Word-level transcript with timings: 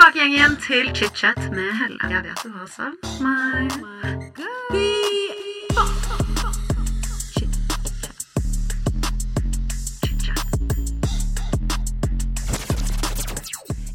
tilbake 0.00 0.18
gjengen, 0.18 0.54
til 0.64 0.86
chit-chat 0.96 1.38
med 1.52 1.74
Helle. 1.76 1.98
Jeg 2.08 2.22
vet 2.24 2.40
du 2.40 2.48
har 2.54 2.68
savnet 2.72 3.20
meg. 3.20 3.68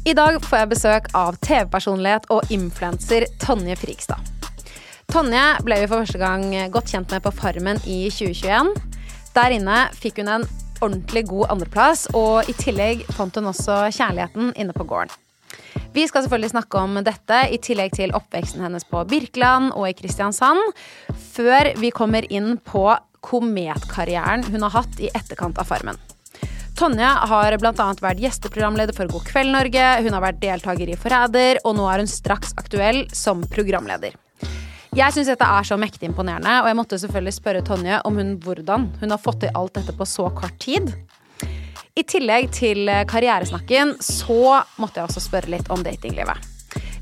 I 0.06 0.14
dag 0.14 0.38
får 0.44 0.58
jeg 0.60 0.70
besøk 0.70 1.10
av 1.18 1.40
TV-personlighet 1.42 2.30
og 2.30 2.54
influenser 2.54 3.26
Tonje 3.42 3.74
Frikstad. 3.80 4.22
Tonje 5.10 5.42
ble 5.66 5.80
vi 5.82 5.90
for 5.90 6.06
første 6.06 6.22
gang 6.22 6.54
godt 6.70 6.94
kjent 6.94 7.10
med 7.10 7.26
på 7.26 7.34
Farmen 7.34 7.82
i 7.82 8.06
2021. 8.14 8.74
Der 9.34 9.58
inne 9.58 9.82
fikk 9.98 10.22
hun 10.22 10.30
en 10.38 10.46
ordentlig 10.78 11.26
god 11.34 11.50
andreplass, 11.56 12.06
og 12.14 12.46
i 12.46 12.54
tillegg 12.54 13.02
fant 13.18 13.34
hun 13.34 13.50
også 13.50 13.88
kjærligheten 13.90 14.54
inne 14.54 14.76
på 14.76 14.86
gården. 14.86 15.25
Vi 15.96 16.04
skal 16.08 16.24
selvfølgelig 16.24 16.52
snakke 16.52 16.80
om 16.82 16.98
dette, 17.06 17.38
i 17.52 17.60
tillegg 17.62 17.94
til 17.96 18.12
oppveksten 18.16 18.64
hennes 18.64 18.84
på 18.88 19.04
Birkeland 19.08 19.72
og 19.72 19.88
i 19.88 19.94
Kristiansand, 19.96 20.60
før 21.36 21.72
vi 21.80 21.92
kommer 21.94 22.26
inn 22.32 22.58
på 22.60 22.88
kometkarrieren 23.26 24.44
hun 24.52 24.66
har 24.66 24.76
hatt 24.82 25.00
i 25.00 25.10
etterkant 25.14 25.58
av 25.58 25.68
Farmen. 25.70 25.98
Tonje 26.76 27.08
har 27.30 27.56
bl.a. 27.56 27.86
vært 28.04 28.20
gjesteprogramleder 28.20 28.92
for 28.92 29.08
God 29.08 29.24
kveld 29.24 29.54
Norge, 29.54 29.84
hun 30.04 30.12
har 30.12 30.24
vært 30.26 30.42
deltaker 30.42 30.92
i 30.92 30.98
Forræder, 31.00 31.62
og 31.64 31.78
nå 31.78 31.86
er 31.88 32.04
hun 32.04 32.10
straks 32.10 32.52
aktuell 32.60 33.06
som 33.16 33.46
programleder. 33.48 34.18
Jeg 34.96 35.12
syns 35.12 35.28
dette 35.28 35.44
er 35.44 35.64
så 35.68 35.76
mektig 35.80 36.10
imponerende, 36.10 36.52
og 36.62 36.68
jeg 36.70 36.76
måtte 36.78 36.98
selvfølgelig 37.00 37.36
spørre 37.36 37.64
Tonje 37.64 37.98
om 38.08 38.20
hun 38.20 38.36
hvordan 38.44 38.86
hun 39.00 39.12
har 39.12 39.20
fått 39.20 39.42
til 39.44 39.56
alt 39.56 39.74
dette 39.76 39.96
på 39.96 40.06
så 40.08 40.28
kort 40.36 40.56
tid. 40.60 40.92
I 41.96 42.02
tillegg 42.04 42.50
til 42.52 42.90
karrieresnakken 43.08 43.94
så 44.04 44.58
måtte 44.76 45.00
jeg 45.00 45.08
også 45.08 45.22
spørre 45.24 45.48
litt 45.54 45.70
om 45.72 45.80
datinglivet. 45.80 46.52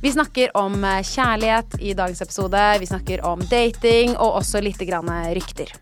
Vi 0.04 0.12
snakker 0.14 0.52
om 0.54 0.76
kjærlighet 0.84 1.78
i 1.82 1.96
dagens 1.98 2.22
episode, 2.22 2.62
vi 2.78 2.86
snakker 2.86 3.24
om 3.26 3.42
dating 3.50 4.14
og 4.14 4.38
også 4.38 4.62
litt 4.62 4.78
rykter. 5.34 5.72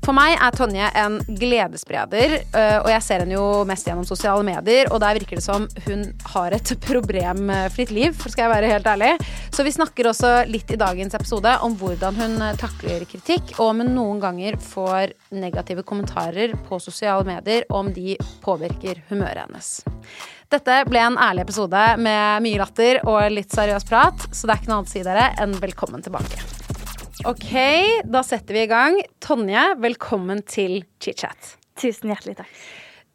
For 0.00 0.16
meg 0.16 0.32
er 0.32 0.54
Tonje 0.56 0.86
en 0.96 1.18
gledesspreder, 1.28 2.32
øh, 2.40 2.78
og 2.80 2.88
jeg 2.88 3.04
ser 3.04 3.22
henne 3.22 3.36
jo 3.36 3.44
mest 3.68 3.84
gjennom 3.86 4.06
sosiale 4.08 4.44
medier. 4.46 4.88
Og 4.94 5.00
der 5.02 5.18
virker 5.18 5.36
det 5.36 5.44
som 5.44 5.66
hun 5.86 6.06
har 6.32 6.56
et 6.56 6.72
problemfritt 6.88 7.92
liv, 7.94 8.16
skal 8.24 8.46
jeg 8.46 8.52
være 8.54 8.72
helt 8.72 8.88
ærlig. 8.88 9.12
Så 9.52 9.66
vi 9.66 9.74
snakker 9.76 10.08
også 10.08 10.32
litt 10.48 10.72
i 10.72 10.80
dagens 10.80 11.16
episode 11.18 11.52
om 11.66 11.76
hvordan 11.80 12.16
hun 12.16 12.40
takler 12.60 13.04
kritikk, 13.10 13.54
og 13.58 13.74
om 13.74 13.84
hun 13.84 13.94
noen 13.98 14.24
ganger 14.24 14.56
får 14.64 15.14
negative 15.36 15.84
kommentarer 15.86 16.56
på 16.66 16.80
sosiale 16.80 17.26
medier, 17.28 17.68
og 17.68 17.84
om 17.84 17.94
de 17.94 18.16
påvirker 18.44 19.04
humøret 19.12 19.44
hennes. 19.44 19.72
Dette 20.50 20.80
ble 20.88 21.04
en 21.04 21.20
ærlig 21.20 21.44
episode 21.44 21.84
med 22.00 22.42
mye 22.42 22.58
latter 22.58 23.04
og 23.04 23.20
litt 23.30 23.52
seriøs 23.54 23.86
prat, 23.86 24.30
så 24.32 24.48
det 24.48 24.56
er 24.56 24.64
ikke 24.64 24.72
noe 24.72 24.80
annet 24.80 24.90
å 24.90 24.96
si 24.96 25.06
dere 25.06 25.30
enn 25.44 25.60
velkommen 25.62 26.02
tilbake. 26.02 26.79
Ok, 27.28 27.52
da 28.04 28.22
setter 28.24 28.56
vi 28.56 28.62
i 28.62 28.68
gang. 28.70 28.94
Tonje, 29.20 29.60
velkommen 29.76 30.38
til 30.48 30.78
chit-chat. 31.04 31.50
Tusen 31.76 32.08
hjertelig 32.08 32.38
takk. 32.38 32.60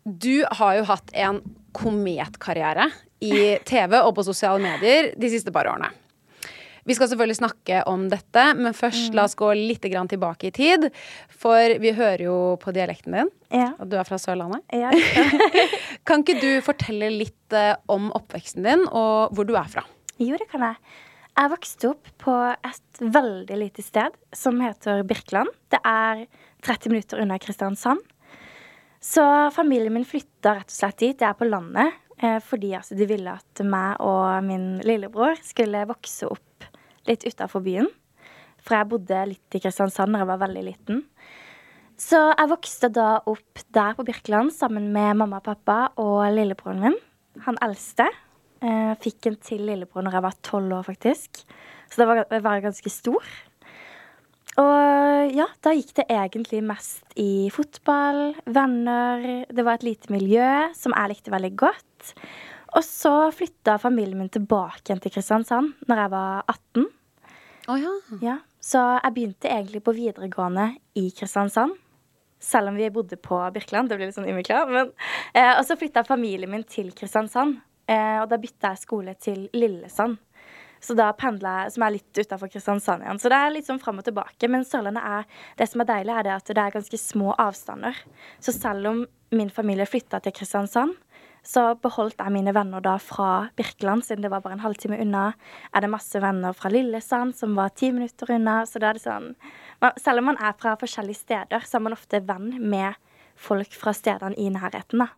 Du 0.05 0.43
har 0.59 0.75
jo 0.77 0.83
hatt 0.85 1.09
en 1.17 1.39
kometkarriere 1.73 2.85
i 3.25 3.55
TV 3.65 3.95
og 3.97 4.11
på 4.19 4.25
sosiale 4.27 4.61
medier 4.61 5.09
de 5.17 5.31
siste 5.33 5.49
par 5.55 5.71
årene. 5.71 5.89
Vi 6.85 6.93
skal 6.93 7.09
selvfølgelig 7.09 7.39
snakke 7.39 7.79
om 7.89 8.03
dette, 8.11 8.43
men 8.59 8.77
først 8.77 9.09
mm. 9.09 9.17
la 9.17 9.25
oss 9.25 9.33
gå 9.39 9.49
litt 9.57 9.81
tilbake 9.81 10.51
i 10.51 10.53
tid. 10.53 10.85
For 11.33 11.79
vi 11.81 11.95
hører 11.97 12.27
jo 12.27 12.37
på 12.61 12.75
dialekten 12.77 13.17
din, 13.17 13.33
ja. 13.49 13.71
og 13.79 13.89
du 13.89 13.97
er 13.97 14.05
fra 14.05 14.21
Sørlandet. 14.21 14.61
Ja. 14.69 14.93
kan 16.05 16.21
ikke 16.21 16.37
du 16.43 16.61
fortelle 16.61 17.09
litt 17.09 17.57
eh, 17.57 17.73
om 17.89 18.13
oppveksten 18.13 18.69
din, 18.69 18.85
og 18.85 19.33
hvor 19.33 19.49
du 19.49 19.57
er 19.57 19.65
fra? 19.65 19.81
Jo, 20.21 20.37
det 20.37 20.45
kan 20.53 20.61
jeg. 20.61 20.77
Jeg 21.35 21.51
vokste 21.51 21.89
opp 21.91 22.09
på 22.23 22.33
et 22.63 22.99
veldig 23.01 23.55
lite 23.59 23.83
sted 23.83 24.13
som 24.31 24.61
heter 24.63 25.01
Birkeland. 25.07 25.51
Det 25.67 25.81
er 25.83 26.21
30 26.63 26.93
minutter 26.93 27.19
unna 27.19 27.35
Kristiansand. 27.43 27.99
Så 29.03 29.21
familien 29.53 29.93
min 29.93 30.07
flytta 30.07 30.55
rett 30.55 30.71
og 30.71 30.77
slett 30.77 31.01
dit. 31.03 31.17
Det 31.19 31.27
er 31.27 31.35
på 31.35 31.49
landet. 31.49 31.91
Eh, 32.23 32.39
fordi 32.39 32.71
altså, 32.77 32.95
de 32.95 33.07
ville 33.09 33.35
at 33.35 33.63
meg 33.67 33.99
og 33.99 34.47
min 34.47 34.79
lillebror 34.87 35.35
skulle 35.43 35.83
vokse 35.89 36.29
opp 36.31 36.69
litt 37.09 37.27
utafor 37.27 37.65
byen. 37.65 37.91
For 38.63 38.79
jeg 38.79 38.89
bodde 38.95 39.25
litt 39.33 39.59
i 39.59 39.61
Kristiansand 39.61 40.15
da 40.15 40.23
jeg 40.23 40.31
var 40.31 40.43
veldig 40.47 40.63
liten. 40.71 41.03
Så 41.99 42.21
jeg 42.31 42.51
vokste 42.51 42.87
da 42.95 43.09
opp 43.27 43.65
der 43.75 43.99
på 43.99 44.07
Birkeland 44.07 44.55
sammen 44.55 44.87
med 44.95 45.19
mamma 45.19 45.43
og 45.43 45.49
pappa 45.51 45.79
og 45.99 46.23
lillebroren 46.31 46.79
min. 46.87 46.97
Han 47.43 47.59
eldste. 47.63 48.07
Eh, 48.63 48.93
fikk 49.03 49.27
en 49.29 49.39
til 49.43 49.65
lillebror 49.67 50.05
når 50.05 50.17
jeg 50.17 50.25
var 50.27 50.39
tolv 50.45 50.77
år, 50.79 50.87
faktisk. 50.87 51.43
Så 51.91 52.01
da 52.01 52.07
var 52.07 52.23
jeg 52.23 52.45
var 52.45 52.63
ganske 52.63 52.91
stor. 52.91 53.35
Og 54.55 55.35
ja, 55.35 55.49
da 55.65 55.73
gikk 55.75 55.91
det 55.97 56.05
egentlig 56.13 56.61
mest 56.63 57.15
i 57.19 57.49
fotball, 57.51 58.37
venner 58.47 59.43
Det 59.51 59.65
var 59.67 59.75
et 59.75 59.83
lite 59.83 60.13
miljø 60.13 60.47
som 60.77 60.95
jeg 60.95 61.11
likte 61.11 61.33
veldig 61.33 61.51
godt. 61.59 62.13
Og 62.75 62.83
så 62.83 63.13
flytta 63.35 63.77
familien 63.79 64.19
min 64.19 64.31
tilbake 64.31 64.85
igjen 64.87 65.01
til 65.03 65.13
Kristiansand 65.15 65.87
når 65.89 66.03
jeg 66.03 66.13
var 66.15 66.45
18. 66.51 66.87
Oh, 67.65 67.77
ja. 67.81 67.91
Ja, 68.21 68.37
så 68.61 68.81
jeg 68.99 69.15
begynte 69.15 69.51
egentlig 69.51 69.81
på 69.83 69.95
videregående 69.95 70.69
i 70.99 71.09
Kristiansand. 71.15 71.75
Selv 72.39 72.69
om 72.69 72.75
vi 72.77 72.91
bodde 72.93 73.17
på 73.17 73.39
Birkeland. 73.55 73.89
Det 73.89 73.97
ble 73.97 74.09
litt 74.09 74.17
sånn 74.17 74.27
innvikla. 74.29 74.85
Eh, 75.33 75.53
og 75.55 75.63
så 75.65 75.77
flytta 75.79 76.03
familien 76.05 76.51
min 76.51 76.67
til 76.69 76.91
Kristiansand. 76.95 77.57
Eh, 77.87 78.19
og 78.21 78.29
da 78.31 78.39
bytta 78.41 78.73
jeg 78.73 78.83
skole 78.85 79.13
til 79.21 79.47
Lillesand. 79.53 80.17
Så 80.85 80.93
da 80.97 81.07
pendla 81.17 81.63
jeg, 81.63 81.73
som 81.75 81.85
er 81.85 81.95
litt 81.95 82.19
utafor 82.19 82.49
Kristiansand 82.51 83.05
igjen. 83.05 83.19
Så 83.21 83.31
det 83.31 83.37
er 83.39 83.53
litt 83.53 83.69
sånn 83.69 83.81
fram 83.81 84.01
og 84.01 84.05
tilbake. 84.05 84.49
Men 84.51 84.65
Sørlandet 84.67 85.05
er 85.05 85.25
Det 85.57 85.69
som 85.71 85.81
er 85.81 85.89
deilig, 85.89 86.13
er 86.13 86.23
det 86.23 86.33
at 86.35 86.51
det 86.51 86.61
er 86.61 86.75
ganske 86.75 86.99
små 86.99 87.33
avstander. 87.41 87.95
Så 88.39 88.53
selv 88.53 88.87
om 88.91 89.05
min 89.31 89.49
familie 89.49 89.87
flytta 89.89 90.19
til 90.21 90.35
Kristiansand, 90.35 90.93
så 91.45 91.75
beholdt 91.77 92.17
jeg 92.17 92.33
mine 92.33 92.53
venner 92.57 92.81
da 92.81 92.95
fra 92.97 93.49
Birkeland, 93.57 94.03
siden 94.03 94.25
det 94.25 94.31
var 94.33 94.41
bare 94.41 94.57
en 94.57 94.63
halvtime 94.65 94.97
unna. 95.01 95.33
Er 95.73 95.81
det 95.81 95.91
masse 95.93 96.21
venner 96.21 96.53
fra 96.57 96.71
Lillesand, 96.73 97.35
som 97.37 97.55
var 97.55 97.69
ti 97.69 97.91
minutter 97.91 98.33
unna. 98.33 98.63
Så 98.65 98.81
da 98.81 98.89
er 98.89 98.99
det 98.99 99.05
sånn 99.05 99.35
Selv 100.01 100.19
om 100.19 100.31
man 100.31 100.41
er 100.41 100.53
fra 100.57 100.73
forskjellige 100.81 101.21
steder, 101.21 101.61
så 101.61 101.77
er 101.77 101.85
man 101.85 101.93
ofte 101.93 102.21
venn 102.25 102.55
med 102.61 102.95
folk 103.35 103.73
fra 103.75 103.93
stedene 103.93 104.37
i 104.39 104.49
nærheten, 104.49 105.03
da. 105.03 105.11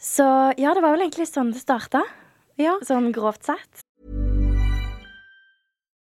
Så 0.00 0.24
ja, 0.56 0.72
det 0.72 0.80
var 0.80 0.94
vel 0.94 1.04
egentlig 1.04 1.28
sånn 1.28 1.52
det 1.52 1.60
starta. 1.60 2.02
Ja. 2.60 2.78
Sånn 2.88 3.10
grovt 3.12 3.44
sett. 3.44 3.84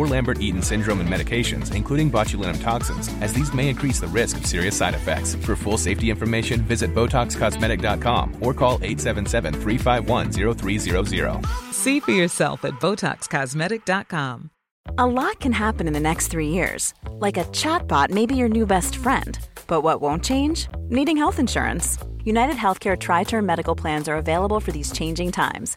or 0.00 0.06
Lambert 0.06 0.40
Eaton 0.40 0.62
syndrome, 0.62 1.00
and 1.00 1.08
medications, 1.08 1.74
including 1.74 2.10
botulinum 2.10 2.60
toxins, 2.60 3.08
as 3.20 3.32
these 3.34 3.52
may 3.52 3.68
increase 3.68 4.00
the 4.00 4.06
risk 4.06 4.38
of 4.38 4.46
serious 4.46 4.76
side 4.76 4.94
effects. 4.94 5.34
For 5.34 5.54
full 5.54 5.76
safety 5.76 6.10
information, 6.10 6.62
visit 6.62 6.94
BotoxCosmetic.com 6.94 8.38
or 8.40 8.54
call 8.54 8.74
877 8.82 9.54
351 9.54 10.32
0300. 10.32 11.46
See 11.72 12.00
for 12.00 12.12
yourself 12.12 12.64
at 12.64 12.74
BotoxCosmetic.com. 12.80 14.50
A 14.98 15.06
lot 15.06 15.40
can 15.40 15.52
happen 15.52 15.86
in 15.86 15.92
the 15.92 16.00
next 16.00 16.28
three 16.28 16.48
years. 16.48 16.94
Like 17.12 17.36
a 17.36 17.44
chatbot 17.52 18.10
may 18.10 18.24
be 18.26 18.34
your 18.36 18.48
new 18.48 18.66
best 18.66 18.96
friend. 18.96 19.38
But 19.66 19.82
what 19.82 20.00
won't 20.00 20.24
change? 20.24 20.68
Needing 20.88 21.16
health 21.16 21.38
insurance. 21.38 21.98
United 22.24 22.56
Healthcare 22.56 22.98
Tri 22.98 23.24
Term 23.24 23.46
Medical 23.46 23.74
Plans 23.74 24.08
are 24.08 24.16
available 24.16 24.60
for 24.60 24.72
these 24.72 24.92
changing 24.92 25.32
times. 25.32 25.76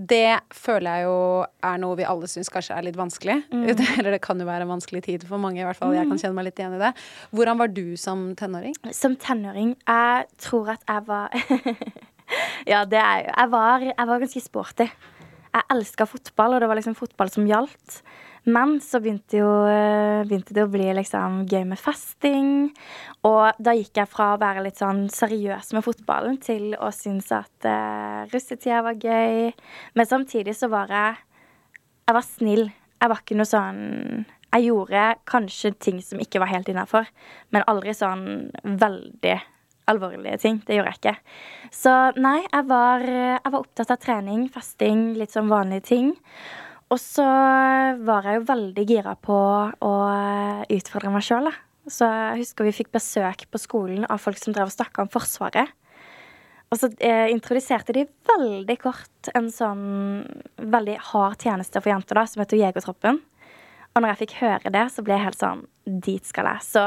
Det 0.00 0.40
føler 0.56 1.00
jeg 1.00 1.06
jo 1.08 1.16
er 1.66 1.80
noe 1.82 1.96
vi 1.98 2.06
alle 2.08 2.28
syns 2.30 2.48
kanskje 2.52 2.76
er 2.78 2.86
litt 2.86 2.96
vanskelig. 2.96 3.36
Mm. 3.52 3.66
Eller 3.98 4.14
det 4.14 4.22
kan 4.24 4.40
jo 4.40 4.48
være 4.48 4.64
en 4.64 4.72
vanskelig 4.72 5.02
tid 5.04 5.26
for 5.28 5.42
mange, 5.42 5.60
i 5.60 5.66
hvert 5.66 5.76
fall. 5.76 5.92
Jeg 5.96 6.08
kan 6.08 6.20
kjenne 6.22 6.38
meg 6.38 6.48
litt 6.48 6.62
igjen 6.62 6.78
i 6.78 6.80
det. 6.80 6.92
Hvordan 7.36 7.60
var 7.60 7.74
du 7.76 7.84
som 8.00 8.30
tenåring? 8.38 8.76
Som 8.96 9.18
tenåring 9.20 9.74
Jeg 9.76 10.26
tror 10.40 10.72
at 10.76 10.86
jeg 10.88 11.06
var 11.08 11.34
Ja, 12.70 12.84
det 12.86 13.00
er 13.00 13.24
jo 13.24 13.32
jeg 13.34 13.50
var, 13.52 13.86
jeg 13.90 14.08
var 14.12 14.22
ganske 14.22 14.42
sporty. 14.44 14.86
Jeg 15.50 15.66
elska 15.74 16.06
fotball, 16.06 16.54
og 16.54 16.62
det 16.62 16.68
var 16.70 16.78
liksom 16.78 16.98
fotball 16.98 17.30
som 17.32 17.48
gjaldt. 17.48 18.02
Men 18.48 18.78
så 18.80 19.00
begynte, 19.02 19.36
jo, 19.36 19.48
eh, 19.68 20.22
begynte 20.24 20.54
det 20.56 20.64
å 20.64 20.70
bli 20.72 20.86
liksom 20.96 21.42
gøy 21.50 21.66
med 21.68 21.80
festing. 21.80 22.70
Og 23.28 23.58
da 23.60 23.74
gikk 23.76 24.00
jeg 24.00 24.08
fra 24.08 24.30
å 24.32 24.40
være 24.40 24.64
litt 24.64 24.80
sånn 24.80 25.08
seriøs 25.12 25.74
med 25.76 25.84
fotballen 25.84 26.38
til 26.40 26.72
å 26.80 26.88
synes 26.94 27.28
at 27.36 27.68
uh, 27.68 28.24
russetida 28.32 28.80
var 28.86 28.96
gøy. 28.96 29.52
Men 29.94 30.08
samtidig 30.08 30.56
så 30.56 30.70
var 30.72 30.88
jeg 30.88 31.18
Jeg 32.08 32.14
var 32.16 32.26
snill. 32.26 32.64
Jeg 33.00 33.08
var 33.08 33.20
ikke 33.20 33.36
noe 33.38 33.46
sånn 33.46 34.24
Jeg 34.50 34.64
gjorde 34.66 35.02
kanskje 35.30 35.76
ting 35.78 36.00
som 36.02 36.18
ikke 36.18 36.40
var 36.40 36.50
helt 36.50 36.68
innafor, 36.68 37.06
men 37.50 37.62
aldri 37.70 37.94
sånn 37.94 38.50
veldig 38.64 39.36
alvorlige 39.90 40.38
ting. 40.42 40.60
Det 40.66 40.78
gjorde 40.78 40.94
jeg 40.94 41.00
ikke. 41.00 41.36
Så 41.74 41.94
nei, 42.18 42.38
jeg 42.44 42.66
var, 42.70 43.04
jeg 43.06 43.52
var 43.52 43.60
opptatt 43.60 43.94
av 43.94 44.00
trening, 44.02 44.46
fasting, 44.52 45.10
litt 45.18 45.34
sånn 45.34 45.50
vanlige 45.50 45.86
ting. 45.92 46.12
Og 46.90 46.98
så 46.98 47.24
var 48.02 48.26
jeg 48.26 48.40
jo 48.40 48.46
veldig 48.48 48.84
gira 48.88 49.14
på 49.22 49.36
å 49.86 49.92
utfordre 50.74 51.12
meg 51.14 51.26
sjøl, 51.26 51.50
da. 51.50 51.54
Så 51.90 52.06
jeg 52.06 52.42
husker 52.42 52.66
vi 52.66 52.76
fikk 52.76 52.90
besøk 52.94 53.46
på 53.50 53.60
skolen 53.60 54.04
av 54.10 54.20
folk 54.22 54.38
som 54.38 54.54
drev 54.54 54.68
og 54.68 54.74
snakka 54.74 55.04
om 55.04 55.10
Forsvaret. 55.12 55.70
Og 56.70 56.78
så 56.78 56.90
eh, 57.02 57.30
introduserte 57.32 57.94
de 57.96 58.04
veldig 58.30 58.76
kort 58.78 59.30
en 59.34 59.48
sånn 59.50 60.22
veldig 60.70 60.96
hard 61.10 61.40
tjeneste 61.42 61.82
for 61.82 61.90
jenter 61.90 62.20
da, 62.20 62.26
som 62.30 62.44
heter 62.44 62.60
Jegertroppen. 62.60 63.18
Og 63.90 64.02
når 64.02 64.12
jeg 64.12 64.20
fikk 64.20 64.36
høre 64.44 64.70
det, 64.74 64.84
så 64.94 65.02
ble 65.02 65.16
jeg 65.16 65.26
helt 65.26 65.40
sånn 65.40 65.64
Dit 65.90 66.28
skal 66.28 66.46
jeg. 66.46 66.62
Så 66.62 66.84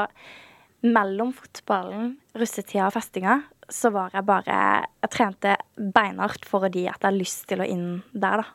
mellom 0.84 1.32
fotballen, 1.36 2.14
russetida 2.36 2.88
og 2.88 2.94
festinga, 2.96 3.38
så 3.72 3.88
var 3.94 4.12
jeg 4.12 4.26
bare 4.28 4.56
Jeg 5.00 5.10
trente 5.12 5.54
beinhardt 5.76 6.44
for 6.44 6.68
de 6.68 6.84
at 6.88 7.00
jeg 7.00 7.08
har 7.08 7.16
lyst 7.16 7.46
til 7.48 7.62
å 7.64 7.68
inn 7.68 7.88
der, 8.12 8.42
da. 8.42 8.50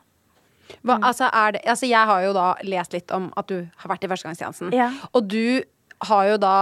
Hva, 0.86 1.00
altså, 1.02 1.26
det, 1.54 1.64
altså, 1.66 1.88
jeg 1.90 2.06
har 2.06 2.22
jo 2.22 2.30
da 2.36 2.46
lest 2.62 2.94
litt 2.94 3.10
om 3.14 3.30
at 3.38 3.48
du 3.50 3.56
har 3.58 3.90
vært 3.90 4.06
i 4.06 4.10
førstegangstjenesten. 4.12 4.70
Ja. 4.76 4.90
Og 5.10 5.26
du 5.26 5.62
har 6.06 6.28
jo 6.28 6.36
da 6.40 6.56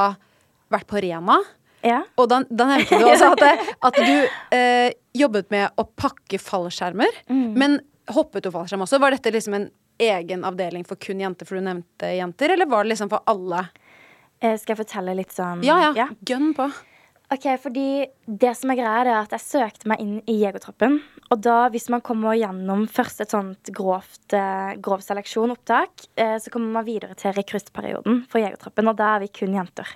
vært 0.73 0.88
på 0.88 1.03
Rena. 1.05 1.37
Ja. 1.85 2.00
Og 2.19 2.31
da, 2.31 2.41
da 2.49 2.71
nevnte 2.73 2.99
du 2.99 3.05
også 3.06 3.32
at, 3.35 3.43
det, 3.43 3.75
at 3.85 4.00
du 4.00 4.56
eh, 4.56 4.88
jobbet 5.17 5.53
med 5.53 5.76
å 5.79 5.85
pakke 5.99 6.41
fallskjermer. 6.41 7.21
Mm. 7.29 7.53
Men 7.61 7.76
hoppet 8.17 8.49
du 8.49 8.53
fallskjerm 8.55 8.87
også? 8.87 9.00
Var 9.03 9.19
dette 9.19 9.35
liksom 9.35 9.59
en 9.59 9.69
egen 9.99 10.44
avdeling 10.47 10.87
for 10.88 11.00
kun 11.03 11.21
jenter, 11.23 11.49
for 11.49 11.59
du 11.59 11.67
nevnte 11.67 12.11
jenter, 12.14 12.55
eller 12.55 12.71
var 12.71 12.87
det 12.87 12.94
liksom 12.94 13.12
for 13.12 13.25
alle? 13.31 13.67
Eh, 14.40 14.55
Skal 14.58 14.76
jeg 14.76 14.85
fortelle 14.85 15.17
litt 15.19 15.35
sånn 15.35 15.64
Ja, 15.67 15.93
ja. 15.96 16.08
Gønn 16.26 16.52
på. 16.56 16.69
Ok, 17.29 17.44
fordi 17.61 18.06
det 18.25 18.55
som 18.56 18.70
er 18.73 18.79
greia, 18.79 19.00
er 19.02 19.11
at 19.19 19.35
jeg 19.37 19.44
søkte 19.44 19.88
meg 19.90 20.00
inn 20.00 20.14
i 20.25 20.38
Jegertroppen. 20.40 21.02
Og 21.29 21.43
da, 21.44 21.69
hvis 21.69 21.90
man 21.93 22.00
kommer 22.00 22.32
gjennom 22.38 22.87
først 22.88 23.20
et 23.20 23.35
sånt 23.35 23.69
grovt, 23.76 24.32
eh, 24.32 24.79
grov 24.81 25.02
seleksjon, 25.05 25.52
opptak, 25.52 26.06
eh, 26.17 26.38
så 26.40 26.49
kommer 26.55 26.73
man 26.79 26.87
videre 26.87 27.14
til 27.14 27.35
rekruttperioden 27.37 28.23
for 28.31 28.40
Jegertroppen, 28.40 28.88
og 28.88 28.96
da 28.96 29.17
er 29.17 29.26
vi 29.26 29.29
kun 29.29 29.52
jenter. 29.52 29.87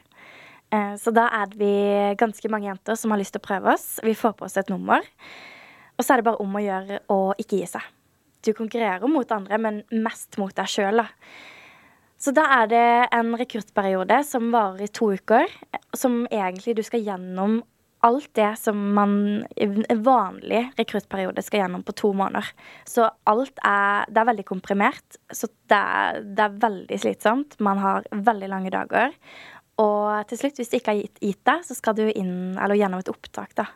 Så 0.73 1.13
da 1.13 1.27
er 1.29 1.51
vi 1.53 2.17
ganske 2.17 2.49
mange 2.49 2.65
jenter 2.65 2.97
som 2.97 3.11
har 3.11 3.19
lyst 3.21 3.35
til 3.35 3.43
å 3.43 3.45
prøve 3.45 3.75
oss. 3.75 4.01
Vi 4.03 4.15
får 4.17 4.33
på 4.39 4.47
oss 4.47 4.57
et 4.57 4.71
nummer. 4.71 5.03
Og 5.99 6.05
så 6.05 6.15
er 6.15 6.23
det 6.23 6.25
bare 6.25 6.41
om 6.41 6.55
å 6.57 6.63
gjøre 6.65 7.01
å 7.13 7.35
ikke 7.37 7.59
gi 7.61 7.67
seg. 7.67 7.83
Du 8.43 8.55
konkurrerer 8.57 9.05
mot 9.07 9.31
andre, 9.37 9.59
men 9.61 9.83
mest 9.93 10.39
mot 10.41 10.55
deg 10.57 10.65
sjøl, 10.73 11.03
da. 11.03 11.11
Så 12.23 12.31
da 12.37 12.45
er 12.61 12.69
det 12.71 12.87
en 13.17 13.35
rekruttperiode 13.35 14.21
som 14.27 14.53
varer 14.55 14.87
i 14.87 14.93
to 14.95 15.11
uker, 15.17 15.51
som 15.97 16.23
egentlig 16.31 16.77
du 16.79 16.83
skal 16.87 17.03
gjennom 17.03 17.63
alt 18.03 18.29
det 18.35 18.51
som 18.59 18.79
man 18.97 19.15
i 19.55 19.67
en 19.67 20.03
vanlig 20.03 20.65
rekruttperiode 20.79 21.43
skal 21.43 21.63
gjennom 21.63 21.85
på 21.87 21.95
to 21.99 22.13
måneder. 22.19 22.47
Så 22.87 23.09
alt 23.31 23.59
er 23.67 24.07
Det 24.11 24.21
er 24.21 24.31
veldig 24.31 24.47
komprimert, 24.47 25.19
så 25.31 25.47
det 25.71 25.79
er, 25.79 26.23
det 26.23 26.47
er 26.47 26.61
veldig 26.63 26.99
slitsomt. 26.99 27.59
Man 27.61 27.79
har 27.79 28.07
veldig 28.11 28.49
lange 28.51 28.71
dager. 28.75 29.15
Og 29.83 30.27
til 30.29 30.39
slutt, 30.39 30.59
hvis 30.59 30.71
du 30.71 30.77
ikke 30.79 30.93
har 30.93 31.01
gitt, 31.01 31.23
gitt 31.23 31.45
deg, 31.47 31.63
så 31.65 31.75
skal 31.75 31.97
du 31.97 32.05
inn, 32.11 32.59
eller 32.59 32.79
gjennom 32.79 33.03
et 33.03 33.11
opptak, 33.11 33.55
da. 33.59 33.71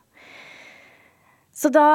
Så 1.57 1.71
da 1.73 1.89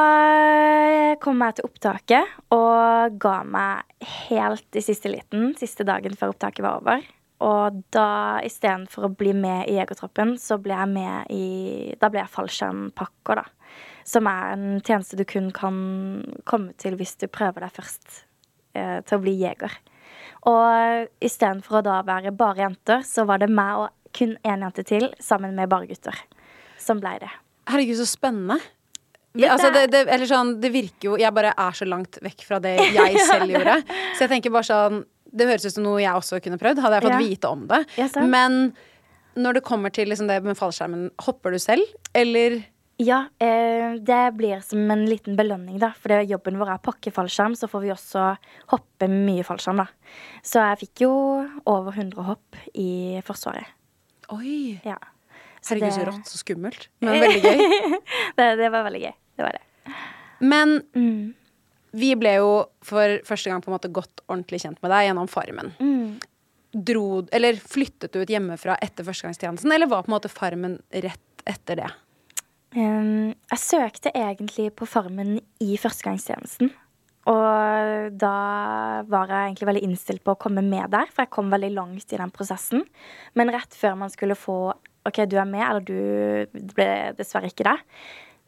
kom 1.21 1.41
jeg 1.45 1.59
til 1.59 1.67
opptaket 1.67 2.53
og 2.55 3.17
ga 3.21 3.35
meg 3.45 4.07
helt 4.25 4.77
i 4.77 4.81
siste 4.81 5.11
liten, 5.13 5.51
siste 5.59 5.85
dagen 5.85 6.17
før 6.17 6.33
opptaket 6.33 6.65
var 6.65 6.79
over. 6.81 7.03
Og 7.45 7.77
da 7.93 8.41
istedenfor 8.45 9.05
å 9.05 9.13
bli 9.17 9.35
med 9.37 9.69
i 9.69 9.77
Jegertroppen, 9.77 10.33
så 10.41 10.57
ble 10.61 10.75
jeg 10.77 10.89
med 10.91 11.31
i 11.33 11.45
Da 12.01 12.09
ble 12.09 12.21
jeg 12.21 12.33
fallskjermpakker, 12.33 13.41
da. 13.41 13.45
Som 14.05 14.29
er 14.29 14.55
en 14.55 14.81
tjeneste 14.81 15.17
du 15.17 15.23
kun 15.29 15.49
kan 15.53 15.77
komme 16.49 16.73
til 16.81 16.97
hvis 16.97 17.15
du 17.21 17.27
prøver 17.29 17.65
deg 17.65 17.73
først 17.77 18.23
eh, 18.73 18.99
til 19.05 19.17
å 19.17 19.21
bli 19.21 19.37
jeger. 19.43 19.77
Og 20.49 21.07
istedenfor 21.21 21.79
å 21.79 21.85
da 21.85 22.01
være 22.05 22.33
bare 22.33 22.65
jenter, 22.65 23.05
så 23.05 23.29
var 23.29 23.41
det 23.41 23.49
meg 23.53 23.85
og 23.85 24.13
kun 24.17 24.35
én 24.41 24.65
jente 24.65 24.85
til 24.89 25.09
sammen 25.21 25.53
med 25.57 25.69
bare 25.69 25.89
gutter. 25.89 26.17
Som 26.81 27.01
blei 27.01 27.19
det. 27.21 27.29
Herregud, 27.69 28.01
så 28.01 28.09
spennende. 28.09 28.57
Ja, 29.39 29.53
altså, 29.55 29.69
det, 29.73 29.85
det- 29.93 30.07
eller 30.11 30.27
sånn, 30.27 30.49
det 30.59 30.71
virker 30.73 31.05
jo 31.07 31.15
Jeg 31.17 31.31
bare 31.33 31.53
er 31.55 31.71
så 31.77 31.85
langt 31.87 32.17
vekk 32.21 32.41
fra 32.43 32.59
det 32.59 32.73
jeg 32.97 33.19
selv 33.29 33.47
gjorde. 33.53 33.77
Så 34.17 34.25
jeg 34.25 34.29
tenker 34.33 34.51
bare 34.51 34.67
sånn 34.67 35.05
Det 35.31 35.47
høres 35.47 35.65
ut 35.69 35.73
som 35.77 35.85
noe 35.85 36.01
jeg 36.03 36.11
også 36.11 36.41
kunne 36.43 36.59
prøvd, 36.59 36.81
hadde 36.83 36.97
jeg 36.99 37.05
fått 37.05 37.15
Ja. 37.15 37.21
vite 37.23 37.51
om 37.55 37.61
det. 37.71 37.79
Ja. 37.95 38.09
Men 38.27 38.73
når 39.39 39.53
det 39.53 39.63
kommer 39.63 39.89
til 39.95 40.09
liksom 40.11 40.27
det 40.27 40.41
med 40.43 40.57
fallskjermen, 40.59 41.05
hopper 41.23 41.51
du 41.55 41.59
selv, 41.63 41.87
eller 42.13 42.57
Ja, 42.99 43.21
eh, 43.39 43.95
det 44.03 44.17
blir 44.37 44.59
som 44.61 44.91
en 44.91 45.05
liten 45.07 45.37
belønning, 45.39 45.79
da. 45.79 45.93
For 45.97 46.09
det 46.11 46.27
jobben 46.29 46.59
vår 46.59 46.73
er 46.73 46.77
å 46.77 46.83
pakke 46.83 47.09
fallskjerm, 47.15 47.55
så 47.57 47.69
får 47.71 47.81
vi 47.81 47.93
også 47.95 48.25
hoppe 48.75 49.07
mye 49.09 49.41
fallskjerm, 49.47 49.79
da. 49.79 49.87
Så 50.43 50.59
jeg 50.59 50.81
fikk 50.83 51.05
jo 51.07 51.13
over 51.65 51.95
100 51.95 52.21
hopp 52.27 52.59
i 52.75 53.21
Forsvaret. 53.25 53.65
Oi! 54.35 54.81
Ja. 54.85 54.99
Herregud, 55.69 55.93
så 55.93 56.05
rått. 56.09 56.25
Så 56.31 56.39
skummelt. 56.41 56.87
Men 57.05 57.19
veldig 57.23 57.41
gøy. 57.45 57.99
det, 58.39 58.47
det 58.59 58.71
var 58.73 58.83
veldig 58.87 59.01
gøy. 59.05 59.13
Det 59.37 59.45
var 59.45 59.57
det. 59.59 59.93
Men 60.41 60.75
Mm. 60.97 61.33
vi 61.93 62.13
ble 62.17 62.35
jo 62.39 62.51
for 62.87 63.17
første 63.27 63.51
gang 63.51 63.61
på 63.61 63.69
en 63.69 63.75
måte 63.77 63.91
godt 63.93 64.23
ordentlig 64.27 64.61
kjent 64.63 64.79
med 64.81 64.89
deg 64.93 65.07
gjennom 65.09 65.27
Farmen. 65.29 65.73
Dro, 66.71 67.25
eller 67.35 67.57
flyttet 67.59 68.13
du 68.15 68.21
ut 68.23 68.29
hjemmefra 68.31 68.77
etter 68.81 69.03
førstegangstjenesten, 69.03 69.71
eller 69.75 69.89
var 69.91 70.05
på 70.05 70.11
en 70.11 70.15
måte 70.15 70.31
Farmen 70.31 70.77
rett 71.03 71.43
etter 71.49 71.81
det? 71.81 71.89
Um, 72.77 73.33
jeg 73.51 73.59
søkte 73.59 74.13
egentlig 74.15 74.69
på 74.79 74.87
Farmen 74.87 75.35
i 75.59 75.73
førstegangstjenesten. 75.81 76.71
Og 77.27 78.15
da 78.17 78.31
var 79.11 79.29
jeg 79.29 79.49
egentlig 79.51 79.67
veldig 79.69 79.83
innstilt 79.85 80.23
på 80.25 80.33
å 80.33 80.39
komme 80.41 80.63
med 80.65 80.87
der, 80.95 81.11
for 81.11 81.25
jeg 81.25 81.33
kom 81.35 81.51
veldig 81.53 81.73
langt 81.75 82.15
i 82.15 82.17
den 82.23 82.31
prosessen. 82.33 82.85
Men 83.37 83.51
rett 83.53 83.75
før 83.77 83.99
man 83.99 84.09
skulle 84.13 84.39
få 84.39 84.55
OK, 85.07 85.23
du 85.29 85.37
er 85.41 85.47
med, 85.49 85.63
eller 85.65 85.85
du 85.85 86.73
ble 86.75 86.89
dessverre 87.17 87.49
ikke 87.49 87.65
det, 87.67 87.77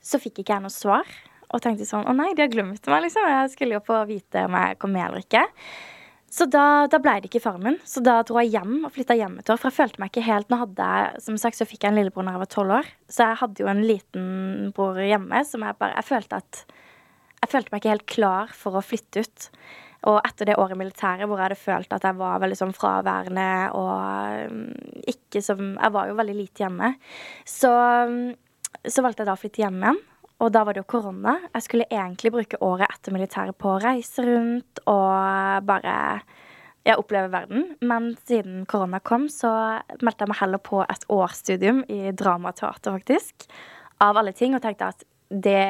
så 0.03 0.19
fikk 0.21 0.43
ikke 0.43 0.57
jeg 0.57 0.65
noe 0.65 0.73
svar. 0.73 1.07
Og 1.53 1.61
tenkte 1.61 1.85
sånn 1.85 2.07
Å 2.09 2.13
nei, 2.17 2.31
de 2.33 2.41
har 2.45 2.51
glemt 2.51 2.87
meg, 2.89 3.03
liksom. 3.05 3.25
Jeg 3.29 3.49
skulle 3.53 3.77
jo 3.77 3.85
få 3.85 3.99
vite 4.09 4.47
om 4.47 4.55
jeg 4.57 4.77
kom 4.81 4.93
med 4.95 5.05
eller 5.05 5.21
ikke. 5.21 5.43
Så 6.33 6.47
da, 6.49 6.87
da 6.89 6.97
ble 6.97 7.19
det 7.21 7.29
ikke 7.29 7.43
Farmen. 7.43 7.75
Så 7.85 8.01
da 8.01 8.15
dro 8.25 8.39
jeg 8.41 8.55
hjem 8.55 8.87
og 8.87 8.93
flytta 8.95 9.17
hjem 9.19 9.35
et. 9.37 9.51
For 9.51 9.69
jeg 9.69 9.75
følte 9.75 10.01
meg 10.01 10.09
ikke 10.09 10.25
helt 10.25 10.49
Nå 10.49 10.57
hadde 10.63 10.87
jeg, 10.95 11.21
som 11.27 11.37
sagt, 11.37 11.59
så 11.59 11.67
fikk 11.69 11.85
jeg 11.85 11.93
en 11.93 11.99
lillebror 11.99 12.25
da 12.25 12.33
jeg 12.33 12.41
var 12.41 12.51
tolv 12.55 12.77
år. 12.79 12.89
Så 13.05 13.27
jeg 13.27 13.39
hadde 13.43 13.61
jo 13.61 13.69
en 13.69 13.83
liten 13.85 14.25
bror 14.73 14.97
hjemme 14.97 15.43
som 15.45 15.65
jeg 15.67 15.77
bare 15.77 15.99
Jeg 15.99 16.09
følte 16.09 16.41
at 16.41 16.63
Jeg 17.43 17.51
følte 17.53 17.73
meg 17.73 17.83
ikke 17.83 17.93
helt 17.93 18.09
klar 18.15 18.55
for 18.57 18.79
å 18.79 18.85
flytte 18.85 19.21
ut. 19.21 19.49
Og 20.09 20.19
etter 20.27 20.49
det 20.49 20.57
året 20.59 20.75
i 20.75 20.79
militæret 20.81 21.27
hvor 21.29 21.39
jeg 21.39 21.47
hadde 21.47 21.59
følt 21.59 21.93
at 21.95 22.07
jeg 22.07 22.19
var 22.19 22.41
veldig 22.43 22.57
sånn 22.59 22.73
fraværende 22.75 23.49
og 23.79 24.49
um, 24.51 24.65
ikke 25.07 25.41
som 25.43 25.61
Jeg 25.77 25.93
var 25.95 26.09
jo 26.09 26.17
veldig 26.17 26.35
lite 26.37 26.65
hjemme. 26.65 26.93
Så, 27.47 27.71
um, 27.71 28.33
så 28.83 29.05
valgte 29.05 29.23
jeg 29.23 29.31
da 29.31 29.37
å 29.37 29.39
flytte 29.39 29.63
hjem 29.63 29.79
igjen. 29.81 30.01
Og 30.43 30.51
da 30.51 30.63
var 30.65 30.75
det 30.75 30.83
jo 30.83 30.91
korona. 30.91 31.37
Jeg 31.53 31.65
skulle 31.67 31.87
egentlig 31.87 32.33
bruke 32.33 32.59
året 32.65 32.91
etter 32.91 33.15
militæret 33.15 33.55
på 33.55 33.75
å 33.75 33.79
reise 33.79 34.25
rundt 34.27 34.81
og 34.91 35.63
bare 35.69 35.93
ja, 36.83 36.97
oppleve 36.97 37.31
verden. 37.31 37.69
Men 37.85 38.11
siden 38.27 38.65
korona 38.67 38.99
kom, 38.99 39.29
så 39.31 39.53
meldte 40.01 40.25
jeg 40.25 40.33
meg 40.33 40.41
heller 40.41 40.63
på 40.63 40.83
et 40.83 41.07
årsstudium 41.13 41.83
i 41.87 42.11
dramateater, 42.11 42.97
faktisk. 42.97 43.47
Av 44.03 44.19
alle 44.19 44.33
ting. 44.35 44.57
Og 44.57 44.63
tenkte 44.65 44.91
at 44.91 45.07
det, 45.33 45.63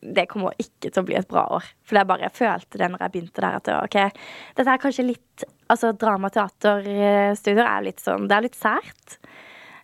det 0.00 0.26
kommer 0.30 0.54
ikke 0.62 0.90
til 0.90 1.02
å 1.02 1.06
bli 1.06 1.18
et 1.18 1.28
bra 1.28 1.46
år. 1.58 1.66
For 1.86 1.98
jeg 1.98 2.08
bare 2.08 2.32
følte 2.34 2.80
det 2.80 2.90
når 2.92 3.06
jeg 3.06 3.14
begynte 3.14 3.42
der, 3.42 3.58
at 3.58 3.70
ok, 3.80 3.98
dette 4.58 4.72
er 4.72 4.82
kanskje 4.82 5.10
litt 5.12 5.46
Altså 5.66 5.88
dramateaterstudier 5.98 7.66
er 7.66 7.80
litt 7.82 7.98
sånn 7.98 8.28
Det 8.30 8.36
er 8.36 8.44
litt 8.44 8.54
sært. 8.54 9.16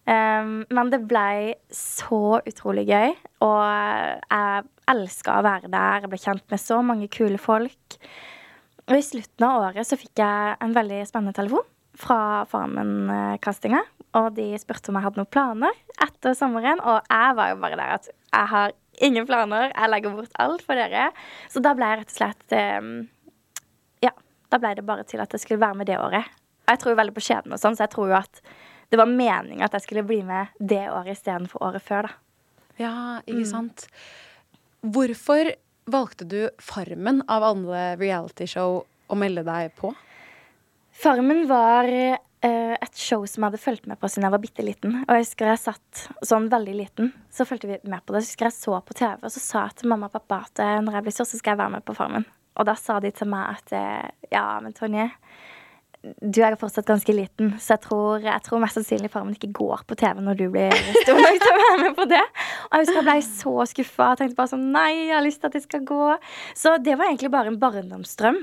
Um, 0.07 0.63
men 0.71 0.93
det 0.93 1.01
blei 1.11 1.57
så 1.75 2.39
utrolig 2.39 2.85
gøy, 2.87 3.13
og 3.47 3.61
jeg 3.63 4.63
elska 4.91 5.37
å 5.39 5.45
være 5.47 5.71
der. 5.71 6.03
Jeg 6.03 6.11
ble 6.13 6.21
kjent 6.23 6.47
med 6.51 6.63
så 6.63 6.81
mange 6.87 7.11
kule 7.11 7.39
folk. 7.39 7.99
Og 8.89 8.97
i 8.99 9.05
slutten 9.07 9.47
av 9.47 9.69
året 9.69 9.87
så 9.87 9.99
fikk 9.99 10.23
jeg 10.23 10.57
en 10.63 10.75
veldig 10.75 11.03
spennende 11.07 11.37
telefon 11.37 11.67
fra 11.99 12.43
Farmen-castinga. 12.51 13.83
Og 14.19 14.33
de 14.37 14.49
spurte 14.61 14.91
om 14.91 14.99
jeg 14.99 15.07
hadde 15.07 15.23
noen 15.23 15.33
planer 15.33 15.79
etter 16.03 16.35
sommeren, 16.37 16.83
og 16.83 17.07
jeg 17.07 17.37
var 17.39 17.53
jo 17.53 17.61
bare 17.63 17.79
der 17.79 17.95
at 18.01 18.11
jeg 18.11 18.51
har 18.53 18.75
ingen 19.01 19.27
planer. 19.29 19.73
Jeg 19.73 19.91
legger 19.93 20.17
bort 20.17 20.37
alt 20.43 20.65
for 20.67 20.79
dere. 20.79 21.11
Så 21.53 21.63
da 21.65 21.75
ble 21.77 21.89
jeg 21.89 22.03
rett 22.03 22.13
og 22.13 22.19
slett 22.19 22.57
um, 22.83 22.93
Ja, 24.05 24.13
da 24.53 24.61
ble 24.63 24.75
det 24.79 24.87
bare 24.89 25.07
til 25.09 25.23
at 25.25 25.33
jeg 25.33 25.45
skulle 25.45 25.63
være 25.63 25.81
med 25.81 25.91
det 25.91 25.99
året. 26.01 26.29
Jeg 26.69 26.81
tror 26.81 26.95
jo 26.95 27.01
veldig 27.01 27.17
på 27.17 27.25
skjebnen 27.25 27.57
og 27.57 27.61
sånn, 27.63 27.77
så 27.77 27.87
jeg 27.87 27.95
tror 27.95 28.13
jo 28.13 28.19
at 28.21 28.43
det 28.93 29.01
var 29.01 29.09
meninga 29.09 29.67
at 29.67 29.75
jeg 29.77 29.87
skulle 29.87 30.05
bli 30.07 30.21
med 30.27 30.53
det 30.61 30.85
året 30.93 31.17
istedenfor 31.17 31.65
året 31.65 31.85
før, 31.85 32.11
da. 32.11 32.19
Ja, 32.81 32.95
ikke 33.29 33.45
sant. 33.49 33.87
Hvorfor 34.81 35.51
valgte 35.93 36.27
du 36.29 36.39
Farmen 36.63 37.21
av 37.31 37.45
alle 37.45 37.83
realityshow 38.01 38.83
å 38.83 39.19
melde 39.19 39.45
deg 39.47 39.75
på? 39.79 39.93
Farmen 41.03 41.45
var 41.51 41.89
et 42.49 42.99
show 42.99 43.23
som 43.29 43.43
jeg 43.45 43.53
hadde 43.53 43.63
fulgt 43.63 43.87
med 43.91 44.01
på 44.01 44.09
siden 44.11 44.27
jeg 44.27 44.35
var 44.35 44.43
bitte 44.43 44.65
liten. 44.67 44.97
Og 45.05 45.15
jeg 45.15 45.27
husker 45.27 45.53
jeg 45.53 45.63
satt 45.63 46.05
sånn 46.27 46.49
veldig 46.53 46.75
liten, 46.75 47.13
så 47.31 47.47
fulgte 47.47 47.71
vi 47.71 47.79
med 47.87 48.03
på 48.03 48.17
det. 48.17 48.25
Så 48.25 48.33
husker 48.33 48.49
jeg 48.49 48.57
så 48.59 48.79
på 48.83 48.97
TV, 48.99 49.17
og 49.23 49.35
så 49.35 49.43
sa 49.43 49.65
jeg 49.69 49.83
til 49.83 49.93
mamma 49.93 50.11
og 50.11 50.17
pappa 50.17 50.43
at 50.49 50.63
eh, 50.65 50.79
når 50.83 50.99
jeg 50.99 51.07
blir 51.07 51.17
stor, 51.17 51.29
så 51.31 51.41
skal 51.41 51.55
jeg 51.55 51.63
være 51.63 51.77
med 51.77 51.87
på 51.87 51.97
Farmen. 51.97 52.27
Og 52.59 52.69
da 52.69 52.77
sa 52.77 52.99
de 53.01 53.13
til 53.15 53.31
meg 53.33 53.57
at 53.57 53.75
eh, 53.79 54.11
ja, 54.35 54.45
men 54.65 54.75
Tonje, 54.77 55.09
du 56.03 56.41
er 56.43 56.57
fortsatt 56.59 56.89
ganske 56.89 57.15
liten, 57.15 57.53
så 57.63 57.77
jeg 57.77 57.83
tror, 57.85 58.25
jeg 58.27 58.43
tror 58.43 58.63
mest 58.63 58.75
sannsynlig 58.75 59.11
Farmen 59.13 59.37
ikke 59.37 59.53
går 59.55 59.85
på 59.87 59.97
TV 60.01 60.19
når 60.25 60.41
du 60.41 60.49
blir 60.51 60.75
stor 61.05 61.21
nok 61.21 61.39
til 61.39 61.53
å 61.53 61.61
være 61.61 61.77
med 61.85 61.95
på 62.01 62.09
det. 62.11 62.25
Og 62.67 62.75
jeg 62.75 62.83
husker 62.83 62.99
jeg 62.99 63.07
ble 63.07 63.19
så 63.29 63.55
skuffa. 63.71 64.09
Tenkte 64.19 64.39
bare 64.41 64.53
sånn 64.57 64.67
Nei, 64.75 64.89
jeg 65.07 65.15
har 65.15 65.23
lyst 65.23 65.43
til 65.45 65.53
at 65.53 65.59
det 65.59 65.63
skal 65.69 65.87
gå. 65.87 66.09
Så 66.59 66.75
det 66.83 66.99
var 66.99 67.07
egentlig 67.13 67.31
bare 67.35 67.53
en 67.53 67.61
barndomsdrøm. 67.63 68.43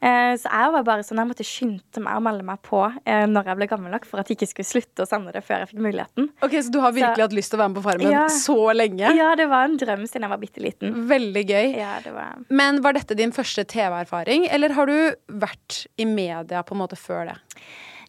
Eh, 0.00 0.32
så 0.40 0.48
jeg 0.48 0.72
var 0.72 0.84
bare 0.86 1.04
sånn, 1.04 1.18
jeg 1.20 1.28
måtte 1.28 1.44
skynde 1.44 2.00
meg 2.00 2.16
å 2.16 2.22
melde 2.24 2.44
meg 2.46 2.62
på 2.64 2.78
eh, 2.88 3.26
når 3.28 3.50
jeg 3.50 3.58
ble 3.58 3.66
gammel 3.68 3.92
nok, 3.92 4.06
for 4.08 4.22
at 4.22 4.30
jeg 4.30 4.38
ikke 4.38 4.48
skulle 4.48 4.70
slutte 4.70 5.04
å 5.04 5.08
sende 5.08 5.34
det 5.34 5.42
før 5.44 5.60
jeg 5.60 5.72
fikk 5.74 5.82
muligheten. 5.84 6.30
Ok, 6.40 6.56
Så 6.64 6.72
du 6.72 6.80
har 6.80 6.94
virkelig 6.96 7.20
så, 7.20 7.26
hatt 7.28 7.36
lyst 7.36 7.52
til 7.52 7.60
å 7.60 7.62
være 7.62 7.72
med 7.74 7.80
på 7.80 7.84
Farmen 7.84 8.14
ja, 8.14 8.24
så 8.32 8.56
lenge? 8.72 9.12
Ja, 9.18 9.34
det 9.36 9.50
var 9.52 9.68
en 9.68 9.76
drøm 9.80 10.06
siden 10.08 10.24
jeg 10.24 10.32
var 10.32 10.40
bitte 10.40 10.64
liten. 10.64 10.96
Veldig 11.10 11.44
gøy. 11.44 11.76
Ja, 11.76 11.92
det 12.04 12.14
var... 12.16 12.40
Men 12.48 12.80
var 12.86 12.96
dette 12.96 13.18
din 13.18 13.36
første 13.36 13.66
TV-erfaring, 13.68 14.48
eller 14.48 14.76
har 14.78 14.88
du 14.88 14.96
vært 15.44 15.82
i 16.00 16.08
media 16.08 16.64
på 16.64 16.78
en 16.78 16.84
måte 16.86 16.96
før 17.00 17.34
det? 17.34 17.38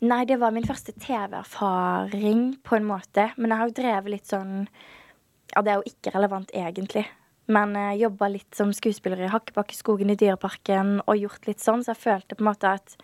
Nei, 0.02 0.24
det 0.26 0.40
var 0.42 0.56
min 0.56 0.66
første 0.66 0.96
TV-erfaring 0.96 2.46
på 2.66 2.80
en 2.80 2.88
måte. 2.88 3.28
Men 3.36 3.52
jeg 3.52 3.60
har 3.60 3.68
jo 3.68 3.80
drevet 3.84 4.16
litt 4.16 4.32
sånn 4.32 4.62
Ja, 5.52 5.60
det 5.60 5.74
er 5.74 5.82
jo 5.82 5.92
ikke 5.92 6.16
relevant 6.16 6.56
egentlig. 6.56 7.04
Men 7.52 7.74
jeg 7.76 7.98
uh, 7.98 8.02
jobba 8.06 8.30
litt 8.32 8.56
som 8.56 8.72
skuespiller 8.76 9.26
i 9.26 9.32
Hakkebakkeskogen 9.32 10.14
i 10.14 10.18
Dyreparken 10.20 11.00
og 11.04 11.20
gjort 11.20 11.50
litt 11.50 11.64
sånn, 11.64 11.84
så 11.84 11.94
jeg 11.94 12.04
følte 12.04 12.38
på 12.38 12.46
en 12.46 12.52
måte 12.52 12.76
at 12.80 12.96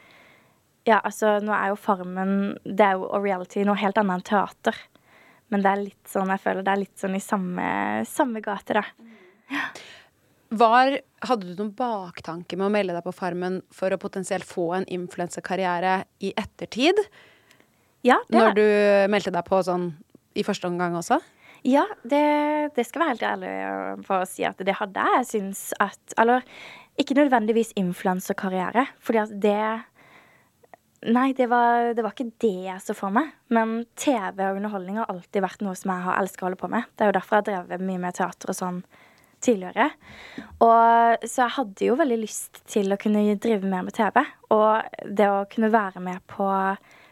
Ja, 0.87 1.01
altså, 1.01 1.37
nå 1.43 1.51
er 1.51 1.73
jo 1.73 1.79
Farmen 1.81 2.31
Det 2.63 2.85
er 2.85 2.95
jo 2.95 3.09
og 3.09 3.25
reality 3.25 3.65
noe 3.67 3.75
helt 3.81 3.97
annet 3.99 4.21
enn 4.21 4.27
teater. 4.29 4.79
Men 5.51 5.63
det 5.63 5.71
er 5.71 5.83
litt 5.83 6.11
sånn, 6.11 6.31
jeg 6.31 6.43
føler 6.43 6.63
det 6.63 6.73
er 6.73 6.81
litt 6.83 6.99
sånn 6.99 7.15
i 7.15 7.23
samme, 7.23 7.67
samme 8.07 8.43
gate, 8.43 8.81
da. 8.81 9.13
Ja. 9.51 9.67
Var, 10.59 10.97
hadde 11.27 11.47
du 11.47 11.57
noen 11.57 11.73
baktanke 11.75 12.55
med 12.55 12.69
å 12.69 12.71
melde 12.71 12.95
deg 12.95 13.03
på 13.03 13.15
Farmen 13.15 13.61
for 13.75 13.91
å 13.91 13.99
potensielt 13.99 14.47
få 14.47 14.69
en 14.77 14.87
influensekarriere 14.91 16.01
i 16.23 16.31
ettertid? 16.39 16.99
Ja, 18.07 18.21
det 18.29 18.39
Når 18.39 18.55
du 18.55 18.67
meldte 19.11 19.33
deg 19.35 19.47
på 19.47 19.59
sånn 19.65 19.89
i 20.37 20.45
første 20.47 20.69
omgang 20.69 20.95
også? 20.95 21.19
Ja, 21.67 21.83
det, 22.07 22.23
det 22.77 22.85
skal 22.87 23.03
være 23.03 23.13
helt 23.15 23.27
ærlig 23.27 23.53
på 24.07 24.21
å 24.21 24.27
si 24.29 24.45
at 24.47 24.59
det 24.63 24.77
hadde. 24.79 25.03
Jeg 25.19 25.27
syns 25.33 25.69
at 25.83 26.15
Eller 26.19 26.45
ikke 26.97 27.17
nødvendigvis 27.17 27.75
influenserkarriere, 27.77 28.87
fordi 29.03 29.23
at 29.25 29.37
det 29.43 29.61
Nei, 31.07 31.29
det 31.37 31.45
var, 31.45 31.93
det 31.93 32.01
var, 32.01 32.15
ikke 32.15 32.33
det 32.41 32.65
jeg 32.65 32.81
så 32.81 32.95
for 32.97 33.13
meg. 33.13 33.29
Men 33.53 33.83
TV 33.95 34.41
og 34.47 34.57
underholdning 34.57 34.97
har 34.97 35.11
alltid 35.11 35.43
vært 35.45 35.61
noe 35.61 35.77
som 35.77 35.91
jeg 35.93 36.03
har 36.07 36.17
elsket 36.17 36.41
å 36.41 36.47
holde 36.47 36.59
på 36.59 36.69
med. 36.73 36.87
Det 36.97 37.05
er 37.05 37.11
jo 37.11 37.15
derfor 37.19 37.37
jeg 37.37 37.43
har 37.43 37.45
drevet 37.51 37.85
mye 37.85 38.01
med 38.01 38.17
teater 38.17 38.49
og 38.49 38.57
sånn 38.57 38.79
tidligere. 39.45 39.91
Og, 40.57 41.21
så 41.21 41.43
jeg 41.43 41.55
hadde 41.59 41.85
jo 41.85 41.99
veldig 42.01 42.17
lyst 42.17 42.63
til 42.73 42.89
å 42.91 42.97
kunne 42.99 43.37
drive 43.37 43.69
mer 43.69 43.85
med 43.85 43.95
TV. 43.95 44.23
Og 44.57 45.05
det 45.05 45.29
å 45.29 45.45
kunne 45.53 45.69
være 45.71 46.01
med 46.03 46.25
på 46.33 46.49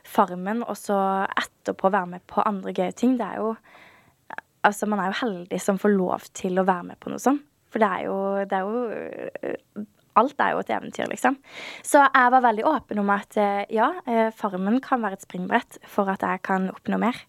Farmen 0.05 0.65
og 0.65 0.75
så 0.81 0.97
etterpå 1.29 1.93
være 1.93 2.15
med 2.17 2.25
på 2.29 2.41
andre 2.45 2.73
gøye 2.75 2.97
ting, 2.97 3.15
det 3.21 3.29
er 3.29 3.43
jo 3.43 3.53
Altså, 4.65 4.87
man 4.89 5.01
er 5.01 5.11
jo 5.11 5.19
heldig 5.21 5.59
som 5.61 5.81
får 5.81 5.93
lov 5.93 6.29
til 6.37 6.57
å 6.57 6.65
være 6.67 6.89
med 6.91 6.99
på 7.01 7.11
noe 7.13 7.21
sånt. 7.21 7.43
For 7.69 7.83
det 7.83 7.89
er 7.91 8.05
jo, 8.07 8.17
det 8.47 8.55
er 8.55 8.65
jo 8.65 9.85
Alt 10.15 10.39
er 10.39 10.53
jo 10.53 10.61
et 10.61 10.69
eventyr, 10.71 11.09
liksom. 11.11 11.35
Så 11.83 11.99
jeg 11.99 12.31
var 12.31 12.43
veldig 12.45 12.63
åpen 12.69 13.01
om 13.01 13.09
at 13.11 13.35
eh, 13.35 13.65
ja, 13.75 13.89
eh, 14.07 14.29
Farmen 14.31 14.77
kan 14.79 15.01
være 15.03 15.17
et 15.17 15.25
springbrett 15.25 15.75
for 15.91 16.07
at 16.07 16.23
jeg 16.23 16.39
kan 16.47 16.69
oppnå 16.71 17.01
mer. 17.01 17.19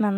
Men 0.00 0.16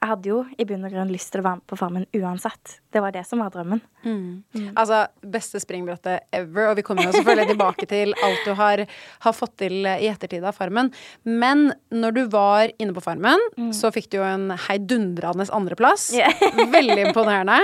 jeg 0.00 0.08
hadde 0.08 0.30
jo 0.30 0.38
i 0.56 0.64
bunn 0.64 0.84
og 0.88 0.94
grunn 0.94 1.10
lyst 1.12 1.28
til 1.28 1.42
å 1.42 1.44
være 1.44 1.58
med 1.58 1.64
på 1.68 1.76
Farmen 1.76 2.06
uansett. 2.16 2.78
Det 2.88 3.02
var 3.04 3.12
det 3.12 3.20
som 3.28 3.42
var 3.42 3.50
drømmen. 3.52 3.82
Mm. 4.00 4.40
Mm. 4.56 4.70
Altså, 4.72 5.02
beste 5.20 5.60
springbrettet 5.60 6.24
ever, 6.32 6.70
og 6.70 6.78
vi 6.78 6.84
kommer 6.86 7.04
jo 7.04 7.12
selvfølgelig 7.18 7.50
tilbake 7.52 7.88
til 7.90 8.14
alt 8.24 8.46
du 8.48 8.54
har, 8.56 8.82
har, 9.26 9.36
fått 9.36 9.58
til 9.60 9.84
i 9.84 10.08
ettertid 10.08 10.46
av 10.48 10.56
Farmen. 10.56 10.88
Men 11.28 11.74
når 11.92 12.16
du 12.16 12.22
var 12.32 12.72
inne 12.80 12.96
på 12.96 13.04
Farmen, 13.04 13.44
mm. 13.60 13.74
så 13.76 13.92
fikk 13.92 14.08
du 14.08 14.22
jo 14.22 14.24
en 14.24 14.48
heidundrende 14.70 15.50
andreplass. 15.52 16.08
Yeah. 16.16 16.32
Veldig 16.78 17.10
imponerende. 17.10 17.60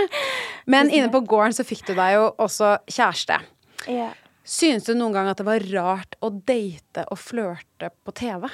Men 0.68 0.92
inne 0.92 1.08
på 1.14 1.24
gården 1.24 1.56
så 1.56 1.64
fikk 1.64 1.86
du 1.88 1.94
deg 1.96 2.18
jo 2.18 2.28
også 2.36 2.76
kjæreste. 2.84 3.40
Yeah. 3.88 4.12
Synes 4.46 4.84
du 4.84 4.92
noen 4.92 5.16
gang 5.16 5.32
at 5.32 5.40
det 5.40 5.48
var 5.48 5.64
rart 5.72 6.20
å 6.20 6.34
date 6.36 7.08
og 7.08 7.18
flørte 7.18 7.94
på 8.04 8.12
TV? 8.20 8.44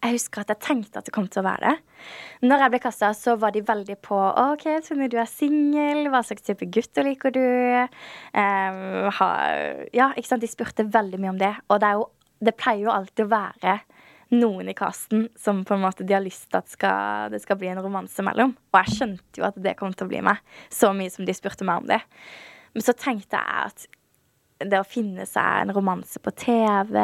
Jeg 0.00 0.16
husker 0.16 0.40
at 0.42 0.52
jeg 0.54 0.62
tenkte 0.64 1.00
at 1.00 1.08
det 1.08 1.12
kom 1.12 1.26
til 1.28 1.42
å 1.42 1.46
være 1.46 1.68
det. 1.68 1.74
Når 2.48 2.62
jeg 2.64 2.72
ble 2.72 2.80
kasta, 2.80 3.10
så 3.16 3.34
var 3.40 3.52
de 3.52 3.60
veldig 3.68 3.98
på 4.00 4.16
OK, 4.16 4.64
Tone, 4.86 5.10
du 5.12 5.18
er 5.20 5.28
singel. 5.28 6.06
Hva 6.12 6.22
slags 6.24 6.46
type 6.46 6.68
gutter 6.72 7.04
liker 7.04 7.34
du? 7.34 7.44
Um, 8.32 9.10
ha, 9.18 9.28
ja, 9.92 10.10
ikke 10.16 10.30
sant. 10.30 10.44
De 10.44 10.48
spurte 10.48 10.88
veldig 10.88 11.20
mye 11.20 11.34
om 11.34 11.42
det. 11.42 11.52
Og 11.68 11.82
det, 11.84 11.92
jo, 11.98 12.08
det 12.48 12.56
pleier 12.56 12.86
jo 12.86 12.94
alltid 12.94 13.26
å 13.26 13.32
være 13.34 13.76
noen 14.30 14.70
i 14.70 14.76
casten 14.78 15.26
som 15.38 15.64
på 15.66 15.76
en 15.76 15.84
måte 15.84 16.06
de 16.06 16.14
har 16.14 16.24
lyst 16.24 16.48
til 16.48 16.60
at 16.62 16.70
skal, 16.70 17.30
det 17.34 17.42
skal 17.42 17.58
bli 17.60 17.68
en 17.72 17.82
romanse 17.84 18.24
mellom. 18.24 18.56
Og 18.72 18.80
jeg 18.80 18.96
skjønte 18.96 19.42
jo 19.42 19.48
at 19.50 19.60
det 19.60 19.76
kom 19.78 19.92
til 19.92 20.08
å 20.08 20.12
bli 20.14 20.24
meg, 20.24 20.40
så 20.72 20.94
mye 20.96 21.12
som 21.12 21.28
de 21.28 21.36
spurte 21.36 21.66
meg 21.68 21.82
om 21.82 21.90
det. 21.90 22.00
Men 22.72 22.86
så 22.86 22.94
tenkte 22.96 23.36
jeg 23.36 23.68
at 23.68 23.88
det 24.60 24.80
å 24.80 24.86
finne 24.86 25.24
seg 25.28 25.62
en 25.62 25.72
romanse 25.74 26.20
på 26.20 26.32
TV 26.36 26.98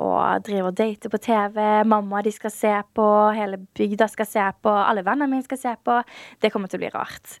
og 0.00 0.46
drive 0.46 0.70
og 0.70 0.78
date 0.78 1.10
på 1.12 1.20
TV. 1.22 1.60
Mamma 1.88 2.22
de 2.24 2.32
skal 2.32 2.54
se 2.54 2.72
på, 2.96 3.06
hele 3.36 3.60
bygda 3.76 4.08
skal 4.08 4.28
se 4.28 4.46
på, 4.64 4.72
alle 4.72 5.04
vennene 5.04 5.30
mine 5.30 5.46
skal 5.46 5.60
se 5.60 5.76
på. 5.84 6.00
Det 6.40 6.52
kommer 6.54 6.72
til 6.72 6.80
å 6.80 6.84
bli 6.84 6.92
rart. 6.94 7.36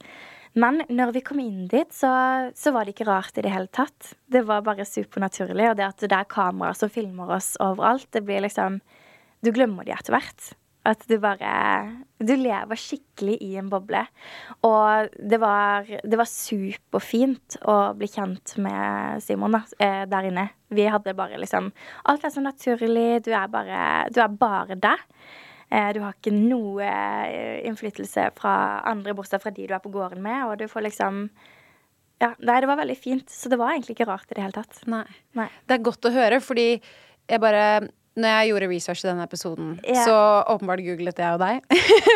Men 0.52 0.82
når 0.92 1.14
vi 1.16 1.22
kom 1.24 1.40
inn 1.40 1.64
dit, 1.72 1.88
så, 1.96 2.10
så 2.52 2.72
var 2.74 2.84
det 2.84 2.92
ikke 2.92 3.08
rart 3.08 3.38
i 3.40 3.44
det 3.44 3.52
hele 3.54 3.70
tatt. 3.72 4.12
Det 4.28 4.44
var 4.44 4.64
bare 4.66 4.84
supernaturlig. 4.84 5.70
Og 5.70 5.78
det 5.78 5.86
at 5.88 6.04
det 6.04 6.16
er 6.16 6.28
kameraer 6.28 6.76
som 6.76 6.92
filmer 6.92 7.32
oss 7.38 7.54
overalt, 7.62 8.10
det 8.12 8.24
blir 8.26 8.44
liksom 8.44 8.82
Du 9.42 9.50
glemmer 9.50 9.82
de 9.82 9.90
etter 9.90 10.14
hvert. 10.14 10.52
At 10.82 11.04
du 11.06 11.14
bare 11.22 11.50
Du 12.18 12.32
lever 12.34 12.78
skikkelig 12.78 13.36
i 13.42 13.52
en 13.60 13.68
boble. 13.70 14.00
Og 14.66 15.14
det 15.18 15.38
var, 15.42 15.86
det 15.86 16.18
var 16.18 16.28
superfint 16.28 17.56
å 17.66 17.76
bli 17.98 18.08
kjent 18.10 18.56
med 18.62 19.22
Simon 19.22 19.56
da, 19.58 19.62
eh, 19.78 20.02
der 20.10 20.28
inne. 20.30 20.48
Vi 20.70 20.86
hadde 20.90 21.14
bare 21.18 21.38
liksom 21.38 21.70
Alt 22.10 22.26
er 22.26 22.34
så 22.34 22.42
naturlig. 22.42 23.22
Du 23.26 23.32
er 23.34 23.48
bare, 23.50 24.10
du 24.10 24.20
er 24.22 24.36
bare 24.38 24.78
deg. 24.78 25.06
Eh, 25.72 25.88
du 25.94 26.02
har 26.04 26.14
ikke 26.18 26.34
noe 26.34 26.84
eh, 26.84 27.62
innflytelse 27.68 28.28
fra 28.36 28.82
andre, 28.90 29.14
bortsett 29.16 29.42
fra 29.42 29.54
de 29.54 29.66
du 29.66 29.74
er 29.74 29.82
på 29.82 29.92
gården 29.94 30.22
med. 30.22 30.44
Og 30.48 30.58
du 30.60 30.68
får 30.70 30.88
liksom 30.90 31.26
Ja, 32.22 32.36
nei, 32.38 32.60
det 32.62 32.68
var 32.70 32.78
veldig 32.78 32.98
fint. 32.98 33.30
Så 33.30 33.50
det 33.50 33.58
var 33.58 33.72
egentlig 33.72 33.96
ikke 33.96 34.10
rart 34.10 34.30
i 34.30 34.36
det 34.36 34.44
hele 34.44 34.54
tatt. 34.54 34.82
Nei. 34.86 35.06
Nei. 35.38 35.48
Det 35.66 35.78
er 35.78 35.86
godt 35.90 36.06
å 36.06 36.14
høre, 36.14 36.38
fordi 36.42 36.68
jeg 36.78 37.42
bare 37.42 37.64
når 38.18 38.28
jeg 38.28 38.48
gjorde 38.50 38.68
research 38.68 39.04
i 39.04 39.08
denne 39.08 39.24
episoden, 39.24 39.68
yeah. 39.86 40.04
så 40.04 40.16
åpenbart 40.52 40.82
googlet 40.84 41.20
jeg 41.22 41.36
og 41.36 41.40
deg. 41.40 41.62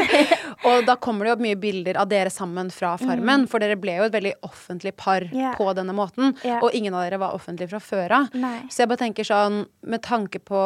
og 0.69 0.83
da 0.89 0.97
kommer 1.01 1.25
det 1.25 1.31
jo 1.31 1.37
opp 1.39 1.45
mye 1.47 1.59
bilder 1.61 2.01
av 2.03 2.11
dere 2.11 2.33
sammen 2.33 2.69
fra 2.75 2.97
Farmen, 3.01 3.47
for 3.49 3.65
dere 3.65 3.79
ble 3.81 3.95
jo 4.01 4.09
et 4.09 4.17
veldig 4.17 4.35
offentlig 4.47 4.93
par 4.99 5.25
yeah. 5.33 5.55
På 5.57 5.71
denne 5.77 5.95
måten. 5.97 6.35
Yeah. 6.45 6.61
Og 6.61 6.77
ingen 6.77 6.95
av 6.97 7.07
dere 7.07 7.21
var 7.23 7.37
offentlig 7.37 7.71
fra 7.73 7.81
før 7.81 8.19
av. 8.21 8.37
Så 8.69 8.83
jeg 8.83 8.93
bare 8.93 9.03
tenker 9.07 9.27
sånn, 9.27 9.65
med 9.89 10.05
tanke 10.05 10.43
på 10.43 10.61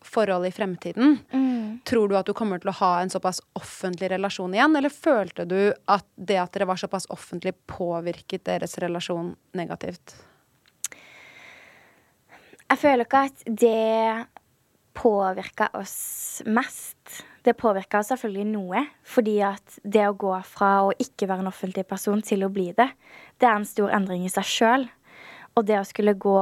forholdet 0.00 0.54
i 0.54 0.56
fremtiden, 0.56 1.18
Mm. 1.32 1.80
tror 1.84 2.08
du 2.08 2.16
at 2.16 2.26
du 2.26 2.32
kommer 2.32 2.58
til 2.58 2.70
å 2.70 2.78
ha 2.78 3.02
en 3.02 3.10
såpass 3.12 3.40
offentlig 3.52 4.08
relasjon 4.10 4.54
igjen, 4.54 4.76
eller 4.76 4.88
følte 4.88 5.44
du 5.44 5.74
at 5.86 6.06
det 6.16 6.38
at 6.40 6.52
dere 6.52 6.66
var 6.66 6.80
såpass 6.80 7.06
offentlig, 7.12 7.52
påvirket 7.68 8.44
deres 8.48 8.78
relasjon 8.78 9.34
negativt? 9.52 10.14
Jeg 12.70 12.78
føler 12.78 13.04
ikke 13.04 13.24
at 13.28 13.44
det 13.44 14.26
påvirka 14.96 15.70
oss 15.78 16.42
mest. 16.46 17.24
Det 17.44 17.56
påvirka 17.56 18.02
selvfølgelig 18.04 18.46
noe, 18.50 18.82
fordi 19.06 19.38
at 19.46 19.78
det 19.82 20.04
å 20.08 20.16
gå 20.18 20.32
fra 20.44 20.72
å 20.84 20.94
ikke 21.00 21.28
være 21.30 21.44
en 21.44 21.52
offentlig 21.52 21.86
person 21.88 22.20
til 22.22 22.44
å 22.44 22.52
bli 22.52 22.70
det, 22.76 22.90
det 23.40 23.48
er 23.48 23.56
en 23.56 23.68
stor 23.68 23.92
endring 23.96 24.26
i 24.26 24.32
seg 24.32 24.48
sjøl. 24.48 24.88
Og 25.56 25.66
det 25.66 25.80
å 25.80 25.86
skulle 25.88 26.18
gå 26.20 26.36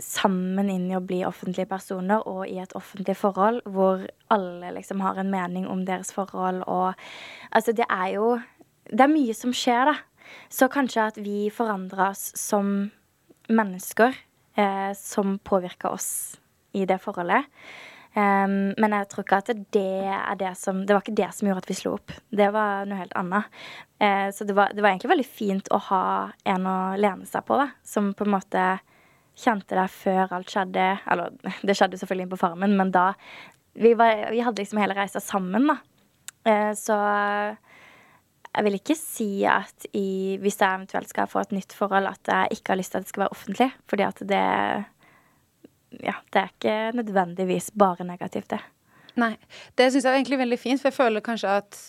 sammen 0.00 0.70
inn 0.72 0.86
i 0.90 0.96
å 0.96 1.02
bli 1.04 1.20
offentlige 1.26 1.68
personer 1.68 2.24
og 2.28 2.46
i 2.48 2.58
et 2.62 2.72
offentlig 2.78 3.16
forhold 3.18 3.60
hvor 3.68 4.06
alle 4.32 4.72
liksom 4.76 5.02
har 5.04 5.18
en 5.20 5.32
mening 5.32 5.66
om 5.68 5.84
deres 5.88 6.14
forhold 6.14 6.64
og 6.66 6.94
Altså, 7.50 7.72
det 7.72 7.86
er 7.90 8.14
jo 8.14 8.38
Det 8.86 9.00
er 9.00 9.12
mye 9.12 9.34
som 9.34 9.52
skjer, 9.54 9.86
da. 9.86 9.94
Så 10.50 10.66
kanskje 10.68 11.02
at 11.12 11.18
vi 11.18 11.50
forandrer 11.50 12.10
oss 12.10 12.32
som 12.38 12.90
mennesker 13.50 14.16
eh, 14.56 14.92
som 14.98 15.38
påvirker 15.38 15.94
oss 15.94 16.39
i 16.76 16.86
det 16.88 17.00
forholdet. 17.02 17.48
Um, 18.10 18.72
men 18.74 18.90
jeg 18.90 19.06
tror 19.06 19.22
ikke 19.22 19.38
at 19.38 19.50
det 19.70 20.02
er 20.10 20.38
det 20.40 20.48
som 20.58 20.80
Det 20.82 20.96
var 20.96 21.04
ikke 21.04 21.14
det 21.14 21.28
som 21.30 21.46
gjorde 21.46 21.62
at 21.62 21.68
vi 21.70 21.76
slo 21.78 21.92
opp. 21.94 22.14
Det 22.34 22.48
var 22.50 22.88
noe 22.90 22.98
helt 22.98 23.14
annet. 23.18 23.60
Uh, 24.02 24.28
så 24.34 24.46
det 24.48 24.56
var, 24.58 24.74
det 24.74 24.82
var 24.82 24.90
egentlig 24.90 25.12
veldig 25.12 25.28
fint 25.28 25.70
å 25.70 25.78
ha 25.90 26.04
en 26.50 26.66
å 26.66 26.78
lene 26.98 27.28
seg 27.30 27.46
på, 27.46 27.60
da. 27.60 27.68
Som 27.86 28.10
på 28.18 28.26
en 28.26 28.34
måte 28.34 28.64
kjente 29.38 29.78
deg 29.78 29.94
før 29.94 30.34
alt 30.40 30.50
skjedde. 30.50 30.88
Eller 31.06 31.38
det 31.62 31.78
skjedde 31.78 32.00
selvfølgelig 32.00 32.26
inn 32.26 32.34
på 32.34 32.42
Farmen, 32.42 32.76
men 32.78 32.92
da 32.94 33.12
Vi, 33.78 33.94
var, 33.94 34.26
vi 34.34 34.40
hadde 34.42 34.58
liksom 34.58 34.80
hele 34.82 34.96
reisa 34.98 35.22
sammen, 35.22 35.70
da. 35.70 35.78
Uh, 36.42 36.72
så 36.74 36.96
jeg 38.50 38.66
vil 38.66 38.80
ikke 38.80 38.96
si 38.98 39.28
at 39.46 39.86
i, 39.94 40.34
hvis 40.42 40.58
jeg 40.58 40.66
eventuelt 40.66 41.12
skal 41.12 41.30
få 41.30 41.44
et 41.44 41.52
nytt 41.54 41.74
forhold, 41.78 42.10
at 42.10 42.26
jeg 42.26 42.58
ikke 42.58 42.72
har 42.72 42.80
lyst 42.80 42.96
til 42.96 42.98
at 42.98 43.06
det 43.06 43.12
skal 43.12 43.22
være 43.22 43.36
offentlig. 43.36 43.68
Fordi 43.86 44.06
at 44.08 44.22
det 44.26 44.46
Ja, 45.98 46.18
det 46.30 46.42
er 46.42 46.52
ikke 46.52 46.76
nødvendigvis 46.98 47.70
bare 47.78 48.06
negativt, 48.06 48.52
det. 48.52 48.60
Nei. 49.18 49.34
Det 49.74 49.90
syns 49.90 50.04
jeg 50.04 50.12
er 50.12 50.20
egentlig 50.20 50.38
veldig 50.40 50.60
fint, 50.60 50.80
for 50.80 50.90
jeg 50.90 50.98
føler 51.00 51.24
kanskje 51.24 51.56
at 51.62 51.80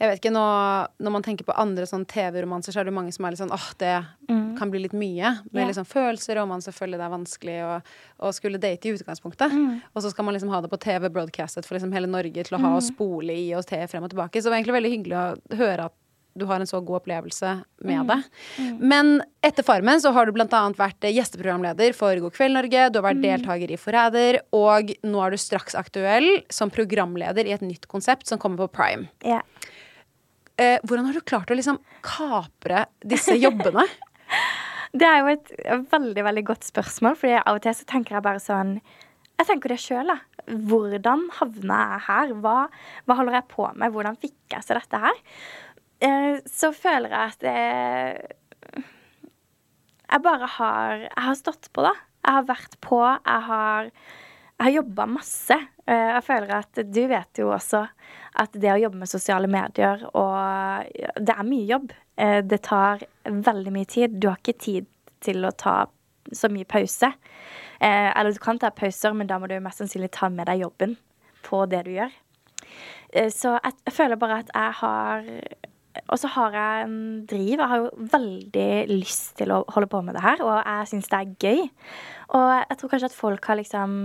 jeg 0.00 0.08
vet 0.08 0.20
ikke, 0.22 0.32
nå, 0.32 0.42
Når 1.04 1.12
man 1.12 1.24
tenker 1.24 1.44
på 1.44 1.54
andre 1.60 1.84
sånn 1.84 2.06
TV-romanser, 2.08 2.72
så 2.72 2.80
er 2.80 2.88
det 2.88 2.94
mange 2.96 3.12
som 3.12 3.26
er 3.26 3.34
litt 3.34 3.42
sånn 3.42 3.52
åh, 3.52 3.66
det 3.82 3.92
kan 4.56 4.70
bli 4.72 4.80
litt 4.80 4.94
mye. 4.96 5.34
Med 5.50 5.60
yeah. 5.60 5.68
liksom 5.68 5.84
følelser, 5.88 6.40
og 6.40 6.48
man 6.48 6.64
selvfølgelig 6.64 7.00
det 7.00 7.04
er 7.04 7.12
vanskelig 7.12 7.56
å, 7.66 7.74
å 8.24 8.30
skulle 8.32 8.60
date 8.62 8.88
i 8.88 8.94
utgangspunktet. 8.96 9.52
Og 9.92 10.04
så 10.04 10.12
skal 10.12 10.24
man 10.24 10.36
liksom 10.36 10.52
ha 10.54 10.62
det 10.64 10.72
på 10.72 10.80
TV 10.80 11.10
broadcastet 11.12 11.68
for 11.68 11.76
liksom 11.76 11.92
hele 11.92 12.08
Norge 12.08 12.46
til 12.46 12.56
å 12.56 12.62
ha 12.64 12.72
og 12.78 12.86
spole 12.86 13.36
i 13.36 13.50
og 13.56 13.66
te 13.68 13.82
frem 13.92 14.06
og 14.06 14.14
tilbake. 14.14 14.40
Så 14.40 14.48
det 14.48 14.54
var 14.54 14.62
egentlig 14.62 14.78
veldig 14.78 14.94
hyggelig 14.94 15.20
å 15.20 15.60
høre 15.60 15.90
at 15.90 15.98
du 16.34 16.46
har 16.48 16.62
en 16.62 16.68
så 16.68 16.80
god 16.84 17.00
opplevelse 17.00 17.54
med 17.86 18.10
det. 18.10 18.18
Men 18.78 19.18
etter 19.44 19.66
Farmen 19.66 20.02
så 20.02 20.12
har 20.16 20.28
du 20.28 20.36
annet 20.40 20.78
vært 20.78 21.04
eh, 21.04 21.14
gjesteprogramleder 21.16 21.96
for 21.96 22.16
God 22.22 22.36
kveld 22.36 22.58
Norge, 22.58 22.88
du 22.90 23.00
har 23.00 23.08
vært 23.10 23.24
deltaker 23.24 23.72
i 23.72 23.80
Forræder, 23.80 24.40
og 24.56 24.94
nå 25.06 25.24
er 25.24 25.34
du 25.34 25.40
straks 25.40 25.76
aktuell 25.78 26.28
som 26.52 26.72
programleder 26.72 27.48
i 27.48 27.54
et 27.56 27.64
nytt 27.64 27.88
konsept 27.90 28.30
som 28.30 28.40
kommer 28.40 28.64
på 28.64 28.74
Prime. 28.80 29.10
Ja. 29.26 29.42
Eh, 30.60 30.78
hvordan 30.84 31.08
har 31.08 31.16
du 31.16 31.24
klart 31.24 31.50
å 31.50 31.56
liksom 31.56 31.80
kapre 32.04 32.86
disse 33.00 33.36
jobbene? 33.38 33.86
Det 35.00 35.06
er 35.06 35.20
jo 35.22 35.30
et 35.34 35.52
veldig 35.92 36.24
veldig 36.26 36.44
godt 36.48 36.66
spørsmål, 36.66 37.16
Fordi 37.18 37.38
av 37.38 37.58
og 37.58 37.64
til 37.64 37.76
så 37.78 37.86
tenker 37.88 38.16
jeg 38.16 38.26
bare 38.26 38.42
sånn 38.42 38.76
Jeg 38.80 39.48
tenker 39.48 39.72
det 39.72 39.80
sjøl, 39.82 40.10
da. 40.10 40.18
Hvordan 40.50 41.28
havna 41.38 41.80
jeg 41.92 42.04
her? 42.08 42.32
Hva, 42.42 42.54
hva 43.06 43.16
holder 43.20 43.38
jeg 43.38 43.50
på 43.52 43.68
med? 43.72 43.92
Hvordan 43.94 44.18
fikk 44.20 44.56
jeg 44.56 44.66
seg 44.66 44.80
dette 44.80 45.00
her? 45.00 45.20
Eh, 46.00 46.38
så 46.48 46.70
føler 46.72 47.12
jeg 47.12 47.32
at 47.34 47.42
jeg, 47.44 48.84
Jeg 50.10 50.22
bare 50.24 50.46
har 50.56 50.94
Jeg 51.04 51.24
har 51.26 51.34
stått 51.38 51.68
på, 51.72 51.84
da. 51.84 51.92
Jeg 52.24 52.36
har 52.38 52.46
vært 52.48 52.78
på. 52.84 53.00
Jeg 53.04 53.42
har, 53.48 53.84
jeg 53.84 54.64
har 54.66 54.74
jobba 54.78 55.06
masse. 55.06 55.56
Eh, 55.86 56.08
Jeg 56.16 56.24
føler 56.24 56.54
at 56.56 56.80
du 56.92 57.02
vet 57.08 57.38
jo 57.38 57.50
også 57.54 57.86
at 58.40 58.52
det 58.52 58.70
å 58.70 58.78
jobbe 58.78 59.00
med 59.00 59.10
sosiale 59.10 59.48
medier 59.50 60.04
og 60.14 60.86
Det 61.20 61.34
er 61.36 61.48
mye 61.48 61.66
jobb. 61.68 61.92
Eh, 62.16 62.40
Det 62.42 62.62
tar 62.62 63.04
veldig 63.24 63.72
mye 63.72 63.84
tid. 63.88 64.20
Du 64.20 64.28
har 64.28 64.38
ikke 64.40 64.58
tid 64.58 64.86
til 65.20 65.44
å 65.44 65.50
ta 65.52 65.86
så 66.32 66.48
mye 66.48 66.64
pause. 66.64 67.12
Eller 67.80 68.32
du 68.32 68.38
kan 68.38 68.58
ta 68.58 68.68
pauser, 68.70 69.12
men 69.16 69.26
da 69.26 69.38
må 69.38 69.48
du 69.48 69.58
mest 69.60 69.80
sannsynlig 69.80 70.10
ta 70.12 70.28
med 70.28 70.46
deg 70.46 70.60
jobben 70.60 70.96
på 71.42 71.64
det 71.68 71.84
du 71.86 71.90
gjør. 71.96 72.12
Så 73.32 73.54
jeg 73.56 73.92
føler 73.96 74.16
bare 74.20 74.38
at 74.44 74.50
jeg 74.54 74.72
har 74.82 75.24
Og 76.08 76.18
så 76.22 76.28
har 76.36 76.54
jeg 76.54 76.84
en 76.86 76.98
driv. 77.26 77.56
Jeg 77.58 77.68
har 77.72 77.80
jo 77.82 77.90
veldig 78.12 78.68
lyst 78.92 79.32
til 79.40 79.50
å 79.54 79.62
holde 79.74 79.88
på 79.90 80.02
med 80.06 80.14
det 80.14 80.22
her, 80.22 80.42
og 80.46 80.60
jeg 80.60 80.90
syns 80.92 81.08
det 81.10 81.18
er 81.20 81.32
gøy. 81.46 81.62
Og 82.38 82.50
jeg 82.68 82.78
tror 82.78 82.92
kanskje 82.92 83.10
at 83.10 83.16
folk 83.18 83.48
har 83.50 83.58
liksom 83.58 83.96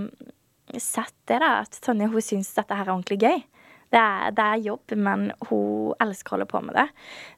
sett 0.81 1.13
det, 1.29 1.37
da. 1.43 1.59
At 1.61 1.77
Tonje 1.85 2.09
hun 2.09 2.25
syns 2.25 2.53
dette 2.57 2.73
her 2.77 2.87
er 2.87 2.95
ordentlig 2.95 3.19
gøy. 3.21 3.43
Det 3.93 4.01
er, 4.01 4.31
det 4.35 4.43
er 4.43 4.63
jobb, 4.65 4.95
men 4.97 5.27
hun 5.47 5.93
elsker 6.01 6.33
å 6.33 6.35
holde 6.35 6.47
på 6.49 6.59
med 6.65 6.73
det. 6.75 6.87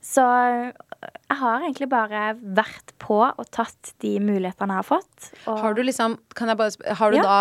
Så 0.02 0.24
jeg 0.24 1.38
har 1.42 1.60
egentlig 1.68 1.90
bare 1.92 2.22
vært 2.40 2.94
på 3.04 3.20
og 3.28 3.50
tatt 3.54 3.92
de 4.02 4.16
mulighetene 4.24 4.78
jeg 4.78 4.82
har 4.82 4.88
fått. 4.88 5.28
Har 5.46 5.76
du 5.78 5.84
liksom 5.84 6.16
Kan 6.34 6.50
jeg 6.50 6.58
bare 6.58 6.74
spørre, 6.74 6.96
Har 7.02 7.12
du 7.12 7.18
Ja. 7.20 7.24
da 7.28 7.40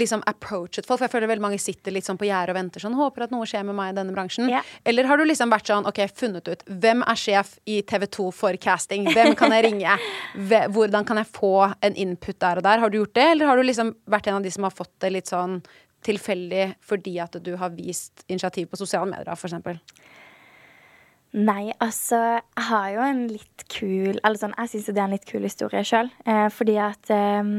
liksom 0.00 0.22
approachet 0.30 0.86
folk? 0.86 1.00
For 1.00 1.06
jeg 1.06 1.14
føler 1.14 1.30
veldig 1.30 1.44
mange 1.44 1.60
sitter 1.62 1.94
litt 1.94 2.06
sånn 2.08 2.20
på 2.20 2.28
gjerdet 2.28 2.54
og 2.54 2.58
venter 2.58 2.84
sånn 2.84 2.96
Håper 2.98 3.26
at 3.26 3.34
noe 3.34 3.46
skjer 3.48 3.66
med 3.68 3.76
meg 3.78 3.92
i 3.92 3.96
denne 3.98 4.14
bransjen. 4.14 4.48
Yeah. 4.50 4.66
Eller 4.88 5.08
har 5.10 5.20
du 5.20 5.26
liksom 5.28 5.52
vært 5.52 5.70
sånn 5.70 5.88
OK, 5.88 6.00
funnet 6.18 6.48
ut 6.50 6.64
hvem 6.68 7.04
er 7.06 7.20
sjef 7.20 7.56
i 7.68 7.80
TV2 7.86 8.30
for 8.34 8.58
casting? 8.62 9.08
Hvem 9.14 9.34
kan 9.38 9.54
jeg 9.54 9.68
ringe? 9.68 9.98
Hvordan 10.74 11.06
kan 11.08 11.20
jeg 11.22 11.30
få 11.34 11.52
en 11.84 11.98
input 11.98 12.38
der 12.40 12.60
og 12.60 12.66
der? 12.66 12.82
Har 12.82 12.92
du 12.92 13.00
gjort 13.00 13.16
det, 13.18 13.26
eller 13.34 13.50
har 13.50 13.58
du 13.58 13.66
liksom 13.66 13.94
vært 14.10 14.30
en 14.30 14.40
av 14.40 14.46
de 14.46 14.54
som 14.54 14.66
har 14.66 14.74
fått 14.74 14.94
det 15.04 15.12
litt 15.14 15.30
sånn 15.30 15.60
tilfeldig 16.06 16.66
fordi 16.86 17.16
at 17.22 17.40
du 17.42 17.56
har 17.58 17.74
vist 17.74 18.22
initiativ 18.28 18.70
på 18.70 18.78
sosiale 18.78 19.10
medier, 19.10 19.34
eksempel? 19.34 19.80
Nei, 21.36 21.74
altså 21.84 22.16
Jeg 22.40 22.64
har 22.70 22.86
jo 22.94 23.00
en 23.04 23.18
litt 23.28 23.64
kul 23.68 24.16
Eller 24.16 24.38
sånn, 24.40 24.54
jeg 24.56 24.70
syns 24.72 24.86
det 24.88 24.96
er 24.96 25.04
en 25.04 25.12
litt 25.12 25.26
kul 25.28 25.44
historie 25.44 25.82
sjøl. 25.84 26.08
Eh, 26.24 26.46
fordi 26.54 26.78
at 26.80 27.10
eh, 27.12 27.50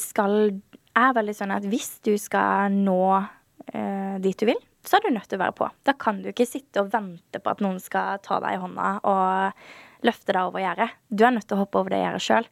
skal 0.00 0.54
er 0.98 1.16
veldig 1.16 1.36
sånn 1.36 1.54
at 1.54 1.66
hvis 1.68 1.98
du 2.06 2.14
skal 2.20 2.72
nå 2.74 3.02
eh, 3.16 4.16
dit 4.22 4.38
du 4.38 4.48
vil, 4.48 4.60
så 4.86 4.98
er 4.98 5.04
du 5.04 5.14
nødt 5.14 5.28
til 5.28 5.38
å 5.38 5.44
være 5.44 5.56
på. 5.58 5.68
Da 5.84 5.94
kan 5.98 6.22
du 6.22 6.30
ikke 6.30 6.48
sitte 6.48 6.82
og 6.82 6.92
vente 6.92 7.40
på 7.42 7.52
at 7.52 7.62
noen 7.64 7.80
skal 7.82 8.22
ta 8.24 8.38
deg 8.42 8.56
i 8.56 8.62
hånda 8.62 8.92
og 9.08 10.06
løfte 10.06 10.32
deg 10.32 10.48
over 10.48 10.62
gjerdet. 10.62 10.88
Du 11.10 11.26
er 11.26 11.34
nødt 11.34 11.48
til 11.48 11.58
å 11.58 11.64
hoppe 11.64 11.82
over 11.82 11.94
det 11.94 12.02
gjerdet 12.02 12.24
sjøl. 12.24 12.48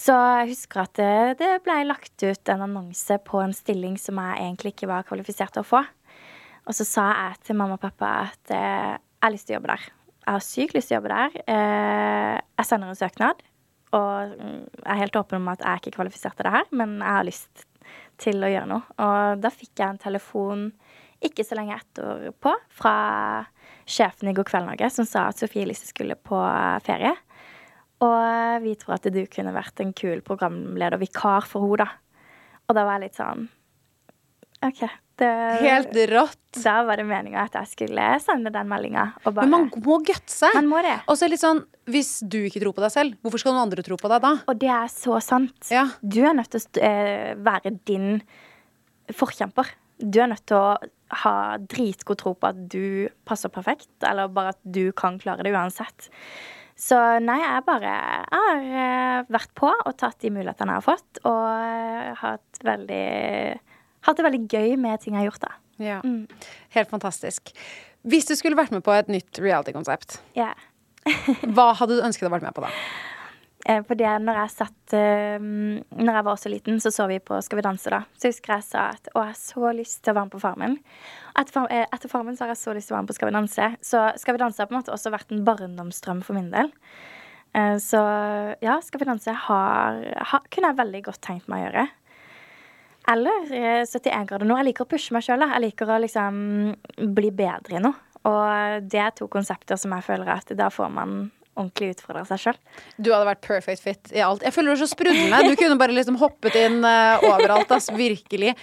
Så 0.00 0.14
jeg 0.14 0.52
husker 0.52 0.84
at 0.84 0.92
det, 1.00 1.14
det 1.40 1.54
ble 1.66 1.80
lagt 1.88 2.22
ut 2.22 2.52
en 2.52 2.66
annonse 2.68 3.16
på 3.26 3.40
en 3.42 3.54
stilling 3.56 3.96
som 3.98 4.20
jeg 4.22 4.44
egentlig 4.44 4.74
ikke 4.76 4.90
var 4.90 5.08
kvalifisert 5.08 5.56
til 5.56 5.64
å 5.64 5.70
få. 5.72 5.82
Og 6.68 6.76
så 6.76 6.86
sa 6.86 7.08
jeg 7.10 7.40
til 7.48 7.58
mamma 7.58 7.78
og 7.78 7.82
pappa 7.82 8.12
at 8.28 8.52
eh, 8.54 8.94
jeg 8.94 9.26
har 9.26 9.34
lyst 9.34 9.48
til 9.48 9.56
å 9.56 9.58
jobbe 9.58 9.72
der. 9.72 9.88
Jeg 10.20 10.36
har 10.36 10.44
sykt 10.46 10.76
lyst 10.76 10.90
til 10.90 10.96
å 10.96 11.00
jobbe 11.00 11.16
der. 11.16 11.40
Eh, 11.50 12.36
jeg 12.60 12.68
sender 12.68 12.92
en 12.92 13.00
søknad. 13.00 13.42
Og 13.96 14.34
mm, 14.38 14.62
jeg 14.76 14.90
er 14.92 15.02
helt 15.02 15.18
åpen 15.18 15.40
om 15.40 15.50
at 15.52 15.64
jeg 15.64 15.70
er 15.70 15.82
ikke 15.82 15.96
kvalifisert 15.98 16.38
til 16.38 16.46
det 16.46 16.54
her, 16.54 16.68
men 16.76 16.98
jeg 17.00 17.16
har 17.16 17.26
lyst 17.26 17.64
til 18.20 18.44
å 18.44 18.50
gjøre 18.50 18.68
noe. 18.70 18.96
Og 19.02 19.40
da 19.42 19.50
fikk 19.52 19.72
jeg 19.80 19.88
en 19.88 20.02
telefon 20.02 20.68
ikke 21.24 21.44
så 21.44 21.56
lenge 21.58 21.76
etterpå 21.76 22.52
fra 22.72 22.94
sjefen 23.90 24.30
i 24.30 24.34
God 24.36 24.48
kveld 24.48 24.68
Norge, 24.68 24.88
som 24.94 25.08
sa 25.08 25.26
at 25.28 25.40
Sofie 25.40 25.66
Elise 25.66 25.88
skulle 25.88 26.16
på 26.16 26.38
ferie. 26.86 27.12
Og 28.00 28.64
vi 28.64 28.76
tror 28.80 28.96
at 28.96 29.08
du 29.12 29.20
kunne 29.28 29.52
vært 29.52 29.82
en 29.82 29.92
kul 29.96 30.22
programleder, 30.24 31.00
vikar 31.00 31.44
for 31.48 31.66
henne, 31.66 31.84
da. 31.84 31.88
Og 32.70 32.76
da 32.78 32.86
var 32.86 32.96
jeg 32.96 33.08
litt 33.08 33.18
sånn 33.18 33.48
OK. 34.64 34.84
Det, 35.20 35.30
Helt 35.60 35.96
rått. 36.10 36.38
Da 36.64 36.78
var 36.88 36.96
det 36.96 37.04
meninga 37.06 37.42
at 37.44 37.56
jeg 37.58 37.68
skulle 37.74 38.04
sende 38.24 38.52
den 38.54 38.68
meldinga. 38.70 39.10
Men 39.36 39.52
man 39.52 39.66
må 39.84 39.98
gutse. 40.06 40.48
Man 40.56 40.70
må 40.70 40.80
det. 40.86 40.96
Og 41.12 41.18
så 41.20 41.28
litt 41.28 41.42
sånn, 41.42 41.60
hvis 41.92 42.22
du 42.24 42.38
ikke 42.46 42.62
tror 42.62 42.74
på 42.76 42.84
deg 42.84 42.94
selv, 42.94 43.18
hvorfor 43.20 43.42
skal 43.42 43.54
noen 43.54 43.68
andre 43.68 43.84
tro 43.86 43.98
på 44.00 44.10
deg 44.10 44.24
da? 44.24 44.32
Og 44.48 44.62
det 44.62 44.70
er 44.72 44.88
så 44.92 45.20
sant. 45.24 45.68
Ja. 45.72 45.90
Du 46.00 46.22
er 46.24 46.36
nødt 46.38 46.50
til 46.54 46.64
å 46.64 46.86
eh, 46.88 47.34
være 47.36 47.74
din 47.90 48.22
forkjemper. 49.14 49.74
Du 50.00 50.22
er 50.24 50.32
nødt 50.32 50.46
til 50.48 50.56
å 50.56 50.78
ha 51.20 51.34
dritgod 51.60 52.20
tro 52.20 52.34
på 52.38 52.50
at 52.50 52.64
du 52.72 53.10
passer 53.28 53.52
perfekt, 53.52 53.92
eller 54.06 54.30
bare 54.32 54.54
at 54.54 54.60
du 54.64 54.90
kan 54.96 55.18
klare 55.20 55.44
det 55.44 55.52
uansett. 55.52 56.10
Så 56.80 56.96
nei, 57.20 57.36
jeg 57.42 57.64
bare 57.66 57.90
jeg 57.92 58.28
har 58.32 58.60
eh, 58.82 59.24
vært 59.28 59.50
på 59.58 59.68
og 59.68 59.96
tatt 60.00 60.22
de 60.22 60.30
mulighetene 60.32 60.72
jeg 60.72 60.80
har 60.80 60.86
fått, 60.86 61.20
og 61.28 61.42
eh, 61.60 62.14
hatt 62.22 62.62
veldig 62.64 63.08
Hatt 64.06 64.16
det 64.18 64.26
veldig 64.26 64.42
gøy 64.48 64.76
med 64.80 65.02
ting 65.02 65.16
jeg 65.16 65.24
har 65.24 65.30
gjort, 65.30 65.44
da. 65.44 65.52
Ja. 65.80 66.00
Mm. 66.04 66.26
Helt 66.76 66.90
fantastisk. 66.92 67.52
Hvis 68.08 68.28
du 68.28 68.34
skulle 68.36 68.56
vært 68.56 68.72
med 68.72 68.84
på 68.84 68.92
et 68.96 69.08
nytt 69.12 69.40
reality-konsept, 69.40 70.20
yeah. 70.36 70.56
hva 71.56 71.72
hadde 71.76 71.96
du 71.96 72.04
ønsket 72.04 72.28
å 72.28 72.32
vært 72.32 72.44
med 72.44 72.56
på 72.56 72.64
da? 72.64 72.72
Fordi 73.60 73.86
For 73.86 73.98
det 73.98 74.10
når 74.24 74.38
jeg 74.40 74.52
satt 74.54 74.94
eh, 74.96 75.36
Når 75.40 76.14
jeg 76.16 76.24
var 76.24 76.38
så 76.40 76.48
liten, 76.48 76.80
så 76.80 76.90
så 76.90 77.06
vi 77.10 77.18
på 77.20 77.36
Skal 77.44 77.60
vi 77.60 77.64
danse, 77.66 77.90
da. 77.92 78.02
Så 78.16 78.30
husker 78.32 78.54
jeg 78.56 78.64
sa 78.64 78.86
at 78.94 79.10
å, 79.12 79.20
jeg 79.20 79.34
har 79.34 79.36
så 79.36 79.72
lyst 79.76 80.00
til 80.02 80.12
å 80.12 80.16
være 80.16 80.30
med 80.30 80.32
på 80.32 80.40
Farmen. 80.40 80.76
Etter, 81.38 81.66
eh, 81.68 81.86
etter 81.92 82.08
Farmen 82.08 82.38
så 82.38 82.46
har 82.46 82.54
jeg 82.54 82.62
så 82.62 82.74
lyst 82.76 82.88
til 82.88 82.96
å 82.96 82.98
være 82.98 83.04
med 83.04 83.12
på 83.12 83.18
Skal 83.18 83.30
vi 83.30 83.36
danse. 83.36 83.70
Så 83.84 84.04
Skal 84.20 84.36
vi 84.36 84.42
danse 84.42 84.62
har 84.62 84.70
på 84.70 84.74
en 84.74 84.80
måte 84.80 84.94
også 84.94 85.12
vært 85.12 85.34
en 85.34 85.44
barndomsdrøm 85.44 86.22
for 86.24 86.38
min 86.38 86.50
del. 86.54 86.72
Eh, 87.52 87.76
Så 87.84 88.00
ja, 88.64 88.80
Skal 88.80 89.04
vi 89.04 89.10
danse 89.10 89.36
har, 89.46 90.02
har, 90.32 90.46
kunne 90.48 90.72
jeg 90.72 90.80
veldig 90.80 91.04
godt 91.10 91.20
tenkt 91.28 91.52
meg 91.52 91.60
å 91.60 91.68
gjøre. 91.68 91.88
Eller 93.10 93.50
eh, 93.56 93.82
71 93.86 94.28
grader 94.28 94.48
nå. 94.48 94.58
Jeg 94.60 94.70
liker 94.70 94.86
å 94.86 94.90
pushe 94.90 95.16
meg 95.16 95.26
sjøl. 95.26 95.44
Jeg 95.46 95.64
liker 95.66 95.90
å 95.90 95.98
liksom 96.04 96.40
bli 97.16 97.34
bedre 97.34 97.78
i 97.78 97.82
noe. 97.82 98.06
Og 98.28 98.88
det 98.92 99.00
er 99.00 99.12
to 99.16 99.30
konsepter 99.32 99.78
som 99.80 99.94
jeg 99.96 100.04
føler 100.04 100.28
at 100.34 100.50
da 100.56 100.68
får 100.72 100.90
man 100.92 101.20
ordentlig 101.60 101.94
utfordre 101.94 102.22
seg 102.28 102.40
sjøl. 102.40 102.58
Du 102.96 103.10
hadde 103.12 103.26
vært 103.28 103.42
perfect 103.44 103.82
fit 103.82 104.12
i 104.14 104.22
alt. 104.24 104.44
Jeg 104.46 104.54
føler 104.54 104.72
du 104.72 104.76
er 104.76 104.82
så 104.82 104.88
sprudlende. 104.90 105.40
Du 105.50 105.58
kunne 105.58 105.78
bare 105.80 105.94
liksom 105.96 106.18
hoppet 106.20 106.56
inn 106.60 106.78
uh, 106.84 107.20
overalt, 107.26 107.72
ass. 107.74 107.90
Virkelig. 107.90 108.54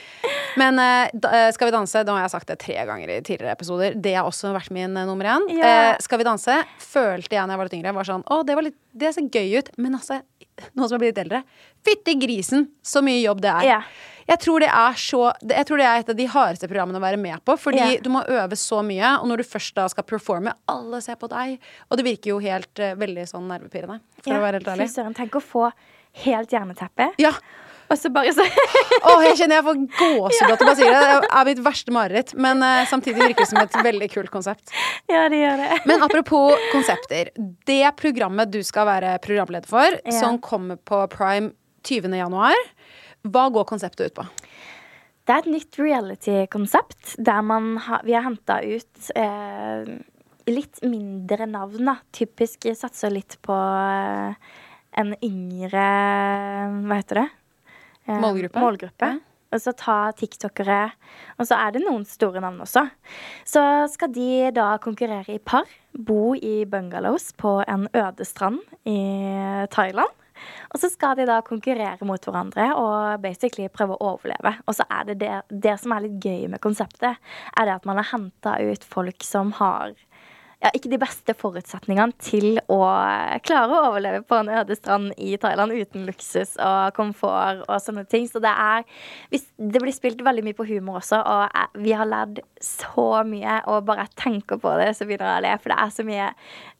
Men 0.57 0.79
uh, 0.81 1.09
eh, 1.11 1.49
Skal 1.53 1.69
vi 1.69 1.75
danse, 1.75 2.03
da 2.07 2.15
har 2.15 2.25
jeg 2.25 2.33
sagt 2.33 2.51
det 2.51 2.59
tre 2.63 2.77
ganger 2.87 3.11
i 3.13 3.19
tidligere 3.21 3.53
episoder. 3.57 3.97
Det 3.99 4.15
har 4.17 4.29
også 4.29 4.53
vært 4.55 4.73
min 4.73 4.97
uh, 4.97 5.05
nummer 5.09 5.29
én. 5.35 5.49
Ja. 5.57 5.73
Eh, 5.73 5.91
skal 6.03 6.21
vi 6.21 6.27
danse 6.27 6.57
følte 6.81 7.35
jeg 7.35 7.43
da 7.43 7.53
jeg 7.53 7.61
var 7.61 7.69
litt 7.69 7.77
yngre, 7.77 7.95
var 7.97 8.07
sånn 8.07 8.25
Å, 8.25 8.41
det, 8.47 8.55
var 8.57 8.65
litt, 8.65 8.77
det 8.97 9.13
ser 9.13 9.29
gøy 9.29 9.59
ut. 9.59 9.71
Men 9.77 9.99
altså, 9.99 10.21
nå 10.73 10.87
som 10.87 10.95
jeg 10.95 11.01
blir 11.01 11.11
litt 11.11 11.23
eldre 11.25 11.41
Fytti 11.85 12.15
grisen, 12.19 12.67
så 12.83 13.03
mye 13.05 13.19
jobb 13.21 13.41
det 13.43 13.51
er. 13.51 13.67
Yeah. 13.67 13.91
Jeg 14.27 14.41
tror 14.43 14.59
det 14.59 14.69
er 14.75 14.97
så 14.99 15.19
Jeg 15.39 15.67
tror 15.69 15.79
det 15.79 15.85
er 15.87 16.01
et 16.01 16.09
av 16.11 16.17
de 16.17 16.25
hardeste 16.33 16.67
programmene 16.67 16.99
å 16.99 17.03
være 17.03 17.19
med 17.21 17.43
på. 17.47 17.55
Fordi 17.61 17.79
yeah. 17.79 18.01
du 18.03 18.09
må 18.11 18.23
øve 18.27 18.57
så 18.59 18.81
mye, 18.85 19.13
og 19.21 19.29
når 19.31 19.43
du 19.43 19.47
først 19.47 19.77
da 19.77 19.85
skal 19.91 20.07
performe, 20.07 20.55
alle 20.71 20.99
ser 21.05 21.19
på 21.21 21.29
deg. 21.31 21.61
Og 21.87 21.99
det 21.99 22.07
virker 22.09 22.33
jo 22.33 22.41
helt 22.43 22.83
uh, 22.83 22.91
veldig 22.99 23.27
sånn 23.29 23.47
nervepirrende, 23.51 24.01
for 24.19 24.35
å 24.35 24.41
være 24.43 24.59
helt 24.59 24.73
ærlig. 24.73 24.89
Fy 24.89 24.97
søren, 24.97 25.15
tenk 25.15 25.39
å 25.39 25.43
få 25.43 25.69
helt 26.25 26.53
jerneteppe, 26.53 27.11
Ja. 27.21 27.35
Og 27.87 27.99
så 27.99 28.11
bare 28.13 28.33
så 28.35 28.43
Åh, 29.07 29.21
jeg 29.25 29.37
kjenner 29.39 29.59
jeg 29.59 29.65
får 29.67 29.77
gåsehud 29.99 30.53
av 30.55 30.71
å 30.71 30.75
si 30.75 30.87
det. 30.87 30.97
Det 30.97 31.29
er 31.39 31.47
mitt 31.49 31.61
verste 31.65 31.93
mareritt. 31.95 32.33
Men 32.35 32.63
uh, 32.65 32.81
samtidig 32.89 33.21
virker 33.21 33.45
det 33.45 33.49
som 33.51 33.61
et 33.61 33.77
veldig 33.87 34.09
kult 34.11 34.31
konsept. 34.33 34.73
Ja, 35.07 35.27
det 35.31 35.39
gjør 35.39 35.61
det. 35.63 35.69
Men 35.87 36.03
apropos 36.07 36.67
konsepter. 36.73 37.31
Det 37.69 37.83
programmet 37.99 38.51
du 38.51 38.59
skal 38.67 38.89
være 38.89 39.15
programleder 39.23 39.69
for, 39.69 39.99
Ja. 40.03 40.17
som 40.19 40.41
kommer 40.43 40.79
på 40.81 41.05
Prime 41.13 41.53
20. 41.87 42.11
januar, 42.19 42.57
hva 43.27 43.47
går 43.53 43.67
konseptet 43.69 44.11
ut 44.11 44.17
på? 44.19 44.27
Det 45.27 45.35
er 45.35 45.41
et 45.43 45.49
nytt 45.51 45.75
reality-konsept 45.79 47.17
der 47.19 47.41
man 47.43 47.73
har, 47.83 48.03
vi 48.07 48.13
har 48.15 48.23
henta 48.23 48.61
ut 48.63 49.09
eh, 49.19 49.89
litt 50.47 50.79
mindre 50.87 51.47
navn, 51.51 51.83
da. 51.89 51.97
Typisk 52.15 52.69
satser 52.79 53.11
litt 53.11 53.35
på 53.43 53.55
eh, 53.55 54.55
en 54.97 55.11
yngre 55.19 55.83
Hva 56.87 56.99
heter 57.01 57.21
det? 57.21 57.27
Eh, 58.07 58.19
Målgruppe. 58.23 58.59
målgruppe. 58.59 59.19
Og 59.53 59.61
så 59.63 59.71
ta 59.79 60.11
tiktokere. 60.11 60.91
Og 61.39 61.47
så 61.47 61.55
er 61.55 61.71
det 61.71 61.83
noen 61.85 62.03
store 62.07 62.41
navn 62.43 62.59
også. 62.65 62.83
Så 63.47 63.61
skal 63.93 64.11
de 64.11 64.51
da 64.51 64.73
konkurrere 64.83 65.37
i 65.37 65.39
par. 65.39 65.63
Bo 65.95 66.33
i 66.35 66.65
bungalows 66.65 67.31
på 67.39 67.61
en 67.67 67.87
øde 67.95 68.25
strand 68.27 68.59
i 68.85 68.97
Thailand. 69.71 70.11
Og 70.69 70.79
så 70.79 70.89
skal 70.91 71.15
de 71.17 71.25
da 71.25 71.39
konkurrere 71.41 72.05
mot 72.05 72.21
hverandre 72.21 72.67
og 72.77 73.21
basically 73.23 73.67
prøve 73.73 73.95
å 73.95 74.11
overleve. 74.11 74.51
Og 74.67 74.75
så 74.77 74.85
er 74.91 75.07
det 75.09 75.17
det, 75.23 75.31
det 75.49 75.79
som 75.81 75.95
er 75.95 76.05
litt 76.05 76.19
gøy 76.21 76.45
med 76.51 76.61
konseptet, 76.61 77.17
er 77.57 77.65
det 77.65 77.73
at 77.79 77.87
man 77.89 77.97
har 77.97 78.11
henta 78.11 78.57
ut 78.61 78.83
folk 78.85 79.23
som 79.25 79.55
har 79.57 79.95
ja, 80.57 80.71
ikke 80.73 80.89
de 80.89 80.97
beste 80.97 81.35
forutsetningene 81.37 82.15
til 82.17 82.57
å 82.65 82.79
klare 83.45 83.69
å 83.69 83.89
overleve 83.91 84.23
på 84.25 84.39
en 84.39 84.49
øde 84.57 84.77
strand 84.77 85.11
i 85.21 85.35
Thailand 85.37 85.75
uten 85.75 86.07
luksus 86.07 86.55
og 86.57 86.95
komfort 86.97 87.61
og 87.67 87.75
sånne 87.83 88.07
ting. 88.09 88.25
Så 88.29 88.41
det 88.41 88.49
er 88.53 88.87
Det 89.31 89.81
blir 89.81 89.93
spilt 89.93 90.23
veldig 90.25 90.43
mye 90.45 90.57
på 90.57 90.65
humor 90.65 90.99
også, 91.01 91.19
og 91.21 91.77
vi 91.83 91.93
har 91.93 92.09
lært 92.09 92.41
så 92.63 93.23
mye. 93.27 93.59
Og 93.67 93.85
bare 93.85 94.07
jeg 94.07 94.15
tenker 94.23 94.57
på 94.61 94.73
det, 94.79 94.95
så 94.97 95.05
begynner 95.05 95.35
jeg 95.35 95.43
å 95.43 95.45
le, 95.45 95.53
for 95.61 95.73
det 95.73 95.77
er 95.83 95.93
så 95.93 96.07
mye 96.07 96.31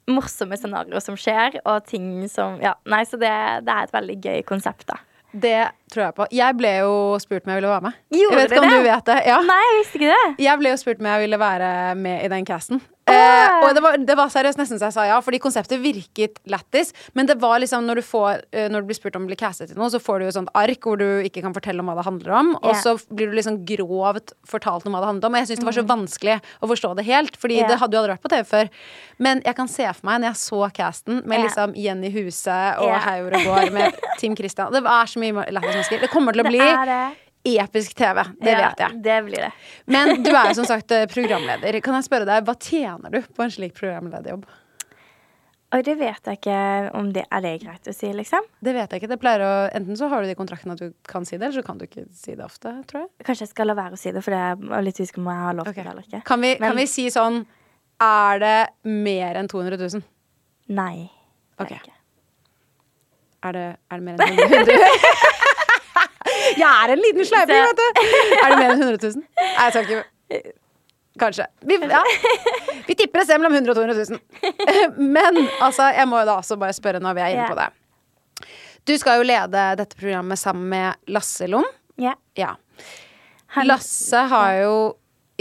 morsomme 0.08 0.58
scenarioer 0.58 1.04
som 1.04 1.18
skjer, 1.20 1.60
og 1.66 1.86
ting 1.86 2.28
som 2.32 2.58
Ja, 2.64 2.74
nei, 2.90 3.04
så 3.06 3.20
det, 3.22 3.34
det 3.68 3.74
er 3.74 3.86
et 3.86 3.94
veldig 3.94 4.18
gøy 4.24 4.42
konsept, 4.48 4.88
da. 4.90 4.98
Det 5.38 5.68
tror 5.92 6.08
jeg 6.08 6.16
på. 6.18 6.28
Jeg 6.34 6.58
ble 6.58 6.74
jo 6.80 6.94
spurt 7.22 7.46
om 7.46 7.52
jeg 7.52 7.60
ville 7.60 7.72
være 7.76 7.90
med. 7.90 7.98
Gjorde 8.16 8.38
jeg 8.40 8.42
vet 8.42 8.54
ikke 8.56 8.62
om 8.62 8.70
det? 8.72 8.78
du 8.78 8.88
vet 8.88 9.10
det. 9.10 9.18
Ja. 9.28 9.40
Nei, 9.46 9.64
jeg 9.66 9.80
visste 9.82 10.00
ikke 10.00 10.14
det. 10.14 10.46
Jeg 10.48 10.62
ble 10.62 10.72
jo 10.72 10.78
spurt 10.82 11.04
om 11.04 11.10
jeg 11.12 11.26
ville 11.28 11.42
være 11.42 11.72
med 12.00 12.24
i 12.24 12.30
den 12.32 12.48
casten. 12.48 12.82
Eh, 13.08 13.58
og 13.64 13.72
det 13.76 13.82
var, 13.84 13.98
det 14.04 14.16
var 14.20 14.32
seriøst 14.32 14.60
nesten 14.60 14.80
så 14.80 14.90
jeg 14.90 14.96
sa 14.98 15.06
ja, 15.08 15.18
fordi 15.24 15.40
konseptet 15.44 15.80
virket 15.84 16.42
lættis. 16.50 16.94
Men 17.16 17.30
det 17.30 17.38
var 17.42 17.62
liksom 17.64 17.86
når 17.88 18.02
du, 18.02 18.06
får, 18.06 18.44
eh, 18.52 18.68
når 18.72 18.84
du 18.84 18.90
blir 18.90 19.00
spurt 19.00 19.16
om 19.20 19.28
å 19.28 19.32
bli 19.32 19.40
castet 19.40 19.72
til 19.72 19.80
noe, 19.80 19.90
så 19.94 20.02
får 20.04 20.20
du 20.20 20.28
jo 20.28 20.32
et 20.34 20.38
sånt 20.40 20.52
ark 20.58 20.88
hvor 20.88 21.00
du 21.00 21.06
ikke 21.28 21.44
kan 21.46 21.56
fortelle 21.56 21.84
om 21.84 21.92
hva 21.92 21.98
det 22.00 22.08
handler 22.08 22.36
om. 22.42 22.54
Og 22.62 22.76
så 22.82 22.98
blir 23.08 23.32
du 23.32 23.38
liksom 23.38 23.62
grovt 23.68 24.36
fortalt 24.48 24.88
om 24.88 24.96
hva 24.96 25.04
det 25.04 25.12
handler 25.14 25.30
om. 25.30 25.38
Og 25.38 25.44
jeg 25.44 25.52
syns 25.52 25.64
det 25.64 25.70
var 25.70 25.78
så 25.80 25.86
vanskelig 25.88 26.40
å 26.60 26.72
forstå 26.74 26.94
det 27.00 27.08
helt, 27.08 27.40
fordi 27.40 27.62
yeah. 27.62 27.68
Det 27.68 27.80
hadde 27.82 27.98
jo 27.98 28.00
aldri 28.00 28.14
vært 28.16 28.24
på 28.24 28.32
TV 28.32 28.48
før. 28.48 28.70
Men 29.24 29.42
jeg 29.44 29.58
kan 29.58 29.72
se 29.72 29.88
for 29.92 30.08
meg 30.08 30.22
når 30.22 30.32
jeg 30.32 30.42
så 30.44 30.60
casten 30.76 31.22
med 31.24 31.38
yeah. 31.38 31.46
liksom 31.48 31.78
Jenny 31.80 32.12
Huse 32.14 32.60
og 32.82 32.92
yeah. 32.92 33.40
Gaard 33.48 33.74
med 33.76 33.98
Team 34.22 34.36
Christian 34.38 34.72
Det 34.74 34.84
er 34.84 35.12
så 35.12 35.22
mye 35.22 35.48
lættis 35.52 35.74
mennesker. 35.74 36.04
Det 36.06 36.12
kommer 36.12 36.36
til 36.36 36.44
å 36.44 36.48
Det 36.48 36.54
bli 36.56 36.64
er 36.64 36.92
det. 36.92 37.27
Episk 37.56 37.96
TV. 37.98 38.24
Det 38.42 38.54
Ja, 38.54 38.70
vet 38.70 38.84
jeg. 38.86 39.02
Det 39.04 39.18
blir 39.26 39.48
det. 39.48 39.52
Men 39.96 40.24
du 40.24 40.32
er 40.36 40.54
som 40.58 40.68
sagt 40.68 40.92
eh, 40.92 41.08
programleder. 41.12 41.80
Kan 41.86 41.98
jeg 41.98 42.08
spørre 42.08 42.28
deg, 42.30 42.46
Hva 42.48 42.56
tjener 42.60 43.14
du 43.14 43.22
på 43.22 43.46
en 43.46 43.54
slik 43.54 43.76
programlederjobb? 43.78 44.46
Og 45.76 45.84
det 45.84 45.98
vet 46.00 46.30
jeg 46.30 46.38
ikke 46.40 46.58
om 46.96 47.10
det 47.12 47.26
er 47.28 47.42
det 47.44 47.50
greit 47.60 47.90
å 47.92 47.94
si, 47.96 48.08
liksom. 48.16 48.46
Det 48.64 48.72
vet 48.72 48.94
jeg 48.94 49.02
ikke. 49.02 49.10
Det 49.12 49.18
pleier 49.20 49.44
å, 49.44 49.52
enten 49.76 49.98
så 50.00 50.08
har 50.08 50.24
du 50.24 50.30
det 50.30 50.38
i 50.38 50.40
kontrakten 50.40 50.72
at 50.72 50.80
du 50.80 50.94
kan 51.08 51.28
si 51.28 51.36
det, 51.36 51.50
eller 51.50 51.58
så 51.60 51.64
kan 51.68 51.82
du 51.82 51.84
ikke 51.84 52.06
si 52.16 52.38
det 52.40 52.46
ofte. 52.46 52.72
tror 52.88 53.02
jeg. 53.04 53.10
Kanskje 53.28 53.44
jeg 53.44 53.52
skal 53.52 53.68
la 53.68 53.76
være 53.76 53.98
å 53.98 54.00
si 54.00 54.14
det, 54.16 54.24
for 54.24 54.32
det 54.32 54.40
er 54.80 54.88
litt 54.88 55.02
usikker 55.02 55.20
om 55.20 55.28
jeg 55.28 55.44
har 55.44 55.58
lov 55.60 55.68
til 55.68 55.76
okay. 55.76 55.84
det 55.84 55.92
eller 55.92 56.08
ikke. 56.08 56.22
Kan, 56.30 56.46
vi, 56.46 56.54
Men- 56.56 56.72
kan 56.72 56.80
vi 56.80 56.88
si 56.88 57.10
sånn 57.12 57.44
Er 58.00 58.40
det 58.40 58.58
mer 58.88 59.42
enn 59.42 59.52
200 59.52 59.80
000? 59.82 60.08
Nei. 60.78 61.10
det 61.58 61.66
er 61.66 61.70
det 61.74 61.82
ikke. 61.82 61.96
Er 63.48 63.56
det, 63.58 63.68
er 63.92 64.00
det 64.00 64.06
mer 64.08 64.24
enn 64.24 64.40
200 64.40 64.66
000? 64.72 65.44
Jeg 66.56 66.68
er 66.68 66.94
en 66.94 67.02
liten 67.02 67.28
sleiping, 67.28 67.66
vet 67.70 67.82
du! 67.82 68.02
Er 68.44 68.54
det 68.54 68.60
mer 68.62 68.72
enn 68.72 68.86
100 68.86 69.02
000? 69.04 69.26
Nei, 69.42 69.68
jeg 69.68 69.76
skal 69.76 69.88
ikke 69.88 70.56
Kanskje. 71.18 71.48
Vi, 71.66 71.80
ja. 71.82 72.04
vi 72.86 72.96
tipper 72.96 73.24
et 73.24 73.26
sted 73.26 73.42
mellom 73.42 73.56
100 73.58 73.72
og 73.72 73.78
200 73.80 74.04
000. 74.12 75.00
Men 75.18 75.40
altså, 75.66 75.90
jeg 75.98 76.06
må 76.10 76.20
jo 76.22 76.28
da 76.30 76.36
også 76.38 76.60
bare 76.62 76.76
spørre 76.78 77.02
når 77.02 77.18
vi 77.18 77.24
er 77.24 77.34
inne 77.34 77.48
på 77.50 77.58
det. 77.58 77.68
Du 78.88 78.94
skal 79.02 79.20
jo 79.20 79.26
lede 79.28 79.64
dette 79.80 79.98
programmet 79.98 80.40
sammen 80.40 80.70
med 80.72 81.12
Lasse 81.12 81.50
Lom. 81.50 81.66
Ja. 82.00 82.14
Ja. 82.38 82.54
Lasse 83.66 84.22
har 84.30 84.60
jo 84.62 84.76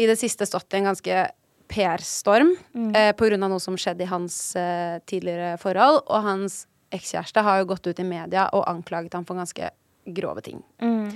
i 0.00 0.08
det 0.08 0.16
siste 0.20 0.48
stått 0.48 0.72
i 0.72 0.80
en 0.80 0.88
ganske 0.88 1.26
PR-storm 1.68 2.54
eh, 2.94 3.12
på 3.16 3.28
grunn 3.28 3.44
av 3.44 3.52
noe 3.52 3.62
som 3.62 3.76
skjedde 3.78 4.06
i 4.06 4.10
hans 4.10 4.38
eh, 4.58 4.96
tidligere 5.08 5.56
forhold. 5.60 6.02
Og 6.06 6.24
hans 6.24 6.64
ekskjæreste 6.94 7.42
har 7.44 7.60
jo 7.60 7.70
gått 7.74 7.88
ut 7.90 8.00
i 8.00 8.06
media 8.06 8.48
og 8.54 8.66
anklaget 8.70 9.16
ham 9.18 9.26
for 9.28 9.38
ganske 9.38 9.70
grove 10.14 10.42
ting. 10.46 10.62
Mm. 10.82 11.10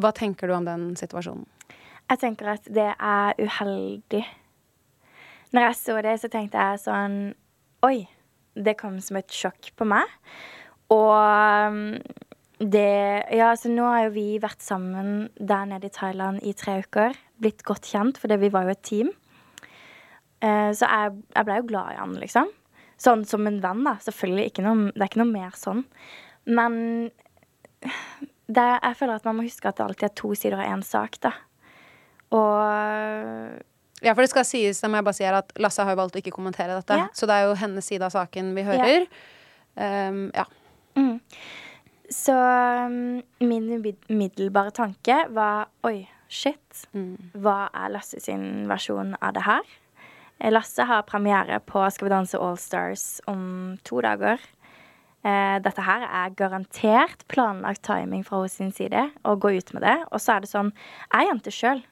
Hva 0.00 0.12
tenker 0.16 0.48
du 0.48 0.56
om 0.56 0.66
den 0.68 0.92
situasjonen? 0.98 1.46
Jeg 2.10 2.22
tenker 2.22 2.54
at 2.56 2.64
det 2.66 2.88
er 2.90 3.36
uheldig. 3.38 4.24
Når 5.54 5.66
jeg 5.66 5.76
så 5.78 5.98
det, 6.02 6.16
så 6.22 6.30
tenkte 6.32 6.62
jeg 6.62 6.82
sånn 6.84 7.20
Oi. 7.86 8.08
Det 8.50 8.74
kom 8.76 8.96
som 9.00 9.16
et 9.20 9.30
sjokk 9.30 9.70
på 9.78 9.86
meg. 9.88 10.10
Og 10.90 11.14
um, 11.70 11.94
det 12.60 13.24
Ja, 13.32 13.54
så 13.56 13.70
nå 13.72 13.86
har 13.86 14.08
jo 14.08 14.14
vi 14.18 14.26
vært 14.42 14.60
sammen 14.64 15.30
der 15.38 15.68
nede 15.70 15.88
i 15.88 15.94
Thailand 15.94 16.42
i 16.44 16.52
tre 16.52 16.80
uker. 16.82 17.14
Blitt 17.40 17.62
godt 17.64 17.88
kjent, 17.88 18.18
fordi 18.20 18.40
vi 18.42 18.50
var 18.52 18.66
jo 18.66 18.74
et 18.74 18.82
team. 18.84 19.12
Eh, 20.44 20.70
så 20.76 20.88
jeg, 20.88 21.14
jeg 21.36 21.46
ble 21.46 21.56
jo 21.60 21.68
glad 21.70 21.94
i 21.94 22.00
han, 22.00 22.18
liksom. 22.20 22.50
Sånn 23.00 23.24
som 23.28 23.48
en 23.48 23.62
venn, 23.64 23.84
da. 23.86 23.94
Selvfølgelig. 24.04 24.60
Noe, 24.66 24.90
det 24.92 25.00
er 25.00 25.08
ikke 25.08 25.22
noe 25.22 25.32
mer 25.32 25.56
sånn. 25.56 25.86
Men 26.50 26.74
det, 27.80 28.66
jeg 28.82 28.96
føler 28.98 29.14
at 29.20 29.24
man 29.28 29.38
må 29.40 29.46
huske 29.46 29.68
at 29.70 29.78
det 29.78 29.86
alltid 29.86 30.08
er 30.10 30.14
to 30.20 30.32
sider 30.38 30.60
av 30.60 30.68
én 30.74 30.82
sak, 30.86 31.18
da. 31.24 31.32
Og 32.34 33.66
Ja, 34.00 34.14
for 34.14 34.22
det 34.24 34.30
skal 34.32 34.46
sies, 34.48 34.78
det 34.80 34.88
må 34.88 34.96
jeg 35.00 35.04
bare 35.04 35.18
si, 35.18 35.24
at 35.28 35.50
Lasse 35.60 35.84
har 35.84 35.92
jo 35.92 35.98
valgt 36.00 36.14
å 36.16 36.20
ikke 36.22 36.32
kommentere 36.32 36.78
dette. 36.78 36.96
Ja. 36.96 37.08
Så 37.12 37.26
det 37.28 37.36
er 37.36 37.50
jo 37.50 37.58
hennes 37.60 37.84
side 37.84 38.06
av 38.06 38.14
saken 38.14 38.54
vi 38.56 38.64
hører. 38.64 39.04
Um, 39.76 40.30
ja. 40.32 40.46
Så 42.10 42.34
um, 42.34 43.20
min 43.44 43.68
umid- 43.76 44.08
umiddelbare 44.08 44.72
tanke 44.74 45.18
var 45.36 45.68
oi, 45.86 46.08
shit. 46.32 46.86
Hva 47.36 47.68
er 47.76 47.92
Lasse 47.92 48.18
sin 48.24 48.64
versjon 48.70 49.12
av 49.20 49.36
det 49.36 49.44
her? 49.46 49.68
Lasse 50.50 50.86
har 50.88 51.04
premiere 51.04 51.60
på 51.68 51.82
Skal 51.92 52.08
vi 52.08 52.14
danse 52.14 52.40
Allstars 52.40 53.20
om 53.28 53.76
to 53.84 54.00
dager. 54.00 54.40
Eh, 55.20 55.56
dette 55.60 55.84
her 55.84 56.06
er 56.06 56.36
garantert 56.36 57.26
planlagt 57.28 57.82
timing 57.84 58.22
fra 58.24 58.38
hennes 58.40 58.54
sin 58.56 58.72
side 58.72 59.02
å 59.28 59.36
gå 59.36 59.52
ut 59.58 59.72
med 59.76 59.84
det. 59.84 59.96
Og 60.10 60.22
så 60.22 60.36
er 60.36 60.44
det 60.44 60.52
sånn 60.52 60.72
Jeg 60.72 61.20
er 61.20 61.28
jente 61.28 61.54
sjøl. 61.54 61.82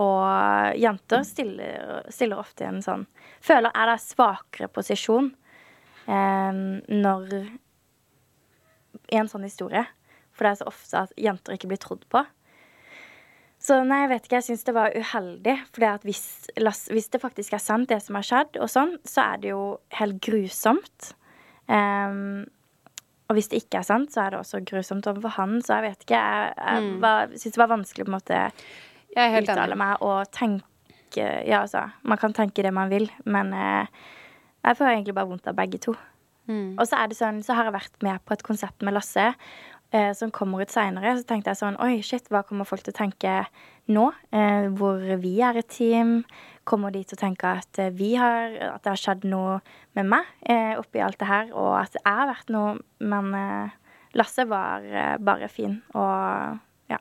og 0.00 0.76
jenter 0.80 1.24
stiller, 1.28 2.06
stiller 2.08 2.38
ofte 2.40 2.64
i 2.64 2.68
en 2.70 2.78
sånn 2.80 3.02
Føler 3.44 3.74
er 3.76 3.90
det 3.90 3.98
svakere 4.00 4.70
posisjon 4.72 5.34
um, 6.06 6.62
når 6.88 7.34
i 9.12 9.18
en 9.20 9.28
sånn 9.28 9.44
historie. 9.46 9.84
For 10.32 10.46
det 10.46 10.52
er 10.54 10.60
så 10.60 10.70
ofte 10.70 11.02
at 11.04 11.12
jenter 11.20 11.56
ikke 11.56 11.70
blir 11.70 11.80
trodd 11.82 12.06
på. 12.12 12.22
Så 13.62 13.78
nei, 13.88 14.02
jeg 14.04 14.10
vet 14.12 14.26
ikke, 14.26 14.38
jeg 14.38 14.46
syns 14.50 14.66
det 14.68 14.74
var 14.76 14.94
uheldig. 14.94 15.54
For 15.74 16.06
hvis, 16.06 16.24
hvis 16.92 17.08
det 17.12 17.22
faktisk 17.22 17.56
er 17.56 17.62
sant, 17.62 17.88
det 17.90 18.02
som 18.04 18.18
har 18.18 18.26
skjedd, 18.26 18.58
og 18.60 18.70
sånn, 18.70 18.96
så 19.08 19.24
er 19.32 19.40
det 19.42 19.52
jo 19.54 19.62
helt 19.96 20.20
grusomt. 20.22 21.14
Em, 21.72 22.44
og 23.26 23.34
hvis 23.34 23.50
det 23.50 23.64
ikke 23.64 23.80
er 23.80 23.86
sant, 23.86 24.12
så 24.14 24.22
er 24.22 24.34
det 24.34 24.40
også 24.40 24.62
grusomt 24.66 25.06
overfor 25.10 25.34
han. 25.40 25.58
Så 25.64 25.78
jeg 25.78 25.90
vet 25.90 26.04
ikke. 26.06 26.20
Jeg, 26.20 26.52
jeg 26.60 26.82
mm. 26.84 27.34
syns 27.34 27.56
det 27.56 27.62
var 27.62 27.72
vanskelig 27.72 28.06
på 28.06 28.12
en 28.12 28.18
måte 28.18 28.42
er 29.16 29.38
uttale 29.40 29.78
meg 29.78 30.02
og 30.04 30.30
tenke 30.34 30.64
Ja, 31.16 31.62
altså, 31.62 31.86
man 32.04 32.18
kan 32.20 32.34
tenke 32.36 32.60
det 32.66 32.74
man 32.74 32.90
vil, 32.92 33.06
men 33.24 33.54
eh, 33.56 33.86
jeg 34.66 34.76
får 34.76 34.90
egentlig 34.90 35.14
bare 35.16 35.30
vondt 35.30 35.46
av 35.48 35.56
begge 35.56 35.78
to. 35.80 35.94
Mm. 36.50 36.74
Og 36.76 36.82
så 36.84 36.98
er 36.98 37.08
det 37.08 37.16
sånn, 37.16 37.38
så 37.46 37.54
har 37.56 37.70
jeg 37.70 37.76
vært 37.78 38.04
med 38.04 38.20
på 38.26 38.34
et 38.34 38.44
konsept 38.44 38.84
med 38.84 38.92
Lasse 38.92 39.30
eh, 39.90 40.12
som 40.16 40.32
kommer 40.34 40.62
ut 40.62 40.72
seinere. 40.72 41.16
Så 41.18 41.26
tenkte 41.28 41.52
jeg 41.52 41.60
sånn 41.60 41.78
Oi, 41.82 42.00
shit, 42.06 42.28
hva 42.32 42.42
kommer 42.46 42.68
folk 42.68 42.84
til 42.86 42.94
å 42.94 42.98
tenke 42.98 43.38
nå? 43.92 44.08
Eh, 44.34 44.68
hvor 44.76 45.02
vi 45.22 45.36
er 45.44 45.60
et 45.60 45.70
team. 45.72 46.20
Kommer 46.66 46.94
de 46.94 47.04
til 47.06 47.18
å 47.18 47.22
tenke 47.22 47.54
at 47.60 47.80
eh, 47.82 47.92
vi 47.94 48.14
har 48.18 48.56
At 48.72 48.84
det 48.84 48.94
har 48.94 49.02
skjedd 49.02 49.26
noe 49.30 49.60
med 49.98 50.10
meg 50.16 50.28
eh, 50.42 50.74
oppi 50.78 51.02
alt 51.04 51.18
det 51.22 51.30
her, 51.30 51.50
og 51.54 51.72
at 51.80 51.96
det 51.96 52.04
har 52.06 52.30
vært 52.32 52.52
noe 52.52 52.76
Men 53.00 53.32
eh, 53.38 53.74
Lasse 54.16 54.46
var 54.48 54.84
eh, 54.86 55.16
bare 55.20 55.48
fin, 55.52 55.80
og 55.92 56.62
ja. 56.88 57.00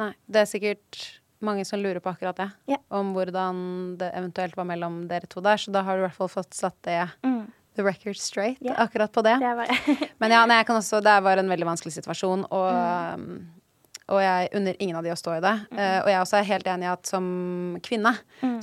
Nei, 0.00 0.12
det 0.30 0.44
er 0.44 0.46
sikkert 0.46 1.00
mange 1.42 1.64
som 1.66 1.80
lurer 1.80 1.98
på 2.04 2.12
akkurat 2.12 2.36
det. 2.38 2.46
Yeah. 2.70 2.82
Om 2.94 3.10
hvordan 3.16 3.62
det 3.98 4.12
eventuelt 4.14 4.56
var 4.56 4.68
mellom 4.68 5.02
dere 5.10 5.26
to 5.30 5.42
der. 5.44 5.58
Så 5.58 5.72
da 5.74 5.82
har 5.86 5.96
du 5.96 6.04
i 6.04 6.06
hvert 6.06 6.16
fall 6.16 6.30
fått 6.30 6.54
satt 6.54 6.78
det 6.86 7.00
the 7.80 7.86
record 7.86 8.16
straight 8.16 8.60
yeah. 8.60 8.76
akkurat 8.82 9.12
på 9.12 9.22
det. 9.22 9.38
Det 9.40 9.54
var 9.54 9.66
Men 10.18 10.34
ja, 10.34 10.44
nei, 10.46 10.60
jeg 10.60 10.68
kan 10.68 10.80
også, 10.80 11.00
det 11.04 11.16
var 11.24 11.40
en 11.40 11.48
veldig 11.50 11.68
vanskelig 11.68 11.94
situasjon, 11.96 12.44
og, 12.50 12.68
mm. 13.20 13.32
og 14.12 14.20
jeg 14.24 14.50
unner 14.58 14.78
ingen 14.78 14.98
av 15.00 15.06
de 15.06 15.14
å 15.14 15.18
stå 15.18 15.38
i 15.38 15.42
det. 15.44 15.54
Eh, 15.72 15.98
og 16.02 16.10
jeg 16.12 16.20
også 16.20 16.40
er 16.40 16.48
helt 16.50 16.70
enig 16.74 16.88
i 16.88 16.92
at 16.92 17.10
som 17.10 17.26
kvinne 17.84 18.14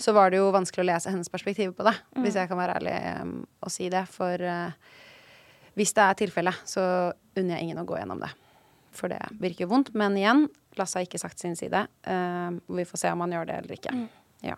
så 0.01 0.13
var 0.17 0.31
det 0.31 0.41
jo 0.41 0.51
vanskelig 0.53 0.85
å 0.85 0.89
lese 0.91 1.13
hennes 1.13 1.33
perspektiv 1.33 1.73
på 1.77 1.87
det, 1.87 1.95
hvis 2.21 2.37
jeg 2.37 2.49
kan 2.51 2.59
være 2.59 2.77
ærlig 2.81 2.97
um, 3.23 3.33
og 3.65 3.73
si 3.73 3.89
det. 3.93 4.03
For 4.13 4.43
uh, 4.43 4.69
hvis 5.77 5.95
det 5.97 6.05
er 6.05 6.21
tilfellet, 6.21 6.61
så 6.69 6.83
unner 7.37 7.57
jeg 7.57 7.67
ingen 7.67 7.81
å 7.81 7.87
gå 7.87 7.97
gjennom 7.99 8.21
det. 8.21 8.31
For 8.97 9.13
det 9.13 9.21
virker 9.41 9.69
vondt. 9.69 9.93
Men 9.97 10.17
igjen, 10.17 10.47
Lasse 10.77 10.99
har 10.99 11.05
ikke 11.07 11.21
sagt 11.21 11.41
sin 11.41 11.57
side. 11.57 11.87
Uh, 12.05 12.57
vi 12.77 12.85
får 12.85 13.05
se 13.05 13.13
om 13.13 13.25
han 13.25 13.33
gjør 13.33 13.49
det 13.49 13.59
eller 13.63 13.77
ikke. 13.77 13.93
Ja. 14.45 14.57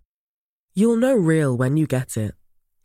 You'll 0.73 0.95
know 0.95 1.13
real 1.13 1.57
when 1.57 1.75
you 1.75 1.85
get 1.85 2.15
it. 2.15 2.33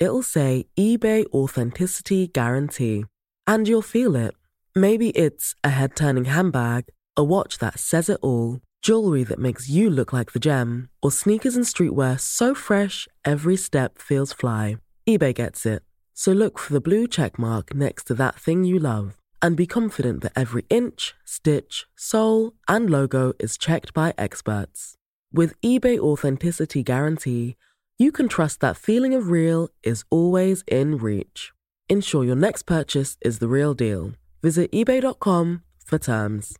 It'll 0.00 0.24
say 0.24 0.66
eBay 0.76 1.24
Authenticity 1.32 2.26
Guarantee. 2.26 3.04
And 3.46 3.68
you'll 3.68 3.80
feel 3.80 4.16
it. 4.16 4.34
Maybe 4.74 5.10
it's 5.10 5.54
a 5.62 5.70
head 5.70 5.94
turning 5.94 6.24
handbag, 6.24 6.86
a 7.16 7.22
watch 7.22 7.58
that 7.58 7.78
says 7.78 8.08
it 8.08 8.18
all, 8.22 8.58
jewelry 8.82 9.22
that 9.24 9.38
makes 9.38 9.68
you 9.68 9.88
look 9.88 10.12
like 10.12 10.32
the 10.32 10.40
gem, 10.40 10.88
or 11.00 11.12
sneakers 11.12 11.54
and 11.54 11.64
streetwear 11.64 12.18
so 12.18 12.56
fresh 12.56 13.06
every 13.24 13.56
step 13.56 13.98
feels 13.98 14.32
fly. 14.32 14.78
eBay 15.08 15.32
gets 15.32 15.64
it. 15.64 15.82
So 16.12 16.32
look 16.32 16.58
for 16.58 16.72
the 16.72 16.80
blue 16.80 17.06
check 17.06 17.38
mark 17.38 17.72
next 17.72 18.04
to 18.08 18.14
that 18.14 18.34
thing 18.34 18.64
you 18.64 18.80
love 18.80 19.16
and 19.40 19.56
be 19.56 19.66
confident 19.66 20.22
that 20.22 20.32
every 20.34 20.64
inch, 20.70 21.14
stitch, 21.24 21.86
sole, 21.94 22.54
and 22.66 22.90
logo 22.90 23.32
is 23.38 23.56
checked 23.56 23.94
by 23.94 24.12
experts. 24.18 24.94
With 25.32 25.60
eBay 25.60 25.98
Authenticity 25.98 26.82
Guarantee, 26.82 27.56
you 27.98 28.12
can 28.12 28.28
trust 28.28 28.60
that 28.60 28.76
feeling 28.76 29.14
of 29.14 29.30
real 29.30 29.68
is 29.82 30.04
always 30.10 30.62
in 30.66 30.96
reach. 30.96 31.52
Ensure 31.88 32.24
your 32.24 32.36
next 32.36 32.64
purchase 32.64 33.16
is 33.22 33.38
the 33.38 33.48
real 33.48 33.74
deal. 33.74 34.12
Visit 34.42 34.70
eBay.com 34.72 35.62
for 35.84 35.98
terms. 35.98 36.56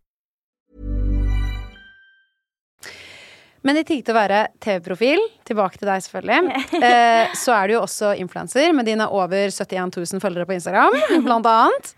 Men 3.66 3.80
i 3.80 3.82
tillegg 3.82 4.04
til 4.06 4.14
å 4.14 4.20
være 4.20 4.40
TV-profil, 4.62 5.22
tilbake 5.48 5.80
til 5.80 5.88
deg 5.90 6.04
selvfølgelig, 6.04 6.60
eh, 6.86 7.32
så 7.34 7.56
er 7.56 7.66
du 7.66 7.74
jo 7.74 7.80
også 7.82 8.12
influenser 8.22 8.70
med 8.76 8.86
dine 8.86 9.08
over 9.10 9.50
71 9.50 9.96
000 9.96 10.22
følgere 10.22 10.46
på 10.46 10.54
Instagram, 10.54 10.94
blant 11.26 11.48
annet. 11.50 11.90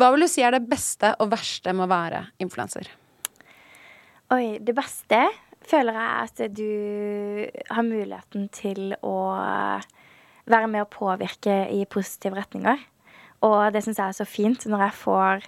Hva 0.00 0.08
vil 0.14 0.24
du 0.24 0.30
si 0.32 0.40
er 0.46 0.56
det 0.56 0.64
beste 0.70 1.12
og 1.20 1.28
verste 1.34 1.76
med 1.76 1.84
å 1.84 1.90
være 1.92 2.22
influenser? 2.40 2.88
Oi, 4.32 4.56
det 4.64 4.72
beste 4.78 5.26
føler 5.70 5.96
jeg 5.96 6.28
at 6.28 6.44
du 6.56 6.70
har 7.70 7.86
muligheten 7.86 8.48
til 8.54 8.94
å 9.06 9.16
være 10.50 10.70
med 10.70 10.84
å 10.84 10.90
påvirke 10.90 11.62
i 11.72 11.84
positive 11.90 12.38
retninger. 12.38 12.80
Og 13.46 13.70
det 13.72 13.84
syns 13.84 14.00
jeg 14.00 14.12
er 14.12 14.18
så 14.18 14.26
fint 14.28 14.66
når 14.68 14.86
jeg 14.88 14.98
får 15.00 15.46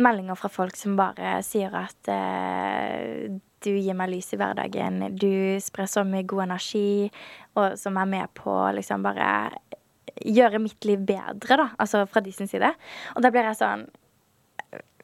meldinger 0.00 0.38
fra 0.38 0.50
folk 0.52 0.76
som 0.76 0.96
bare 0.98 1.38
sier 1.44 1.72
at 1.76 2.10
eh, 2.12 3.32
du 3.64 3.70
gir 3.72 3.96
meg 3.96 4.12
lys 4.12 4.34
i 4.34 4.38
hverdagen, 4.40 5.00
du 5.16 5.56
sprer 5.64 5.88
så 5.88 6.04
mye 6.06 6.26
god 6.28 6.46
energi, 6.50 7.08
og 7.56 7.78
som 7.80 7.96
er 7.98 8.10
med 8.10 8.32
på 8.36 8.54
liksom 8.76 9.04
bare 9.06 9.30
gjøre 10.16 10.60
mitt 10.62 10.84
liv 10.88 11.02
bedre, 11.08 11.58
da. 11.58 11.68
Altså 11.80 12.04
fra 12.08 12.22
de 12.24 12.32
sin 12.32 12.48
side. 12.48 12.70
Og 13.16 13.24
da 13.24 13.32
blir 13.32 13.48
jeg 13.48 13.58
sånn 13.58 13.86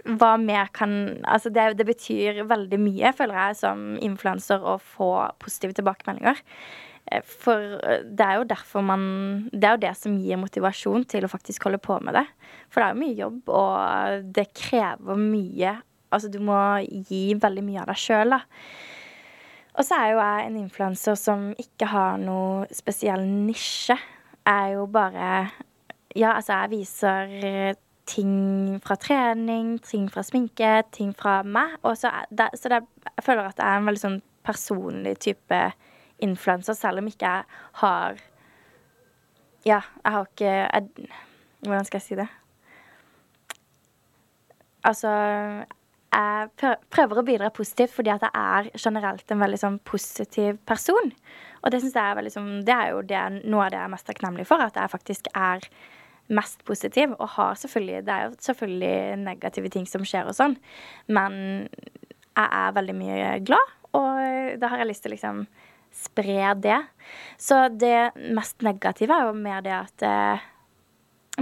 hva 0.05 0.37
mer 0.41 0.71
kan 0.75 0.93
Altså, 1.29 1.51
det, 1.55 1.77
det, 1.79 1.87
betyr 1.87 2.43
veldig 2.51 2.79
mye, 2.81 3.13
føler 3.17 3.39
jeg, 3.39 3.59
som 3.63 3.85
influenser 4.03 4.63
å 4.63 4.79
få 4.83 5.13
positive 5.43 5.77
tilbakemeldinger. 5.79 6.41
Eh, 7.11 7.23
for 7.23 7.79
eh, 7.83 8.05
det 8.07 8.27
er 8.27 8.39
jo 8.39 8.49
derfor 8.51 8.85
man 8.87 9.05
Det 9.51 9.67
er 9.67 9.77
jo 9.77 9.85
det 9.85 9.95
som 9.99 10.19
gir 10.19 10.39
motivasjon 10.41 11.07
til 11.11 11.27
å 11.27 11.31
faktisk 11.31 11.69
holde 11.69 11.83
på 11.83 11.99
med 12.05 12.19
det. 12.19 12.27
For 12.71 12.83
det 12.83 12.89
er 12.89 12.95
jo 12.95 13.03
mye 13.03 13.21
jobb, 13.21 13.43
og 13.63 14.33
det 14.39 14.49
krever 14.59 15.21
mye. 15.21 15.77
Altså, 16.13 16.29
du 16.33 16.41
må 16.45 16.59
gi 17.09 17.25
veldig 17.41 17.65
mye 17.65 17.85
av 17.85 17.93
deg 17.93 18.03
sjøl, 18.03 18.37
da. 18.37 18.43
Og 19.73 19.87
så 19.89 19.97
er 19.97 20.11
jo 20.13 20.19
jeg 20.21 20.49
en 20.49 20.59
influenser 20.61 21.15
som 21.17 21.47
ikke 21.57 21.89
har 21.89 22.19
noe 22.21 22.67
spesiell 22.77 23.23
nisje. 23.25 23.97
Jeg 24.43 24.53
er 24.53 24.75
jo 24.77 24.89
bare 24.91 25.29
Ja, 26.13 26.35
altså, 26.35 26.59
jeg 26.61 26.73
viser 26.75 27.79
ting 28.09 28.81
fra 28.83 28.97
trening, 28.97 29.77
ting 29.85 30.09
fra 30.11 30.25
sminke, 30.27 30.83
ting 30.95 31.13
fra 31.15 31.41
meg. 31.47 31.79
Så, 31.99 32.11
det, 32.31 32.51
så 32.59 32.73
det, 32.73 32.83
jeg 33.07 33.27
føler 33.27 33.49
at 33.49 33.59
jeg 33.59 33.69
er 33.69 33.81
en 33.81 33.89
veldig 33.91 34.03
sånn 34.03 34.21
personlig 34.47 35.17
type 35.23 35.61
influenser, 36.23 36.77
selv 36.79 37.03
om 37.03 37.11
ikke 37.11 37.31
jeg 37.31 37.63
har 37.83 38.21
Ja, 39.63 39.79
jeg 40.03 40.13
har 40.15 40.27
ikke 40.27 40.55
jeg, 40.55 41.09
Hvordan 41.63 41.87
skal 41.87 42.01
jeg 42.01 42.07
si 42.07 42.19
det? 42.19 42.27
Altså 44.83 45.13
Jeg 46.13 46.75
prøver 46.91 47.19
å 47.19 47.27
bidra 47.27 47.51
positivt 47.55 47.95
fordi 47.95 48.13
at 48.15 48.27
jeg 48.27 48.35
er 48.35 48.71
generelt 48.75 49.31
en 49.31 49.43
veldig 49.43 49.61
sånn 49.63 49.79
positiv 49.87 50.59
person. 50.67 51.13
Og 51.63 51.73
det 51.73 51.83
jeg 51.85 51.95
er 52.03 52.19
veldig 52.19 52.35
sånn 52.35 52.53
Det 52.67 52.75
er 52.75 52.93
jo 52.93 53.03
det, 53.07 53.23
noe 53.47 53.67
av 53.67 53.73
det 53.73 53.81
jeg 53.81 53.87
er 53.87 53.95
mest 53.95 54.11
takknemlig 54.11 54.47
for, 54.51 54.63
at 54.63 54.79
jeg 54.79 54.95
faktisk 54.95 55.31
er 55.35 55.67
mest 56.33 56.65
positiv. 56.69 57.15
Og 57.19 57.35
har 57.37 57.59
selvfølgelig 57.61 58.07
Det 58.07 58.15
er 58.15 58.25
jo 58.29 58.37
selvfølgelig 58.49 59.19
negative 59.25 59.73
ting 59.73 59.89
som 59.89 60.07
skjer 60.07 60.31
og 60.31 60.37
sånn, 60.39 60.57
men 61.09 61.69
jeg 62.33 62.49
er 62.49 62.77
veldig 62.77 62.95
mye 62.97 63.29
glad, 63.45 63.73
og 63.93 64.57
da 64.61 64.71
har 64.73 64.81
jeg 64.81 64.89
lyst 64.89 65.05
til 65.05 65.13
å 65.13 65.17
liksom 65.17 65.43
spre 65.93 66.55
det. 66.57 66.79
Så 67.37 67.67
det 67.77 68.15
mest 68.33 68.65
negative 68.65 69.13
er 69.13 69.29
jo 69.29 69.37
mer 69.37 69.61
det 69.65 69.75
at 69.77 70.05
eh, 70.09 70.49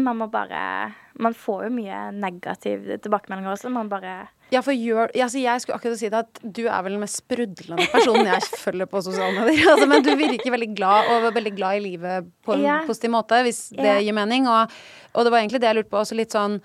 man 0.02 0.18
må 0.18 0.26
bare 0.30 0.92
Man 1.20 1.34
får 1.34 1.66
jo 1.66 1.70
mye 1.74 1.96
negative 2.16 2.96
tilbakemeldinger 3.04 3.52
også. 3.52 3.68
Man 3.68 3.90
bare 3.92 4.30
ja, 4.50 4.60
for 4.66 4.74
gjør, 4.74 5.12
altså 5.14 5.38
jeg 5.38 5.62
skulle 5.62 5.76
akkurat 5.78 5.98
si 6.00 6.08
det 6.10 6.20
at 6.24 6.40
du 6.42 6.64
er 6.64 6.82
vel 6.82 6.96
den 6.96 7.02
mest 7.04 7.20
sprudlende 7.20 7.86
personen 7.92 8.26
jeg 8.26 8.48
følger 8.64 8.88
på 8.90 9.02
sosiale 9.06 9.36
medier. 9.36 9.70
Altså, 9.70 9.86
men 9.90 10.04
du 10.06 10.10
virker 10.18 10.54
veldig 10.54 10.70
glad 10.74 11.10
og 11.12 11.28
veldig 11.36 11.52
glad 11.54 11.78
i 11.78 11.84
livet 11.84 12.28
på 12.46 12.56
en 12.56 12.64
yeah. 12.64 12.82
positiv 12.88 13.14
måte, 13.14 13.38
hvis 13.46 13.68
det 13.78 14.00
gir 14.02 14.16
mening. 14.16 14.48
Og, 14.50 14.74
og, 15.12 15.24
det 15.24 15.32
var 15.32 15.42
egentlig 15.42 15.62
det 15.62 15.70
jeg 15.70 15.78
lurte 15.78 15.92
på, 15.92 16.02
også 16.02 16.18
litt 16.18 16.34
sånn 16.34 16.60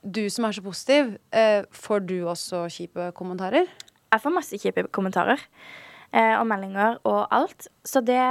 Du 0.00 0.22
som 0.32 0.46
er 0.46 0.56
så 0.56 0.62
positiv, 0.64 1.16
eh, 1.36 1.66
får 1.70 2.06
du 2.08 2.16
også 2.30 2.64
kjipe 2.72 3.10
kommentarer? 3.18 3.66
Jeg 4.10 4.22
får 4.22 4.32
masse 4.32 4.58
kjipe 4.62 4.86
kommentarer 4.94 5.42
eh, 6.14 6.36
og 6.38 6.46
meldinger 6.48 6.96
og 7.04 7.26
alt. 7.30 7.68
Så 7.84 8.00
det 8.00 8.22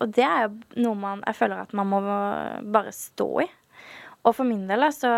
Og 0.00 0.12
det 0.16 0.24
er 0.24 0.48
jo 0.48 0.82
noe 0.82 0.96
man 0.96 1.22
Jeg 1.26 1.36
føler 1.36 1.62
at 1.62 1.72
man 1.72 1.86
må 1.86 2.02
bare 2.02 2.92
stå 2.92 3.30
i. 3.46 3.48
Og 4.24 4.34
for 4.36 4.44
min 4.44 4.66
del, 4.68 4.82
altså 4.84 5.08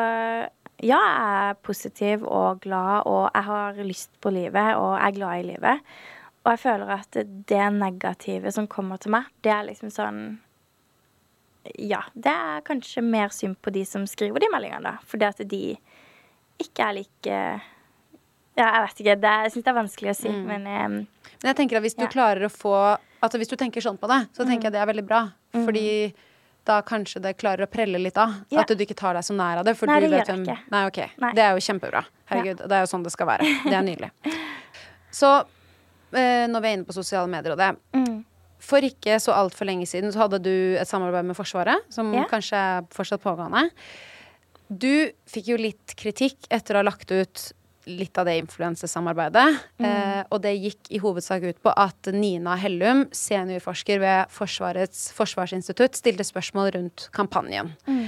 ja, 0.82 0.98
jeg 0.98 1.50
er 1.52 1.60
positiv 1.62 2.24
og 2.26 2.60
glad, 2.64 3.06
og 3.06 3.28
jeg 3.30 3.46
har 3.46 3.78
lyst 3.86 4.16
på 4.22 4.32
livet, 4.34 4.74
og 4.76 4.96
jeg 4.96 5.06
er 5.06 5.16
glad 5.16 5.38
i 5.38 5.46
livet. 5.52 5.92
Og 6.42 6.50
jeg 6.50 6.62
føler 6.64 6.90
at 6.96 7.18
det 7.48 7.66
negative 7.76 8.50
som 8.54 8.66
kommer 8.70 8.98
til 8.98 9.14
meg, 9.14 9.28
det 9.46 9.52
er 9.54 9.68
liksom 9.68 9.92
sånn 9.94 10.22
Ja, 11.78 12.00
det 12.18 12.32
er 12.32 12.64
kanskje 12.66 13.04
mer 13.06 13.30
synd 13.30 13.60
på 13.62 13.70
de 13.70 13.84
som 13.86 14.08
skriver 14.10 14.42
de 14.42 14.48
meldingene, 14.50 14.82
da. 14.82 15.06
Fordi 15.06 15.28
at 15.28 15.44
de 15.46 15.62
ikke 16.62 16.88
er 16.88 16.98
like 16.98 17.38
Ja, 18.58 18.66
jeg 18.66 18.82
vet 18.82 19.04
ikke. 19.04 19.16
Det, 19.22 19.36
jeg 19.44 19.54
syns 19.54 19.64
det 19.64 19.70
er 19.70 19.78
vanskelig 19.78 20.10
å 20.10 20.18
si, 20.18 20.34
mm. 20.34 20.42
men 20.50 20.66
um, 20.66 20.98
Men 21.38 21.52
jeg 21.52 21.60
tenker 21.62 21.78
at 21.78 21.86
hvis 21.86 21.98
du 21.98 22.04
klarer 22.10 22.48
å 22.48 22.52
få 22.52 22.74
Altså 23.22 23.38
hvis 23.38 23.52
du 23.52 23.54
tenker 23.54 23.84
sånn 23.84 24.00
på 24.02 24.10
det, 24.10 24.24
så 24.34 24.42
tenker 24.42 24.66
mm. 24.66 24.66
jeg 24.66 24.74
det 24.74 24.82
er 24.82 24.90
veldig 24.90 25.06
bra. 25.06 25.22
Mm. 25.54 25.62
Da 26.68 26.78
kanskje 26.86 27.22
det 27.24 27.34
klarer 27.40 27.66
å 27.66 27.70
prelle 27.70 27.98
litt 27.98 28.18
av. 28.20 28.34
Ja. 28.52 28.62
At 28.62 28.70
du 28.70 28.82
ikke 28.84 28.96
tar 28.98 29.16
deg 29.18 29.26
så 29.26 29.34
nær 29.34 29.60
av 29.60 29.66
det. 29.66 29.74
Nei, 29.88 29.96
det 30.04 30.10
gjør 30.10 30.20
jeg 30.20 30.42
ikke. 30.44 30.58
Nei, 30.74 30.82
ok. 30.90 31.00
Nei. 31.24 31.32
Det 31.38 31.44
er 31.44 31.56
jo 31.56 31.64
kjempebra. 31.66 32.04
Herregud. 32.30 32.62
Ja. 32.62 32.68
Det 32.70 32.76
er 32.78 32.84
jo 32.84 32.90
sånn 32.92 33.06
det 33.06 33.14
skal 33.14 33.30
være. 33.32 33.48
Det 33.66 33.74
er 33.74 33.86
nydelig. 33.86 34.12
Så 35.22 35.32
eh, 36.16 36.46
når 36.48 36.62
vi 36.62 36.70
er 36.70 36.78
inne 36.78 36.88
på 36.88 36.94
sosiale 36.96 37.28
medier 37.28 37.52
og 37.52 37.60
det 37.60 37.72
mm. 37.92 38.20
For 38.62 38.84
ikke 38.86 39.18
så 39.20 39.34
altfor 39.34 39.66
lenge 39.66 39.88
siden 39.90 40.12
så 40.14 40.22
hadde 40.22 40.38
du 40.44 40.54
et 40.78 40.88
samarbeid 40.88 41.26
med 41.26 41.34
Forsvaret, 41.34 41.82
som 41.90 42.12
yeah. 42.14 42.28
kanskje 42.30 42.60
er 42.62 42.84
fortsatt 42.94 43.20
pågående. 43.24 43.64
Du 44.70 45.10
fikk 45.28 45.50
jo 45.50 45.56
litt 45.58 45.96
kritikk 45.98 46.46
etter 46.46 46.78
å 46.78 46.80
ha 46.80 46.86
lagt 46.86 47.10
ut 47.10 47.42
litt 47.88 48.18
av 48.18 48.28
det 48.28 48.36
influensesamarbeidet. 48.42 49.56
Mm. 49.78 49.86
Eh, 49.88 50.20
og 50.30 50.42
det 50.44 50.52
gikk 50.56 50.92
i 50.94 51.00
hovedsak 51.02 51.46
ut 51.48 51.62
på 51.64 51.72
at 51.76 52.12
Nina 52.14 52.56
Hellum, 52.60 53.06
seniorforsker 53.14 54.02
ved 54.02 54.32
Forsvarets 54.32 55.10
forsvarsinstitutt, 55.16 55.98
stilte 55.98 56.26
spørsmål 56.26 56.72
rundt 56.76 57.08
kampanjen. 57.16 57.74
Mm. 57.88 58.06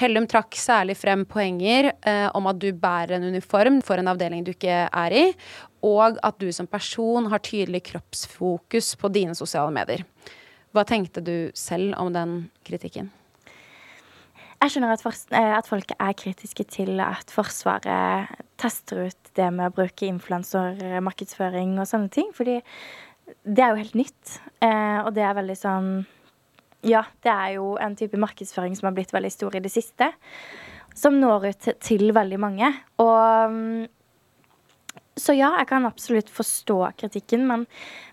Hellum 0.00 0.24
trakk 0.30 0.56
særlig 0.56 0.96
frem 0.96 1.26
poenger 1.28 1.90
eh, 1.92 2.28
om 2.36 2.48
at 2.48 2.60
du 2.62 2.70
bærer 2.72 3.18
en 3.18 3.28
uniform 3.28 3.82
for 3.84 4.00
en 4.00 4.08
avdeling 4.08 4.46
du 4.46 4.54
ikke 4.54 4.86
er 4.88 5.16
i, 5.16 5.26
og 5.84 6.16
at 6.24 6.40
du 6.40 6.48
som 6.56 6.68
person 6.70 7.28
har 7.32 7.42
tydelig 7.44 7.82
kroppsfokus 7.90 8.94
på 9.00 9.12
dine 9.12 9.36
sosiale 9.36 9.72
medier. 9.74 10.06
Hva 10.72 10.86
tenkte 10.88 11.20
du 11.24 11.50
selv 11.58 11.96
om 12.00 12.12
den 12.14 12.36
kritikken? 12.64 13.10
Jeg 14.60 14.74
skjønner 14.74 14.92
at, 14.92 15.04
eh, 15.32 15.52
at, 15.56 15.68
folk 15.68 15.92
er 15.96 16.16
kritiske 16.20 16.66
til 16.68 17.00
at 17.00 17.32
Forsvaret 17.32 18.28
tester 18.60 19.06
ut 19.08 19.30
det 19.38 19.46
med 19.56 19.70
å 19.70 19.76
bruke 19.78 20.08
influensermarkedsføring 20.10 21.78
og 21.80 21.88
sånne 21.88 22.12
ting. 22.12 22.28
Fordi 22.36 22.58
det 23.48 23.64
er 23.64 23.72
jo 23.72 23.80
helt 23.80 23.96
nytt. 23.96 24.40
Eh, 24.60 24.98
og 25.00 25.14
det 25.16 25.24
er 25.24 25.38
veldig 25.38 25.56
sånn 25.58 25.92
Ja, 26.84 27.02
det 27.24 27.32
er 27.32 27.56
jo 27.58 27.74
en 27.76 27.96
type 27.96 28.16
markedsføring 28.16 28.76
som 28.76 28.88
har 28.88 28.94
blitt 28.96 29.12
veldig 29.12 29.32
stor 29.32 29.56
i 29.56 29.64
det 29.64 29.72
siste. 29.72 30.12
Som 30.96 31.18
når 31.20 31.50
ut 31.50 31.72
til 31.80 32.12
veldig 32.16 32.38
mange. 32.40 32.70
Og 33.00 33.88
så 35.20 35.34
ja, 35.36 35.50
jeg 35.58 35.68
kan 35.68 35.88
absolutt 35.88 36.30
forstå 36.32 36.78
kritikken, 37.00 37.44
men 37.48 37.66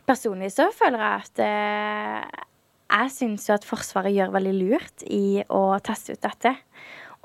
personlig 0.08 0.52
så 0.56 0.68
føler 0.76 1.04
jeg 1.04 1.28
at 1.28 1.42
eh, 1.44 2.46
jeg 2.88 3.12
syns 3.14 3.48
jo 3.50 3.56
at 3.58 3.68
Forsvaret 3.68 4.16
gjør 4.16 4.34
veldig 4.36 4.56
lurt 4.56 5.04
i 5.12 5.44
å 5.52 5.78
teste 5.84 6.16
ut 6.16 6.24
dette. 6.24 6.54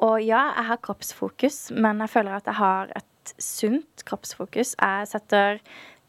Og 0.03 0.19
ja, 0.25 0.49
jeg 0.57 0.69
har 0.73 0.83
kroppsfokus, 0.83 1.59
men 1.79 2.03
jeg 2.03 2.11
føler 2.11 2.37
at 2.39 2.51
jeg 2.51 2.59
har 2.59 2.93
et 2.99 3.35
sunt 3.39 4.03
kroppsfokus. 4.09 4.75
Jeg 4.75 5.09
setter 5.11 5.61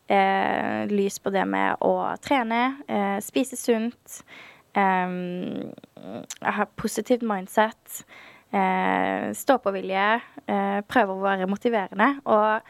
eh, 0.10 0.90
lys 0.90 1.20
på 1.22 1.34
det 1.36 1.46
med 1.50 1.84
å 1.86 1.94
trene, 2.24 2.64
eh, 2.88 3.20
spise 3.22 3.60
sunt. 3.60 4.24
Eh, 4.74 5.18
jeg 6.02 6.58
har 6.58 6.74
positivt 6.80 7.26
mindset. 7.28 8.02
Eh, 8.54 9.30
Stå-på-vilje. 9.38 10.10
Eh, 10.48 10.82
prøver 10.90 11.14
å 11.14 11.26
være 11.28 11.50
motiverende. 11.50 12.10
Og 12.26 12.62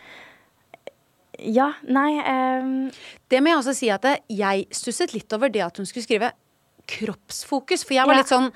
ja, 1.40 1.72
nei 1.90 2.12
um... 2.22 2.92
Det 3.32 3.40
må 3.42 3.50
jeg 3.52 3.60
også 3.60 3.74
si 3.76 3.90
at 3.92 4.06
jeg 4.30 4.68
stusset 4.76 5.16
litt 5.16 5.34
over 5.34 5.50
det 5.52 5.64
at 5.66 5.80
hun 5.80 5.88
skulle 5.90 6.06
skrive 6.06 6.30
kroppsfokus. 6.90 7.86
For 7.88 7.98
jeg 7.98 8.10
var 8.10 8.20
litt 8.20 8.32
sånn 8.32 8.52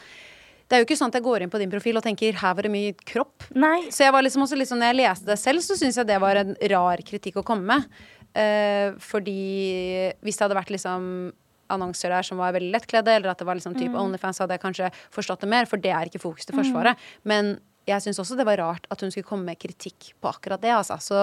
det 0.67 0.75
er 0.75 0.81
jo 0.81 0.87
ikke 0.89 0.97
sånn 0.99 1.13
at 1.13 1.15
jeg 1.15 1.23
går 1.23 1.43
inn 1.45 1.51
på 1.51 1.59
din 1.61 1.71
profil 1.71 1.95
og 1.95 2.03
tenker 2.03 2.35
'her 2.35 2.55
var 2.55 2.67
det 2.67 2.71
mye 2.73 2.91
kropp'. 2.91 3.47
Nei. 3.55 3.87
Så 3.87 4.03
jeg 4.03 4.11
var 4.11 4.21
liksom 4.21 4.43
også 4.43 4.57
litt 4.59 4.67
sånn, 4.67 4.83
når 4.83 4.91
jeg 4.91 4.99
leste 4.99 5.25
det 5.25 5.39
selv, 5.39 5.63
så 5.63 5.77
syns 5.79 5.95
jeg 5.95 6.07
det 6.07 6.19
var 6.19 6.35
en 6.35 6.55
rar 6.59 6.97
kritikk 6.97 7.39
å 7.39 7.45
komme 7.47 7.63
med. 7.63 7.87
Eh, 8.35 8.91
fordi 8.99 10.11
hvis 10.21 10.35
det 10.35 10.43
hadde 10.43 10.59
vært 10.59 10.73
liksom 10.75 11.31
annonser 11.69 12.11
der 12.11 12.23
som 12.23 12.37
var 12.37 12.51
veldig 12.55 12.73
lettkledde, 12.75 13.15
eller 13.15 13.31
at 13.31 13.39
det 13.39 13.47
var 13.47 13.55
liksom 13.55 13.75
type 13.75 13.95
mm. 13.95 14.01
Onlyfans, 14.01 14.39
hadde 14.43 14.55
jeg 14.55 14.63
kanskje 14.63 14.91
forstått 15.11 15.41
det 15.41 15.51
mer, 15.51 15.65
for 15.65 15.77
det 15.77 15.91
er 15.95 16.07
ikke 16.07 16.23
fokus 16.23 16.45
til 16.45 16.55
Forsvaret. 16.55 16.99
Mm. 16.99 17.31
Men 17.31 17.51
jeg 17.87 18.03
syns 18.03 18.19
også 18.19 18.35
det 18.35 18.45
var 18.47 18.59
rart 18.59 18.87
at 18.91 19.01
hun 19.03 19.11
skulle 19.13 19.27
komme 19.27 19.47
med 19.47 19.59
kritikk 19.59 20.11
på 20.19 20.31
akkurat 20.31 20.61
det, 20.63 20.73
altså. 20.75 20.99
Så 20.99 21.15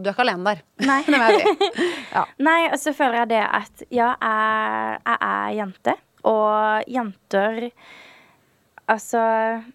du 0.00 0.08
er 0.08 0.14
ikke 0.14 0.24
alene 0.24 0.54
der. 0.54 0.62
Nei. 0.88 1.02
ja. 2.16 2.24
Nei, 2.48 2.60
og 2.72 2.78
så 2.80 2.94
føler 2.96 3.22
jeg 3.22 3.32
det 3.36 3.42
at 3.44 3.88
ja, 3.92 4.14
jeg, 4.16 5.00
jeg 5.04 5.18
er 5.28 5.56
jente. 5.60 5.96
Og 6.28 6.88
jenter 6.90 7.70
Altså, 8.88 9.20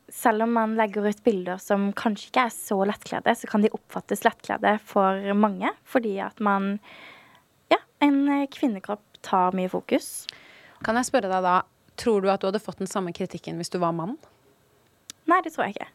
selv 0.10 0.42
om 0.42 0.56
man 0.58 0.72
legger 0.74 1.06
ut 1.06 1.20
bilder 1.22 1.60
som 1.62 1.92
kanskje 1.94 2.32
ikke 2.32 2.46
er 2.48 2.54
så 2.56 2.80
lettkledde, 2.90 3.36
så 3.38 3.46
kan 3.46 3.62
de 3.62 3.70
oppfattes 3.70 4.24
lettkledde 4.26 4.72
for 4.90 5.28
mange. 5.38 5.70
Fordi 5.86 6.16
at 6.26 6.42
man 6.42 6.80
ja, 7.70 7.78
en 8.02 8.48
kvinnekropp 8.50 9.22
tar 9.22 9.54
mye 9.54 9.70
fokus. 9.70 10.26
Kan 10.82 10.98
jeg 10.98 11.12
spørre 11.12 11.30
deg 11.30 11.46
da, 11.46 11.60
tror 12.02 12.26
du 12.26 12.32
at 12.34 12.42
du 12.42 12.50
hadde 12.50 12.64
fått 12.64 12.82
den 12.82 12.90
samme 12.90 13.14
kritikken 13.14 13.62
hvis 13.62 13.70
du 13.70 13.78
var 13.84 13.94
mann? 13.94 14.18
Nei, 15.30 15.44
det 15.46 15.54
tror 15.54 15.68
jeg 15.68 15.78
ikke. 15.78 15.92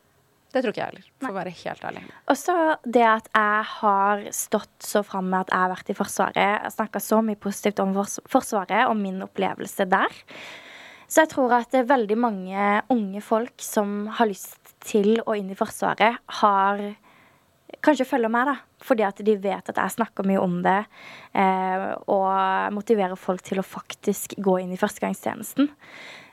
Det 0.49 0.63
tror 0.63 0.73
ikke 0.73 0.81
jeg 0.81 0.89
heller, 0.89 1.09
for 1.21 1.29
å 1.29 1.37
være 1.37 1.51
helt 1.59 1.83
ærlig. 1.85 2.03
Også 2.33 2.55
det 2.89 3.05
at 3.05 3.27
jeg 3.35 3.65
har 3.75 4.23
stått 4.33 4.87
så 4.87 5.03
fram 5.05 5.29
med 5.29 5.45
at 5.45 5.53
jeg 5.53 5.61
har 5.61 5.73
vært 5.75 5.91
i 5.93 5.97
Forsvaret. 5.99 6.71
Snakka 6.73 7.03
så 7.05 7.19
mye 7.25 7.41
positivt 7.41 7.83
om 7.85 7.93
Forsvaret 7.93 8.87
og 8.89 8.97
min 8.97 9.21
opplevelse 9.27 9.85
der. 9.93 10.17
Så 11.09 11.25
jeg 11.25 11.33
tror 11.33 11.53
at 11.57 11.69
det 11.73 11.83
er 11.83 11.93
veldig 11.93 12.17
mange 12.21 12.71
unge 12.93 13.21
folk 13.25 13.61
som 13.65 14.09
har 14.17 14.29
lyst 14.29 14.75
til 14.85 15.21
å 15.25 15.37
inn 15.37 15.53
i 15.53 15.59
Forsvaret, 15.59 16.17
har 16.41 16.83
kanskje 17.85 18.09
følger 18.09 18.33
meg, 18.33 18.49
da. 18.49 18.57
Fordi 18.85 19.05
at 19.07 19.21
de 19.25 19.37
vet 19.41 19.71
at 19.71 19.81
jeg 19.81 19.97
snakker 19.99 20.27
mye 20.29 20.41
om 20.41 20.59
det. 20.65 20.81
Eh, 21.37 21.89
og 22.09 22.73
motiverer 22.77 23.19
folk 23.21 23.45
til 23.45 23.61
å 23.61 23.67
faktisk 23.67 24.37
gå 24.45 24.59
inn 24.63 24.73
i 24.73 24.81
førstegangstjenesten. 24.81 25.71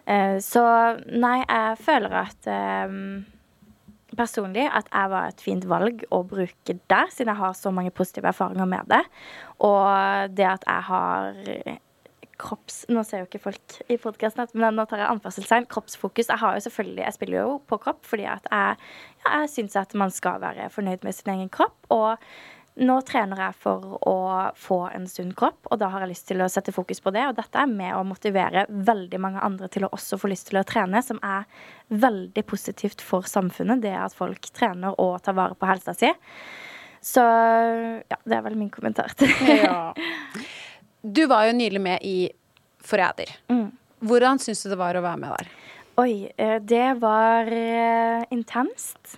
Eh, 0.06 0.38
så 0.44 0.66
nei, 1.12 1.40
jeg 1.42 1.80
føler 1.84 2.20
at 2.22 2.52
eh, 2.52 3.00
personlig 4.18 4.68
at 4.68 4.90
jeg 4.92 5.12
var 5.14 5.32
et 5.32 5.42
fint 5.44 5.66
valg 5.70 6.06
å 6.14 6.22
bruke 6.28 6.78
der, 6.92 7.12
siden 7.14 7.34
jeg 7.34 7.42
har 7.42 7.58
så 7.58 7.72
mange 7.76 7.94
positive 7.96 8.32
erfaringer 8.32 8.70
med 8.70 8.92
det. 8.92 9.02
Og 9.66 10.36
det 10.36 10.48
at 10.50 10.66
jeg 10.68 10.88
har 10.90 11.80
kropps... 12.42 12.84
Nå 12.92 13.04
ser 13.08 13.24
jo 13.24 13.30
ikke 13.30 13.44
folk 13.46 13.78
i 13.92 13.98
podkasten, 14.02 14.48
men 14.60 14.76
nå 14.78 14.86
tar 14.90 15.02
jeg 15.02 15.12
anførselstegn. 15.14 15.70
Kroppsfokus. 15.72 16.30
Jeg 16.32 16.42
har 16.42 16.58
jo 16.58 16.66
selvfølgelig, 16.66 17.04
jeg 17.04 17.18
spiller 17.18 17.42
jo 17.42 17.56
på 17.70 17.80
kropp 17.86 18.04
fordi 18.08 18.28
at 18.30 18.50
jeg, 18.52 18.82
ja, 19.24 19.40
jeg 19.42 19.54
syns 19.54 19.80
at 19.80 19.96
man 19.98 20.14
skal 20.14 20.42
være 20.44 20.70
fornøyd 20.74 21.06
med 21.08 21.18
sin 21.18 21.34
egen 21.36 21.52
kropp. 21.54 21.78
Og 21.94 22.16
nå 22.76 22.96
trener 23.08 23.40
jeg 23.40 23.56
for 23.64 23.96
å 24.04 24.16
få 24.60 24.80
en 24.90 25.06
sunn 25.08 25.32
kropp, 25.38 25.70
og 25.72 25.80
da 25.80 25.88
har 25.94 26.04
jeg 26.04 26.12
lyst 26.12 26.28
til 26.28 26.44
å 26.44 26.50
sette 26.52 26.74
fokus 26.76 27.00
på 27.04 27.14
det. 27.16 27.24
Og 27.30 27.38
dette 27.38 27.62
er 27.62 27.72
med 27.72 27.96
å 27.96 28.04
motivere 28.08 28.66
veldig 28.68 29.20
mange 29.24 29.44
andre 29.48 29.70
til 29.72 29.88
å 29.88 29.92
også 29.96 30.20
få 30.20 30.32
lyst 30.32 30.50
til 30.50 30.60
å 30.60 30.66
trene, 30.68 31.00
som 31.06 31.22
er 31.24 31.48
veldig 31.88 32.44
positivt 32.50 33.04
for 33.06 33.28
samfunnet. 33.32 33.84
Det 33.86 33.96
at 33.96 34.18
folk 34.18 34.52
trener 34.56 35.00
og 35.00 35.22
tar 35.24 35.38
vare 35.40 35.56
på 35.56 35.70
helsa 35.70 35.96
si. 35.96 36.12
Så 37.06 37.24
ja, 37.24 38.20
det 38.26 38.36
er 38.36 38.46
vel 38.48 38.60
min 38.60 38.72
kommentar 38.74 39.16
til 39.16 39.32
det. 39.40 39.60
Ja. 39.64 39.94
Du 41.06 41.28
var 41.30 41.46
jo 41.46 41.54
nylig 41.54 41.80
med 41.80 42.02
i 42.02 42.32
Forræder. 42.86 43.30
Mm. 43.52 43.70
Hvordan 44.06 44.40
syns 44.42 44.64
du 44.66 44.72
det 44.72 44.80
var 44.80 44.98
å 44.98 45.04
være 45.06 45.22
med 45.22 45.36
der? 45.38 45.52
Oi, 46.02 46.14
eh, 46.36 46.58
det 46.60 46.88
var 47.00 47.48
eh, 47.56 48.26
intenst. 48.34 49.16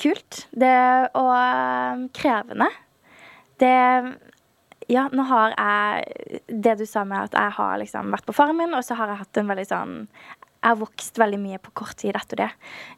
Kult. 0.00 0.44
Det 0.50 0.74
og 1.18 1.32
eh, 1.36 2.04
krevende. 2.16 2.70
Det 3.60 3.76
Ja, 4.90 5.04
nå 5.12 5.22
har 5.28 5.52
jeg 5.54 6.40
Det 6.48 6.78
du 6.80 6.86
sa 6.88 7.04
med 7.04 7.28
at 7.28 7.36
jeg 7.36 7.56
har 7.58 7.78
liksom 7.78 8.10
vært 8.14 8.26
på 8.26 8.34
Farmen, 8.34 8.74
og 8.74 8.84
så 8.84 8.96
har 8.98 9.12
jeg 9.12 9.22
hatt 9.22 9.40
en 9.42 9.50
veldig 9.52 9.66
sånn 9.68 9.96
Jeg 10.08 10.66
har 10.66 10.80
vokst 10.80 11.20
veldig 11.20 11.40
mye 11.40 11.60
på 11.62 11.74
kort 11.82 11.96
tid 12.00 12.16
etter 12.16 12.44
det, 12.44 12.50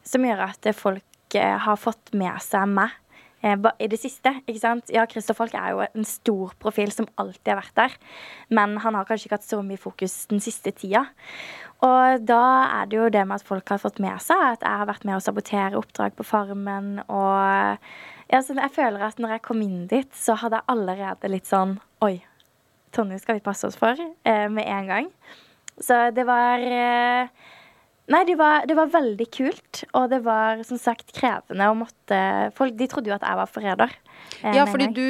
som 0.03 0.23
gjør 0.25 0.47
at 0.49 0.67
folk 0.75 1.35
eh, 1.35 1.57
har 1.67 1.79
fått 1.79 2.15
med 2.17 2.39
seg 2.43 2.67
meg 2.71 2.95
i 3.43 3.89
det 3.91 3.99
siste. 3.99 4.31
ikke 4.47 4.61
sant? 4.61 4.89
Ja, 4.93 5.05
Christer 5.09 5.35
Falk 5.35 5.53
er 5.59 5.73
jo 5.73 5.83
en 5.85 6.07
stor 6.07 6.53
profil 6.59 6.93
som 6.95 7.09
alltid 7.19 7.51
har 7.51 7.59
vært 7.59 7.75
der. 7.75 7.97
Men 8.49 8.77
han 8.83 8.95
har 8.95 9.05
kanskje 9.09 9.27
ikke 9.27 9.39
hatt 9.41 9.47
så 9.47 9.61
mye 9.65 9.81
fokus 9.81 10.25
den 10.31 10.39
siste 10.43 10.71
tida. 10.71 11.05
Og 11.83 12.23
da 12.23 12.41
er 12.79 12.87
det 12.87 12.97
jo 12.97 13.11
det 13.11 13.25
med 13.27 13.41
at 13.41 13.47
folk 13.47 13.67
har 13.73 13.81
fått 13.83 13.99
med 14.03 14.15
seg 14.23 14.39
at 14.39 14.63
jeg 14.63 14.81
har 14.81 14.87
vært 14.87 15.03
med 15.03 15.17
å 15.17 15.23
sabotere 15.23 15.79
oppdrag 15.79 16.15
på 16.15 16.25
Farmen. 16.27 17.01
Og 17.11 17.79
ja, 18.31 18.39
så 18.39 18.55
jeg 18.55 18.75
føler 18.75 19.03
at 19.03 19.19
når 19.19 19.35
jeg 19.35 19.45
kom 19.49 19.63
inn 19.65 19.87
dit, 19.91 20.07
så 20.15 20.37
hadde 20.39 20.61
jeg 20.61 20.71
allerede 20.71 21.31
litt 21.31 21.49
sånn 21.49 21.77
Oi, 22.03 22.21
Tonje 22.95 23.19
skal 23.19 23.39
vi 23.39 23.43
passe 23.43 23.67
oss 23.67 23.79
for 23.79 23.99
eh, 23.99 24.47
med 24.53 24.67
en 24.69 24.87
gang. 24.87 25.11
Så 25.81 25.97
det 26.15 26.23
var 26.29 26.61
eh, 26.61 27.29
Nei, 28.11 28.23
det 28.27 28.35
var, 28.35 28.65
det 28.67 28.75
var 28.75 28.89
veldig 28.91 29.25
kult, 29.31 29.83
og 29.95 30.09
det 30.11 30.19
var 30.25 30.59
som 30.67 30.77
sagt 30.77 31.13
krevende 31.15 31.69
å 31.71 31.75
måtte 31.77 32.17
Folk 32.57 32.75
de 32.75 32.87
trodde 32.91 33.07
jo 33.07 33.15
at 33.15 33.23
jeg 33.23 33.37
var 33.39 33.47
forræder. 33.47 33.93
eh, 34.43 34.55
Ja, 34.57 34.65
fordi 34.67 34.89
du 34.93 35.05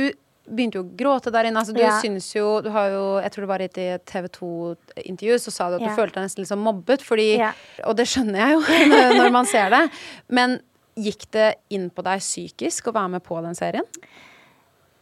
begynte 0.45 0.75
jo 0.77 0.83
å 0.83 0.91
gråte 0.99 1.31
der 1.31 1.45
inne. 1.49 1.57
Altså, 1.63 1.73
du 1.73 1.79
Ja. 1.81 1.99
syns 2.01 2.27
jo 2.35 2.61
Du 2.61 2.69
har 2.69 2.89
jo 2.89 3.17
Jeg 3.23 3.31
tror 3.31 3.41
det 3.41 3.49
var 3.49 3.61
i 3.61 3.63
et 3.71 4.05
TV 4.05 4.27
2-intervju, 4.27 5.39
så 5.39 5.51
sa 5.51 5.69
du 5.69 5.75
at 5.75 5.81
Ja. 5.81 5.87
du 5.89 5.95
følte 5.95 6.13
deg 6.19 6.23
nesten 6.27 6.43
litt 6.43 6.49
sånn 6.51 6.63
mobbet, 6.63 7.01
fordi 7.01 7.37
Ja. 7.37 7.53
Og 7.85 7.95
det 7.97 8.05
skjønner 8.05 8.37
jeg 8.37 8.51
jo 8.51 8.59
når- 9.23 9.31
man 9.31 9.45
ser 9.45 9.69
det. 9.71 9.89
Men 10.29 10.59
gikk 10.95 11.31
det 11.31 11.55
inn 11.71 11.89
på 11.89 12.03
deg 12.03 12.19
psykisk 12.19 12.91
å 12.91 12.93
være 12.93 13.09
med 13.09 13.23
på 13.23 13.41
den 13.41 13.55
serien? 13.55 13.85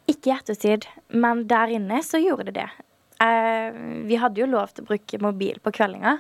Ikke 0.08 0.32
i 0.32 0.38
ettertid, 0.40 0.86
men 1.10 1.46
der 1.48 1.68
inne 1.68 2.00
så 2.04 2.18
gjorde 2.24 2.46
det 2.46 2.54
det. 2.54 2.70
Eh, 3.22 3.72
vi 4.08 4.16
hadde 4.18 4.40
jo 4.42 4.48
lov 4.48 4.72
til 4.74 4.84
å 4.84 4.88
bruke 4.88 5.20
mobil 5.22 5.60
på 5.62 5.72
kveldinga, 5.72 6.20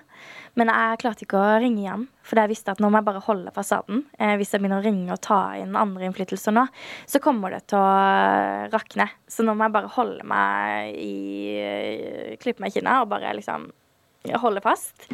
men 0.59 0.67
jeg 0.67 0.99
klarte 0.99 1.23
ikke 1.23 1.39
å 1.39 1.59
ringe 1.63 1.79
igjen, 1.83 2.07
For 2.27 2.39
jeg 2.41 2.51
visste 2.51 2.73
at 2.73 2.81
nå 2.83 2.89
må 2.91 2.99
jeg 2.99 3.07
bare 3.07 3.23
holde 3.23 3.53
fasaden. 3.55 4.03
Eh, 4.19 4.33
hvis 4.39 4.51
jeg 4.51 4.61
begynner 4.61 4.81
å 4.81 4.85
ringe 4.85 5.13
og 5.15 5.21
ta 5.23 5.39
inn 5.59 5.77
andre 5.79 6.09
innflytelser 6.09 6.55
nå, 6.55 6.65
så 7.07 7.21
kommer 7.23 7.55
det 7.55 7.61
til 7.71 7.79
å 7.79 8.67
rakne. 8.71 9.07
Så 9.31 9.45
nå 9.47 9.55
må 9.55 9.67
jeg 9.67 9.75
bare 9.77 9.93
holde 9.95 10.27
meg 10.27 10.97
i 10.99 12.35
Klippe 12.41 12.63
meg 12.63 12.73
i 12.73 12.79
kinna 12.79 13.01
og 13.03 13.09
bare 13.13 13.31
liksom 13.37 13.69
holde 14.43 14.63
fast. 14.63 15.07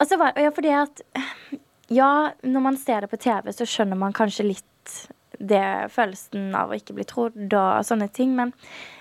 Og 0.00 0.08
så 0.08 0.16
var 0.20 0.38
ja, 0.38 0.52
fordi 0.54 0.76
at 0.76 1.02
Ja, 1.90 2.30
når 2.46 2.62
man 2.62 2.76
ser 2.78 3.02
det 3.02 3.10
på 3.10 3.18
TV, 3.18 3.50
så 3.50 3.66
skjønner 3.66 3.98
man 3.98 4.14
kanskje 4.14 4.46
litt 4.46 4.92
det 5.40 5.90
følelsen 5.94 6.52
av 6.56 6.70
å 6.70 6.76
ikke 6.76 6.94
bli 6.98 7.06
trodd 7.08 7.54
og 7.56 7.86
sånne 7.86 8.10
ting. 8.12 8.34
Men 8.36 8.52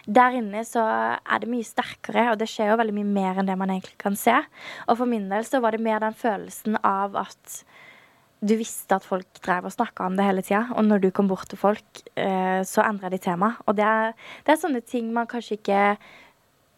der 0.08 0.38
inne 0.40 0.64
så 0.68 0.84
er 1.20 1.44
det 1.44 1.52
mye 1.52 1.68
sterkere, 1.68 2.30
og 2.32 2.40
det 2.40 2.50
skjer 2.50 2.72
jo 2.72 2.80
veldig 2.80 2.96
mye 3.02 3.12
mer 3.12 3.42
enn 3.42 3.52
det 3.52 3.58
man 3.60 3.74
egentlig 3.74 4.00
kan 4.02 4.18
se. 4.20 4.38
Og 4.88 5.02
for 5.02 5.10
min 5.10 5.28
del 5.32 5.46
så 5.48 5.62
var 5.64 5.76
det 5.76 5.84
mer 5.86 6.02
den 6.04 6.18
følelsen 6.18 6.80
av 6.80 7.20
at 7.20 7.60
du 8.40 8.54
visste 8.56 8.96
at 8.96 9.04
folk 9.04 9.42
drev 9.44 9.68
og 9.68 9.74
snakka 9.76 10.06
om 10.08 10.16
det 10.16 10.24
hele 10.24 10.44
tida, 10.46 10.62
og 10.72 10.86
når 10.88 11.04
du 11.04 11.10
kom 11.12 11.28
bort 11.28 11.50
til 11.52 11.60
folk, 11.60 12.04
eh, 12.16 12.62
så 12.64 12.86
endra 12.86 13.12
de 13.12 13.20
tema. 13.20 13.58
Og 13.68 13.76
det 13.76 13.84
er, 13.84 14.16
det 14.48 14.54
er 14.54 14.62
sånne 14.62 14.82
ting 14.88 15.12
man 15.16 15.28
kanskje 15.28 15.58
ikke 15.60 15.82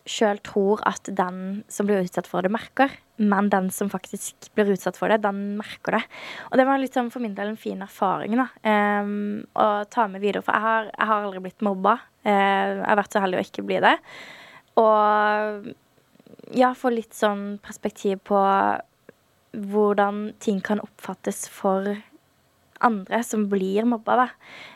sjøl 0.09 0.39
tror 0.45 0.81
at 0.87 1.09
den 1.17 1.61
som 1.71 1.87
blir 1.87 2.01
utsatt 2.01 2.29
for 2.29 2.45
det, 2.45 2.51
merker. 2.53 2.93
Men 3.21 3.51
den 3.53 3.69
som 3.73 3.89
faktisk 3.91 4.49
blir 4.57 4.71
utsatt 4.73 4.97
for 4.97 5.11
det, 5.11 5.21
den 5.25 5.57
merker 5.59 5.99
det. 5.99 6.03
Og 6.49 6.57
det 6.57 6.65
var 6.67 6.81
litt 6.81 6.97
sånn 6.97 7.11
for 7.13 7.23
min 7.23 7.35
del 7.37 7.53
en 7.53 7.59
fin 7.59 7.81
erfaring 7.85 8.37
da, 8.39 8.47
um, 8.65 9.43
å 9.53 9.67
ta 9.91 10.07
med 10.09 10.23
videre. 10.23 10.43
For 10.45 10.57
jeg 10.57 10.65
har, 10.65 10.91
jeg 10.91 11.11
har 11.11 11.27
aldri 11.27 11.43
blitt 11.45 11.65
mobba. 11.65 11.97
Uh, 12.25 12.81
jeg 12.81 12.87
har 12.89 13.01
vært 13.03 13.17
så 13.17 13.23
heldig 13.23 13.41
å 13.41 13.45
ikke 13.45 13.67
bli 13.67 13.81
det. 13.85 13.97
Og 14.81 15.71
ja, 16.57 16.71
få 16.77 16.91
litt 16.93 17.13
sånn 17.15 17.59
perspektiv 17.63 18.23
på 18.27 18.39
hvordan 19.51 20.31
ting 20.39 20.61
kan 20.63 20.81
oppfattes 20.83 21.43
for 21.51 21.91
andre 22.81 23.21
som 23.25 23.47
blir 23.51 23.85
mobba, 23.85 24.15
da. 24.23 24.27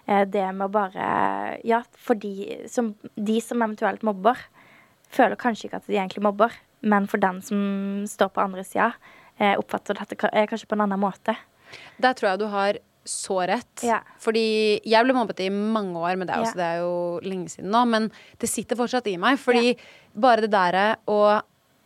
Eh, 0.05 0.25
Det 0.25 0.45
med 0.53 0.67
å 0.67 0.71
bare 0.71 1.59
Ja, 1.63 1.83
for 1.91 2.15
de 2.15 2.67
som, 2.67 2.95
de 3.15 3.39
som 3.41 3.61
eventuelt 3.61 4.03
mobber, 4.03 4.37
føler 5.15 5.39
kanskje 5.39 5.69
ikke 5.69 5.79
at 5.81 5.87
de 5.89 5.97
egentlig 5.97 6.23
mobber, 6.25 6.53
men 6.85 7.07
for 7.11 7.21
den 7.23 7.41
som 7.45 7.61
står 8.09 8.33
på 8.35 8.43
andre 8.43 8.63
sida, 8.67 8.91
eh, 9.39 9.55
oppfatter 9.59 9.97
dette 9.99 10.17
eh, 10.31 10.45
kanskje 10.51 10.67
på 10.69 10.77
en 10.77 10.85
annen 10.85 11.01
måte. 11.01 11.35
Der 12.01 12.13
tror 12.17 12.31
jeg 12.33 12.39
du 12.43 12.47
har 12.51 12.77
så 13.05 13.37
rett. 13.45 13.83
Ja. 13.85 13.99
Fordi 14.21 14.81
jeg 14.81 15.05
ble 15.05 15.13
mobbet 15.13 15.41
i 15.45 15.49
mange 15.53 15.97
år, 16.01 16.15
men 16.17 16.25
det 16.27 16.33
er, 16.35 16.41
Ja. 16.41 16.45
også, 16.47 16.57
det 16.57 16.65
er 16.65 16.79
jo 16.81 17.19
lenge 17.21 17.49
siden 17.53 17.69
nå. 17.73 17.83
Men 17.87 18.07
det 18.41 18.49
sitter 18.49 18.75
fortsatt 18.79 19.05
i 19.11 19.17
meg. 19.21 19.37
Fordi 19.37 19.75
bare 20.17 20.41
det 20.41 20.49
derre 20.55 20.85
å 21.07 21.19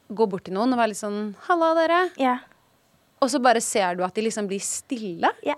gå 0.10 0.28
bort 0.32 0.46
til 0.48 0.56
noen 0.56 0.72
og 0.74 0.80
være 0.80 0.94
litt 0.94 1.02
sånn 1.04 1.36
'Halla, 1.46 1.74
dere', 1.76 2.12
Ja. 2.18 2.38
og 3.22 3.30
så 3.30 3.42
bare 3.42 3.60
ser 3.62 3.96
du 3.96 4.04
at 4.04 4.14
de 4.16 4.22
liksom 4.22 4.48
blir 4.48 4.62
stille. 4.64 5.30
Ja. 5.44 5.56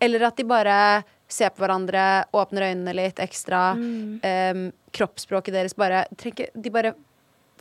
Eller 0.00 0.24
at 0.26 0.36
de 0.36 0.42
bare 0.44 1.04
ser 1.34 1.50
på 1.54 1.64
hverandre, 1.64 2.04
åpner 2.36 2.68
øynene 2.70 2.94
litt 2.96 3.18
ekstra. 3.22 3.64
Mm. 3.78 4.20
Um, 4.22 4.62
kroppsspråket 4.94 5.56
deres 5.56 5.74
bare 5.78 6.04
trenger 6.20 6.52
De 6.54 6.70
bare 6.74 6.94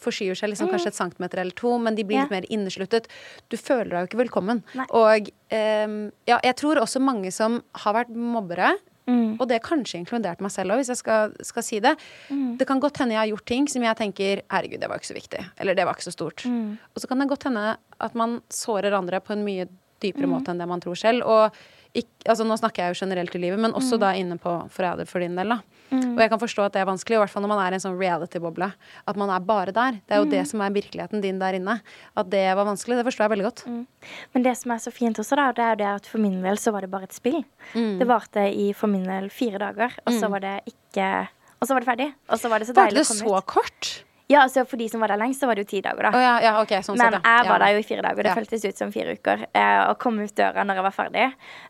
forskyver 0.04 0.36
seg 0.36 0.50
liksom 0.52 0.68
kanskje 0.72 0.90
et 0.92 0.98
centimeter 0.98 1.40
eller 1.40 1.56
to, 1.56 1.78
men 1.80 1.96
de 1.96 2.04
blir 2.04 2.18
Mm. 2.18 2.20
Ja. 2.20 2.24
litt 2.28 2.32
mer 2.36 2.48
innesluttet. 2.52 3.06
Du 3.50 3.56
føler 3.58 3.90
deg 3.94 4.02
jo 4.02 4.08
ikke 4.10 4.24
velkommen. 4.26 4.64
Nei. 4.76 4.86
Og 4.92 5.30
um, 5.54 6.12
ja, 6.28 6.40
jeg 6.44 6.56
tror 6.60 6.82
også 6.82 7.00
mange 7.00 7.32
som 7.32 7.62
har 7.86 7.94
vært 8.02 8.10
mobbere, 8.16 8.74
Mm. 9.06 9.36
og 9.38 9.50
det 9.50 9.58
er 9.58 9.60
kanskje 9.68 10.00
inkludert 10.00 10.40
meg 10.40 10.50
selv 10.50 10.72
òg, 10.72 10.78
hvis 10.80 10.88
jeg 10.94 10.96
skal, 11.02 11.34
skal 11.44 11.64
si 11.68 11.80
det. 11.84 11.92
Mm. 12.32 12.56
Det 12.58 12.66
kan 12.70 12.80
godt 12.80 12.98
hende 13.02 13.12
jeg 13.12 13.20
har 13.20 13.32
gjort 13.36 13.46
ting 13.52 13.66
som 13.68 13.84
jeg 13.84 13.98
tenker 14.00 14.42
herregud, 14.50 14.80
det 14.80 14.88
var 14.88 14.96
ikke 15.02 15.10
så 15.12 15.18
viktig. 15.18 15.42
Eller 15.60 15.76
det 15.76 15.84
var 15.86 15.98
ikke 15.98 16.08
så 16.08 16.14
stort. 16.16 16.46
Mm. 16.48 16.78
Og 16.96 17.02
så 17.04 17.10
kan 17.10 17.20
det 17.20 17.28
godt 17.28 17.44
hende 17.50 17.76
at 18.00 18.16
man 18.16 18.38
sårer 18.50 18.96
andre 18.96 19.20
på 19.20 19.34
en 19.36 19.44
mye 19.44 19.68
dypere 20.04 20.28
Mm. 20.28 20.36
måte 20.36 20.52
enn 20.54 20.60
det 20.60 20.68
man 20.68 20.82
tror 20.84 20.96
selv. 21.00 21.24
Og 21.26 21.52
ikk- 21.96 22.26
altså 22.28 22.44
nå 22.46 22.58
snakker 22.58 22.84
jeg 22.84 22.96
jo 22.96 23.06
generelt 23.06 23.36
i 23.36 23.40
livet, 23.40 23.60
men 23.60 23.72
også 23.74 24.00
da 24.02 24.12
inne 24.18 24.38
på 24.42 24.52
Forræder 24.70 25.08
for 25.08 25.20
din 25.20 25.36
del. 25.36 25.50
da. 25.50 25.60
Mm. 25.92 26.16
Og 26.16 26.20
jeg 26.24 26.30
kan 26.32 26.40
forstå 26.42 26.66
at 26.66 26.74
det 26.74 26.82
er 26.82 26.86
vanskelig, 26.90 27.14
i 27.16 27.22
hvert 27.22 27.30
fall 27.30 27.44
når 27.44 27.50
man 27.54 27.60
er 27.68 27.72
i 27.72 27.78
en 27.78 27.84
sånn 27.84 27.98
reality-boble. 28.00 28.74
At 29.08 29.16
man 29.16 29.30
er 29.30 29.40
bare 29.46 29.72
der. 29.72 29.92
Det 30.02 30.10
er 30.10 30.18
jo 30.18 30.26
Mm. 30.26 30.32
det 30.32 30.48
som 30.48 30.62
er 30.62 30.72
virkeligheten 30.72 31.22
din 31.22 31.38
der 31.38 31.54
inne. 31.54 31.82
At 32.18 32.30
det 32.32 32.56
var 32.56 32.66
vanskelig, 32.66 32.98
det 32.98 33.06
forstår 33.06 33.30
jeg 33.30 33.38
veldig 33.38 33.46
godt. 33.46 33.64
Mm. 33.68 33.88
Men 34.34 34.44
det 34.44 34.58
som 34.58 34.72
er 34.72 34.78
så 34.78 34.92
fint 34.92 35.18
også, 35.20 35.36
da, 35.36 35.52
det 35.52 35.60
er 35.62 35.70
jo 35.70 35.76
det 35.84 35.96
at 36.02 36.06
for 36.08 36.18
min 36.18 36.42
del 36.42 36.56
så 36.58 36.72
var 36.74 36.82
det 36.82 36.90
bare 36.90 37.04
et 37.04 37.14
spill. 37.14 37.44
Mm. 37.76 38.00
Det 38.00 38.08
varte 38.08 38.42
i 38.56 38.74
for 38.74 38.88
min 38.88 39.04
del 39.06 39.30
fire 39.30 39.60
dager, 39.60 39.92
og 40.08 40.14
så 40.14 40.26
Mm. 40.26 40.32
var 40.32 40.40
det 40.40 40.62
ikke 40.66 41.28
Og 41.62 41.68
så 41.68 41.74
var 41.76 41.80
det 41.80 41.88
ferdig. 41.88 42.14
Og 42.28 42.40
så 42.40 42.50
var 42.50 42.60
det 42.60 42.68
så 42.68 42.74
deilig 42.74 42.94
det 42.96 43.06
å 43.06 43.14
komme 43.14 43.30
så 43.30 43.38
ut. 43.38 43.46
kort? 43.46 44.04
Ja, 44.32 44.46
altså 44.46 44.64
For 44.66 44.80
de 44.80 44.88
som 44.90 45.02
var 45.04 45.12
der 45.12 45.20
lengst, 45.20 45.42
så 45.44 45.50
var 45.50 45.60
det 45.60 45.66
jo 45.66 45.70
ti 45.74 45.82
dager, 45.84 46.08
da. 46.08 46.12
Oh, 46.16 46.24
ja, 46.24 46.36
ja, 46.42 46.54
okay, 46.62 46.80
sånn 46.86 46.98
Men 46.98 47.18
sett, 47.18 47.26
ja. 47.26 47.34
jeg 47.42 47.50
var 47.52 47.64
der 47.64 47.74
jo 47.76 47.82
i 47.82 47.88
fire 47.88 48.06
dager. 48.06 48.28
Det 48.28 48.36
føltes 48.40 48.66
ut 48.66 48.80
som 48.80 48.94
fire 48.94 49.16
uker. 49.18 49.48
Eh, 49.52 49.80
å 49.90 49.98
komme 50.00 50.28
ut 50.28 50.36
døra 50.38 50.64
når 50.66 50.80
jeg 50.80 50.88
var 50.88 50.96
ferdig, 50.96 51.26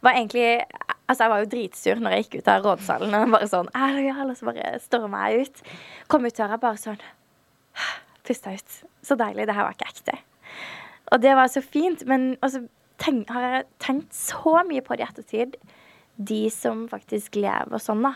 var 0.05 0.19
egentlig 0.19 0.49
Altså, 1.03 1.25
jeg 1.25 1.31
var 1.33 1.41
jo 1.41 1.47
dritsur 1.51 1.99
når 1.99 2.13
jeg 2.15 2.23
gikk 2.23 2.35
ut 2.39 2.49
av 2.53 2.63
rådsalen. 2.63 3.15
Og 3.17 3.33
bare 3.33 3.47
sånn 3.51 3.67
«Hallo, 3.75 4.03
ja, 4.05 4.15
Og 4.23 4.37
så 4.39 4.47
bare 4.47 4.69
storma 4.81 5.25
jeg 5.29 5.49
ut. 5.49 5.63
Kom 6.09 6.23
ut 6.25 6.37
døra 6.37 6.57
bare 6.61 6.79
sånn 6.79 7.01
Pusta 8.23 8.53
ut. 8.55 8.77
Så 9.03 9.17
deilig. 9.19 9.49
Det 9.49 9.57
her 9.57 9.67
var 9.67 9.75
ikke 9.75 9.89
ekte. 9.91 10.15
Og 11.11 11.19
det 11.21 11.33
var 11.35 11.51
så 11.51 11.61
fint. 11.65 12.05
Men 12.07 12.37
også 12.39 12.63
tenk, 13.03 13.33
har 13.35 13.49
jeg 13.49 13.65
tenkt 13.83 14.15
så 14.15 14.61
mye 14.69 14.83
på 14.85 14.95
det 14.95 15.03
i 15.03 15.09
ettertid. 15.09 15.57
De 16.15 16.43
som 16.53 16.85
faktisk 16.87 17.35
lever 17.41 17.83
sånn, 17.83 18.05
da. 18.07 18.15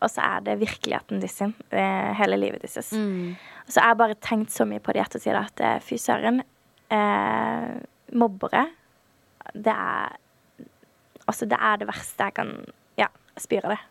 Og 0.00 0.08
så 0.08 0.24
er 0.24 0.44
det 0.46 0.60
virkeligheten 0.62 1.20
deres 1.20 1.40
eh, 1.44 2.10
Hele 2.16 2.38
livet 2.40 2.64
deres. 2.64 2.92
Mm. 2.96 3.36
Og 3.66 3.72
så 3.74 3.82
har 3.82 3.92
jeg 3.92 4.00
bare 4.00 4.18
tenkt 4.24 4.54
så 4.54 4.66
mye 4.68 4.82
på 4.82 4.94
det 4.94 5.02
i 5.02 5.04
ettertid 5.04 5.36
at 5.38 5.62
eh, 5.64 5.78
fy 5.84 5.98
søren. 6.00 6.42
Eh, 6.90 7.70
mobbere, 8.16 8.66
det 9.54 9.76
er 9.76 10.18
Altså, 11.30 11.46
det 11.46 11.60
er 11.62 11.76
det 11.78 11.86
verste 11.86 12.26
jeg 12.26 12.34
kan 12.34 12.48
Ja, 12.98 13.06
spyr 13.38 13.68
av 13.68 13.76
det. 13.76 13.82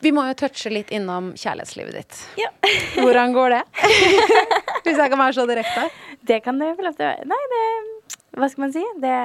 Vi 0.00 0.12
må 0.16 0.22
jo 0.28 0.36
touche 0.38 0.70
litt 0.72 0.92
innom 0.94 1.32
kjærlighetslivet 1.36 1.96
ditt. 1.98 2.20
Ja. 2.40 2.48
Hvordan 3.02 3.34
går 3.36 3.56
det? 3.56 3.62
Hvis 4.86 4.96
jeg 4.96 5.10
kan 5.12 5.18
være 5.18 5.34
så 5.36 5.44
direkte. 5.50 5.88
Det 6.24 6.38
kan 6.44 6.60
du 6.60 6.64
få 6.78 6.86
lov 6.86 6.96
til 6.96 7.04
å 7.04 7.10
være. 7.10 7.26
Nei, 7.28 7.40
det 7.52 7.64
Hva 8.38 8.48
skal 8.48 8.64
man 8.64 8.72
si? 8.72 8.84
Det, 9.02 9.18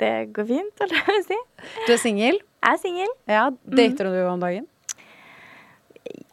det 0.00 0.12
går 0.36 0.48
fint, 0.48 0.72
holdt 0.80 0.96
jeg 0.96 1.04
på 1.08 1.18
å 1.18 1.26
si. 1.26 1.38
Du 1.84 1.92
er 1.92 2.00
singel. 2.00 2.40
Jeg 2.62 2.78
er 2.78 2.80
singel. 2.80 3.14
Ja, 3.28 3.44
dater 3.80 4.08
du 4.08 4.20
om 4.30 4.40
dagen? 4.46 4.68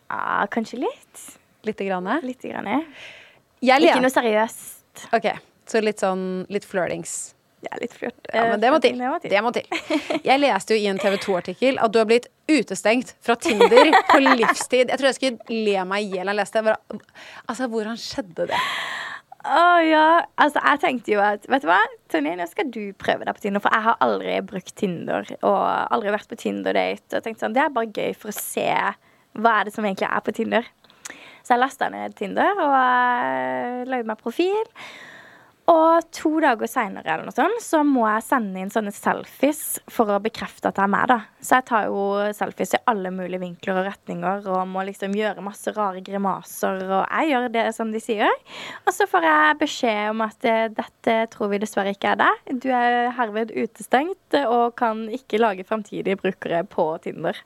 Ja, 0.10 0.46
kanskje 0.54 0.82
litt. 0.84 1.24
Lite 1.66 1.88
grann? 1.88 2.10
Litt 2.24 2.44
grann. 2.46 2.70
Ikke 3.62 4.02
noe 4.04 4.14
seriøst. 4.14 5.08
Ok, 5.16 5.32
så 5.68 5.82
litt 5.84 6.04
sånn 6.04 6.46
litt 6.54 6.68
flørtings. 6.68 7.36
Ja, 7.66 7.78
litt 7.82 7.94
flørt. 7.98 8.18
Ja, 8.34 8.44
men 8.52 8.62
det 8.62 8.70
må 8.70 8.80
til. 8.84 8.98
Det 9.00 9.10
må 9.10 9.18
til. 9.22 9.32
Det 9.34 9.42
må 9.42 9.52
til. 9.56 9.66
Jeg 10.28 10.42
leste 10.42 10.76
jo 10.76 10.84
i 10.84 10.90
en 10.92 11.00
TV 11.02 11.16
2-artikkel 11.24 11.80
at 11.82 11.94
du 11.94 11.98
har 12.02 12.06
blitt 12.10 12.28
utestengt 12.52 13.16
fra 13.26 13.38
Tinder 13.42 13.90
på 14.12 14.20
livstid. 14.22 14.92
Jeg 14.92 15.00
tror 15.00 15.10
jeg 15.10 15.18
skulle 15.18 15.64
le 15.66 15.88
meg 15.90 16.06
i 16.06 16.14
hjel 16.14 16.30
da 16.30 16.36
jeg 16.36 16.42
leste 16.44 16.64
det. 16.68 16.76
Altså, 17.48 17.70
hvordan 17.72 17.98
skjedde 17.98 18.48
det? 18.52 18.62
Å 19.46 19.66
ja. 19.86 20.06
Altså, 20.42 20.62
jeg 20.62 20.82
tenkte 20.82 21.14
jo 21.16 21.20
at 21.22 21.44
Vet 21.50 21.66
du 21.66 21.70
hva, 21.70 21.80
Tonje, 22.12 22.36
nå 22.38 22.48
skal 22.50 22.70
du 22.74 22.82
prøve 23.02 23.26
deg 23.26 23.38
på 23.38 23.46
Tinder. 23.48 23.64
For 23.66 23.78
jeg 23.78 23.88
har 23.88 24.00
aldri 24.06 24.38
brukt 24.52 24.76
Tinder 24.78 25.34
og 25.40 25.60
aldri 25.66 26.14
vært 26.14 26.30
på 26.30 26.40
Tinder-date. 26.46 27.18
Og 27.18 27.26
tenkte 27.26 27.48
sånn, 27.48 27.58
Det 27.58 27.66
er 27.66 27.74
bare 27.74 27.90
gøy 27.94 28.14
for 28.18 28.34
å 28.34 28.38
se 28.38 28.70
hva 29.40 29.60
er 29.60 29.68
det 29.68 29.76
som 29.76 29.86
egentlig 29.86 30.10
er 30.10 30.24
på 30.26 30.36
Tinder. 30.36 30.70
Så 31.46 31.54
jeg 31.54 31.62
lasta 31.62 31.92
ned 31.94 32.16
Tinder 32.18 32.58
og 32.58 32.72
uh, 32.74 33.84
lagde 33.86 34.08
meg 34.10 34.22
profil. 34.22 34.64
Og 35.66 36.06
to 36.14 36.30
dager 36.44 36.70
seinere 36.70 37.10
eller 37.10 37.26
noe 37.26 37.34
sånt, 37.34 37.58
så 37.66 37.80
må 37.82 38.04
jeg 38.06 38.26
sende 38.28 38.62
inn 38.62 38.70
sånne 38.70 38.92
selfies 38.94 39.80
for 39.90 40.12
å 40.14 40.20
bekrefte 40.22 40.70
at 40.70 40.78
jeg 40.78 40.86
er 40.86 40.92
med. 40.94 41.10
da. 41.10 41.18
Så 41.42 41.58
jeg 41.58 41.66
tar 41.72 41.88
jo 41.90 42.04
selfies 42.38 42.76
i 42.78 42.82
alle 42.92 43.10
mulige 43.14 43.42
vinkler 43.42 43.80
og 43.82 43.88
retninger 43.90 44.46
og 44.54 44.70
må 44.70 44.84
liksom 44.86 45.16
gjøre 45.18 45.46
masse 45.46 45.74
rare 45.74 46.04
grimaser. 46.06 46.84
Og 46.86 47.02
jeg 47.02 47.32
gjør 47.32 47.50
det 47.58 47.66
som 47.78 47.94
de 47.94 48.04
sier. 48.04 48.30
Og 48.86 48.94
så 48.94 49.10
får 49.10 49.26
jeg 49.26 49.58
beskjed 49.64 50.04
om 50.12 50.22
at 50.28 50.50
eh, 50.52 50.68
dette 50.78 51.18
tror 51.34 51.50
vi 51.56 51.62
dessverre 51.66 51.96
ikke 51.98 52.14
er 52.14 52.22
deg. 52.22 52.46
Du 52.62 52.70
er 52.70 53.10
herved 53.18 53.56
utestengt 53.58 54.38
og 54.46 54.78
kan 54.78 55.08
ikke 55.18 55.42
lage 55.42 55.66
framtidige 55.66 56.22
brukere 56.22 56.62
på 56.70 56.92
Tinder. 57.02 57.42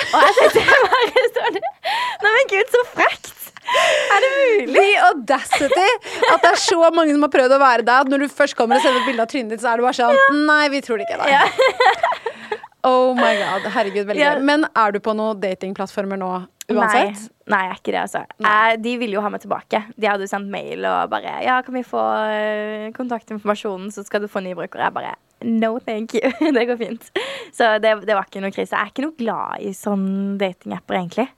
Og 0.00 0.22
jeg 0.24 0.36
tenkte 0.38 0.64
bare 0.86 1.26
sånn 1.36 1.60
Nei, 1.60 2.32
men 2.36 2.50
gud, 2.52 2.72
så 2.72 2.82
frekt! 2.94 3.36
Er 3.70 4.24
det 4.24 4.30
mulig? 4.34 4.74
The 4.74 4.86
audacity! 5.08 5.88
At 6.32 6.42
det 6.42 6.50
er 6.50 6.60
så 6.62 6.80
mange 6.94 7.14
som 7.14 7.26
har 7.26 7.32
prøvd 7.32 7.54
å 7.54 7.60
være 7.62 7.84
deg. 7.86 8.06
At 8.06 8.10
når 8.10 8.24
du 8.24 8.32
først 8.32 8.56
kommer 8.58 8.80
og 8.80 8.84
sender 8.86 9.04
bilde 9.06 9.24
av 9.24 9.30
trynet 9.30 9.54
ditt, 9.54 9.62
så 9.62 9.72
er 9.72 9.80
det 9.80 9.86
bare 9.86 9.98
sånn 10.00 10.46
Nei, 10.48 10.64
vi 10.72 10.82
tror 10.84 11.00
det 11.00 11.06
ikke 11.06 11.20
deg. 11.22 12.56
Oh 12.88 13.12
my 13.12 13.34
god. 13.36 13.66
Herregud, 13.74 14.06
veldig 14.08 14.22
Ja. 14.22 14.38
Men 14.40 14.64
er 14.72 14.94
du 14.96 15.00
på 15.04 15.12
noen 15.16 15.40
datingplattformer 15.42 16.16
nå 16.20 16.30
uansett? 16.70 17.26
Nei, 17.28 17.52
nei, 17.52 17.62
jeg 17.66 17.74
er 17.74 17.80
ikke 17.82 17.92
det, 17.92 18.02
altså. 18.06 18.22
Jeg, 18.46 18.78
de 18.86 18.94
ville 19.02 19.18
jo 19.18 19.24
ha 19.24 19.32
meg 19.32 19.42
tilbake. 19.42 19.82
De 20.00 20.08
hadde 20.08 20.24
jo 20.24 20.30
sendt 20.32 20.48
mail 20.52 20.86
og 20.88 21.10
bare 21.12 21.34
Ja, 21.44 21.58
kan 21.66 21.76
vi 21.76 21.82
få 21.84 22.00
eh, 22.30 22.86
kontaktinformasjonen, 22.96 23.90
så 23.92 24.06
skal 24.06 24.24
du 24.24 24.30
få 24.32 24.40
ny 24.44 24.54
bruker? 24.56 24.80
Jeg 24.86 24.96
bare 24.96 25.12
No, 25.44 25.78
thank 25.78 26.14
you. 26.14 26.30
det 26.56 26.66
går 26.68 26.80
fint. 26.80 27.10
Så 27.56 27.76
det, 27.82 27.94
det 28.06 28.16
var 28.16 28.28
ikke 28.28 28.42
noe 28.44 28.54
krise. 28.54 28.76
Jeg 28.76 28.80
er 28.80 28.92
ikke 28.92 29.06
noe 29.06 29.18
glad 29.18 29.64
i 29.64 29.74
sånne 29.76 30.38
datingapper, 30.40 31.00
egentlig. 31.00 31.28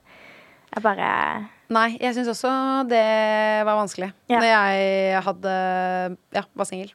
Jeg 0.73 0.81
bare 0.83 1.09
Nei, 1.73 1.95
jeg 1.97 2.13
syns 2.13 2.27
også 2.29 2.49
det 2.89 3.03
var 3.65 3.77
vanskelig. 3.79 4.09
Ja. 4.29 4.37
Når 4.41 4.49
jeg 4.49 5.21
hadde 5.25 5.53
Ja, 6.35 6.43
var 6.59 6.67
singel. 6.69 6.91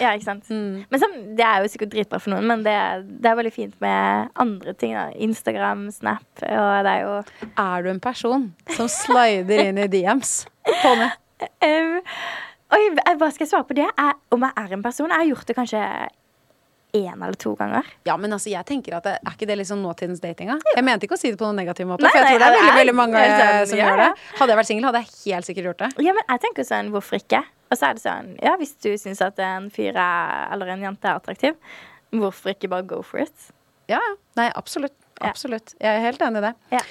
Ja, 0.00 0.12
ikke 0.12 0.26
sant. 0.28 0.46
Mm. 0.60 0.82
Men 0.90 1.00
sånn, 1.00 1.16
det 1.38 1.44
er 1.46 1.62
jo 1.62 1.70
sikkert 1.72 1.92
dritbra 1.94 2.18
for 2.20 2.34
noen, 2.34 2.46
men 2.48 2.62
det, 2.66 2.74
det 3.22 3.30
er 3.30 3.36
veldig 3.38 3.52
fint 3.54 3.74
med 3.82 4.30
andre 4.42 4.74
ting. 4.76 4.92
da 4.96 5.08
Instagram, 5.14 5.86
Snap, 5.94 6.26
og 6.42 6.86
det 6.86 6.92
er 6.92 7.04
jo 7.04 7.12
Er 7.48 7.84
du 7.84 7.90
en 7.92 8.02
person 8.02 8.48
som 8.74 8.90
slider 8.90 9.70
inn 9.70 9.80
i 9.80 9.88
DMs? 9.90 10.44
Tone? 10.82 11.10
Um, 11.64 12.02
oi, 12.76 12.80
hva 13.16 13.30
skal 13.32 13.46
jeg 13.46 13.48
svare 13.48 13.64
på 13.64 13.72
det? 13.78 13.86
Jeg, 13.86 14.16
om 14.36 14.42
jeg 14.44 14.52
er 14.60 14.74
en 14.76 14.82
person? 14.84 15.08
Jeg 15.08 15.16
har 15.22 15.28
gjort 15.30 15.48
det 15.48 15.54
kanskje 15.56 15.84
én 16.92 17.14
eller 17.14 17.36
to 17.38 17.54
ganger. 17.58 17.86
Ja, 18.08 18.16
men 18.20 18.32
altså, 18.32 18.50
jeg 18.52 18.66
tenker 18.68 18.96
at 18.98 19.06
det, 19.06 19.16
Er 19.20 19.36
ikke 19.36 19.46
det 19.48 19.56
liksom 19.60 19.82
nåtidens 19.82 20.20
dating? 20.22 20.48
da? 20.52 20.58
Jeg 20.76 20.84
mente 20.86 21.06
ikke 21.06 21.18
å 21.18 21.20
si 21.20 21.30
det 21.30 21.38
på 21.40 21.46
noen 21.46 21.60
negativ 21.62 21.88
måte, 21.90 22.04
Nei, 22.06 22.10
for 22.12 22.20
jeg 22.20 22.32
tror 22.32 22.42
det 22.42 22.48
er 22.48 22.56
veldig, 22.56 22.74
veldig 22.80 22.96
mange 22.98 23.22
sånn, 23.22 23.66
som 23.70 23.80
gjør 23.80 24.02
det. 24.02 24.08
Hadde 24.40 24.54
jeg 24.54 24.60
vært 24.60 24.70
singel, 24.70 24.88
hadde 24.88 25.02
jeg 25.04 25.12
helt 25.34 25.50
sikkert 25.50 25.70
gjort 25.70 25.84
det. 25.84 25.90
Ja, 26.06 26.16
men 26.16 26.26
jeg 26.34 26.42
tenker 26.46 26.66
sånn, 26.66 26.90
hvorfor 26.94 27.20
ikke? 27.20 27.44
Og 27.70 27.78
så 27.78 27.86
er 27.86 27.94
det 27.98 28.02
sånn, 28.02 28.32
ja, 28.42 28.56
hvis 28.58 28.74
du 28.82 28.90
syns 28.98 29.22
at 29.22 29.38
en 29.44 29.70
fyr 29.70 29.94
er, 29.94 30.50
eller 30.54 30.74
en 30.74 30.84
jente 30.88 31.06
er 31.06 31.20
attraktiv, 31.20 31.56
hvorfor 32.10 32.54
ikke 32.56 32.70
bare 32.72 32.88
go 32.90 33.00
for 33.06 33.22
it? 33.22 33.50
Ja, 33.90 34.00
ja. 34.02 34.12
Nei, 34.38 34.50
absolutt. 34.58 34.96
Absolutt. 35.20 35.74
Jeg 35.78 35.98
er 35.98 36.04
helt 36.06 36.22
enig 36.24 36.40
i 36.40 36.46
det. 36.48 36.52
Ja. 36.74 36.82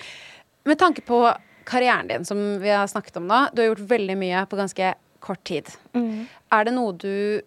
Med 0.70 0.80
tanke 0.80 1.02
på 1.04 1.22
karrieren 1.70 2.08
din, 2.10 2.26
som 2.26 2.40
vi 2.62 2.70
har 2.70 2.88
snakket 2.88 3.18
om 3.18 3.28
nå, 3.30 3.46
du 3.54 3.62
har 3.62 3.72
gjort 3.72 3.86
veldig 3.92 4.18
mye 4.20 4.44
på 4.50 4.60
ganske 4.60 4.94
kort 5.24 5.44
tid. 5.48 5.70
Mm. 5.94 6.28
Er 6.56 6.68
det 6.68 6.74
noe 6.76 6.96
du 6.96 7.42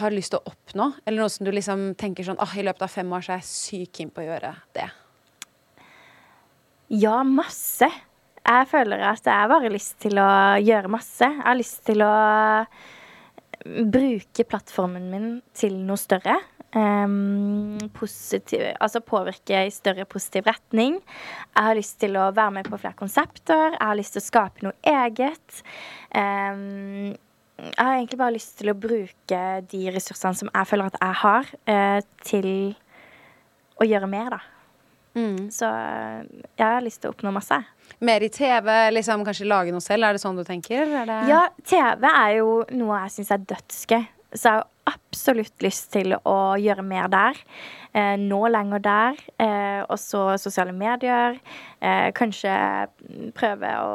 har 0.00 0.14
lyst 0.14 0.34
til 0.34 0.40
å 0.40 0.50
oppnå, 0.52 0.90
eller 1.04 1.24
noe 1.24 1.32
som 1.32 1.46
du 1.46 1.52
liksom 1.54 1.86
tenker 2.00 2.26
sånn 2.26 2.40
ah, 2.42 2.56
i 2.58 2.64
løpet 2.66 2.86
av 2.86 2.92
fem 2.92 3.12
år 3.14 3.24
så 3.24 3.34
er 3.34 3.42
jeg 3.42 3.50
sykt 3.50 3.98
keen 3.98 4.12
på 4.14 4.24
å 4.24 4.26
gjøre 4.28 4.54
det? 4.76 4.88
Ja, 6.94 7.22
masse. 7.26 7.88
Jeg 8.44 8.68
føler 8.68 9.06
at 9.08 9.24
jeg 9.24 9.50
bare 9.50 9.64
har 9.64 9.72
lyst 9.72 9.96
til 10.04 10.20
å 10.20 10.30
gjøre 10.60 10.92
masse. 10.92 11.24
Jeg 11.24 11.46
har 11.46 11.56
lyst 11.56 11.80
til 11.88 12.04
å 12.04 12.12
bruke 13.64 14.44
plattformen 14.44 15.06
min 15.12 15.30
til 15.56 15.78
noe 15.86 16.00
større. 16.00 16.36
Um, 16.74 17.78
positiv, 17.94 18.64
altså 18.82 18.98
påvirke 19.06 19.60
i 19.62 19.70
større 19.70 20.04
positiv 20.10 20.48
retning. 20.50 20.98
Jeg 21.54 21.68
har 21.68 21.78
lyst 21.78 22.00
til 22.02 22.18
å 22.18 22.32
være 22.34 22.56
med 22.58 22.68
på 22.68 22.80
flere 22.82 22.98
konsepter. 22.98 23.76
Jeg 23.76 23.84
har 23.84 23.98
lyst 23.98 24.16
til 24.16 24.24
å 24.24 24.26
skape 24.26 24.66
noe 24.66 24.74
eget. 24.82 25.62
Um, 26.10 27.14
jeg 27.58 27.74
har 27.78 27.94
egentlig 27.96 28.18
bare 28.18 28.34
lyst 28.34 28.56
til 28.58 28.72
å 28.72 28.78
bruke 28.78 29.42
de 29.70 29.82
ressursene 29.94 30.38
som 30.38 30.50
jeg 30.50 30.68
føler 30.70 30.90
at 30.90 30.98
jeg 31.00 31.18
har, 31.22 31.52
eh, 31.70 32.00
til 32.26 32.50
å 33.80 33.86
gjøre 33.86 34.10
mer, 34.10 34.36
da. 34.36 34.40
Mm. 35.14 35.50
Så 35.54 35.68
eh, 35.68 36.24
jeg 36.58 36.66
har 36.66 36.82
lyst 36.82 37.02
til 37.02 37.10
å 37.10 37.14
oppnå 37.14 37.30
masse. 37.34 37.60
Mer 38.04 38.24
i 38.26 38.30
TV, 38.34 38.70
liksom 38.96 39.22
kanskje 39.26 39.46
lage 39.46 39.74
noe 39.74 39.84
selv? 39.84 40.08
Er 40.08 40.16
det 40.16 40.22
sånn 40.24 40.38
du 40.38 40.42
tenker? 40.46 40.82
Er 40.82 41.06
det 41.10 41.18
Ja, 41.30 41.44
TV 41.62 42.08
er 42.10 42.36
jo 42.40 42.48
noe 42.74 43.04
jeg 43.04 43.14
syns 43.18 43.30
er 43.34 43.46
dødsgøy. 43.54 44.06
Så 44.34 44.42
jeg 44.50 44.56
har 44.58 44.66
absolutt 44.90 45.62
lyst 45.64 45.90
til 45.94 46.14
å 46.16 46.36
gjøre 46.60 46.82
mer 46.84 47.08
der. 47.12 47.38
Eh, 47.94 48.14
nå 48.20 48.40
lenger 48.50 48.82
der. 48.84 49.20
Eh, 49.40 49.80
og 49.88 49.96
så 50.00 50.24
sosiale 50.42 50.74
medier. 50.76 51.38
Eh, 51.80 52.10
kanskje 52.16 52.52
prøve 53.38 53.70
å 53.80 53.92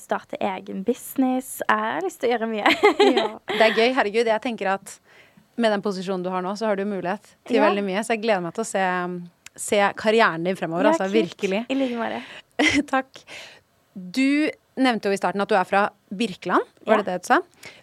starte 0.00 0.40
egen 0.40 0.82
business. 0.86 1.58
Jeg 1.68 1.78
har 1.94 2.04
lyst 2.04 2.20
til 2.22 2.30
å 2.30 2.34
gjøre 2.36 2.50
mye. 2.50 2.74
Ja. 3.18 3.28
Det 3.58 3.64
er 3.70 3.76
gøy. 3.78 3.88
Herregud, 3.96 4.26
jeg 4.32 4.44
tenker 4.44 4.72
at 4.76 4.98
med 5.58 5.72
den 5.74 5.82
posisjonen 5.82 6.22
du 6.22 6.30
har 6.30 6.42
nå, 6.44 6.52
så 6.58 6.68
har 6.70 6.78
du 6.78 6.84
mulighet 6.86 7.32
til 7.48 7.58
Ja. 7.58 7.66
veldig 7.68 7.82
mye. 7.86 8.04
Så 8.06 8.14
jeg 8.14 8.22
gleder 8.26 8.44
meg 8.44 8.54
til 8.54 8.62
å 8.62 8.68
se, 8.68 8.84
se 9.58 9.80
karrieren 9.98 10.44
din 10.46 10.58
fremover. 10.58 10.90
Ja, 10.90 10.94
altså, 10.94 11.08
virkelig. 11.10 11.64
I 11.70 11.78
like 11.78 11.98
måte. 11.98 12.20
Takk. 12.92 13.24
Du 13.94 14.50
nevnte 14.78 15.10
jo 15.10 15.16
i 15.16 15.20
starten 15.20 15.42
at 15.44 15.50
du 15.50 15.56
er 15.58 15.66
fra 15.68 15.86
Birkeland. 16.14 16.64
Var 16.86 16.96
Ja. 16.98 17.02
det 17.02 17.06
det 17.12 17.22
du 17.22 17.26
sa? 17.32 17.40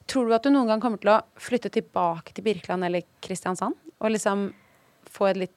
Tror 0.07 0.27
du 0.27 0.33
at 0.33 0.43
du 0.43 0.49
noen 0.51 0.67
gang 0.67 0.81
kommer 0.81 0.99
til 1.01 1.11
å 1.13 1.21
flytte 1.37 1.69
tilbake 1.71 2.33
til 2.33 2.43
Birkeland 2.47 2.83
eller 2.87 3.03
Kristiansand? 3.21 3.75
Og 4.01 4.11
liksom 4.11 4.49
få 5.09 5.29
et 5.29 5.37
litt 5.37 5.51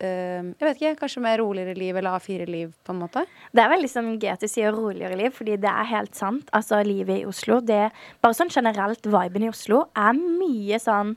eh, 0.00 0.42
Jeg 0.42 0.58
vet 0.66 0.76
ikke, 0.80 0.96
kanskje 1.04 1.22
mer 1.22 1.38
roligere 1.38 1.76
liv 1.78 1.94
eller 1.96 2.18
A4-liv, 2.18 2.72
på 2.84 2.90
en 2.92 2.98
måte? 3.04 3.24
Det 3.54 3.62
er 3.62 3.68
veldig 3.70 3.86
liksom 3.86 4.18
gøy 4.18 4.32
at 4.32 4.40
du 4.42 4.48
sier 4.50 4.72
roligere 4.74 5.16
liv, 5.16 5.30
fordi 5.30 5.56
det 5.62 5.70
er 5.70 5.84
helt 5.92 6.14
sant. 6.18 6.48
Altså, 6.52 6.82
livet 6.84 7.20
i 7.22 7.24
Oslo, 7.28 7.60
det 7.60 7.92
Bare 8.20 8.34
sånn 8.34 8.50
generelt, 8.50 9.04
viben 9.06 9.44
i 9.46 9.48
Oslo 9.52 9.84
er 9.94 10.12
mye 10.18 10.80
sånn 10.82 11.16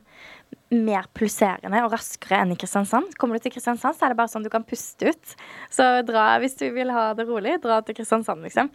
mer 0.71 1.05
pulserende 1.13 1.81
og 1.85 1.91
raskere 1.93 2.39
enn 2.41 2.51
i 2.53 2.55
Kristiansand. 2.57 3.15
Kommer 3.17 3.37
du 3.37 3.43
til 3.45 3.51
Kristiansand, 3.53 3.95
så 3.97 4.05
er 4.05 4.09
det 4.13 4.17
bare 4.17 4.31
sånn 4.31 4.43
du 4.43 4.49
kan 4.49 4.63
puste 4.63 5.09
ut. 5.09 5.35
Så 5.69 5.83
dra, 6.05 6.37
hvis 6.41 6.55
du 6.57 6.69
vil 6.73 6.89
ha 6.91 7.13
det 7.17 7.25
rolig, 7.27 7.57
dra 7.61 7.81
til 7.85 7.95
Kristiansand, 7.95 8.41
liksom. 8.45 8.69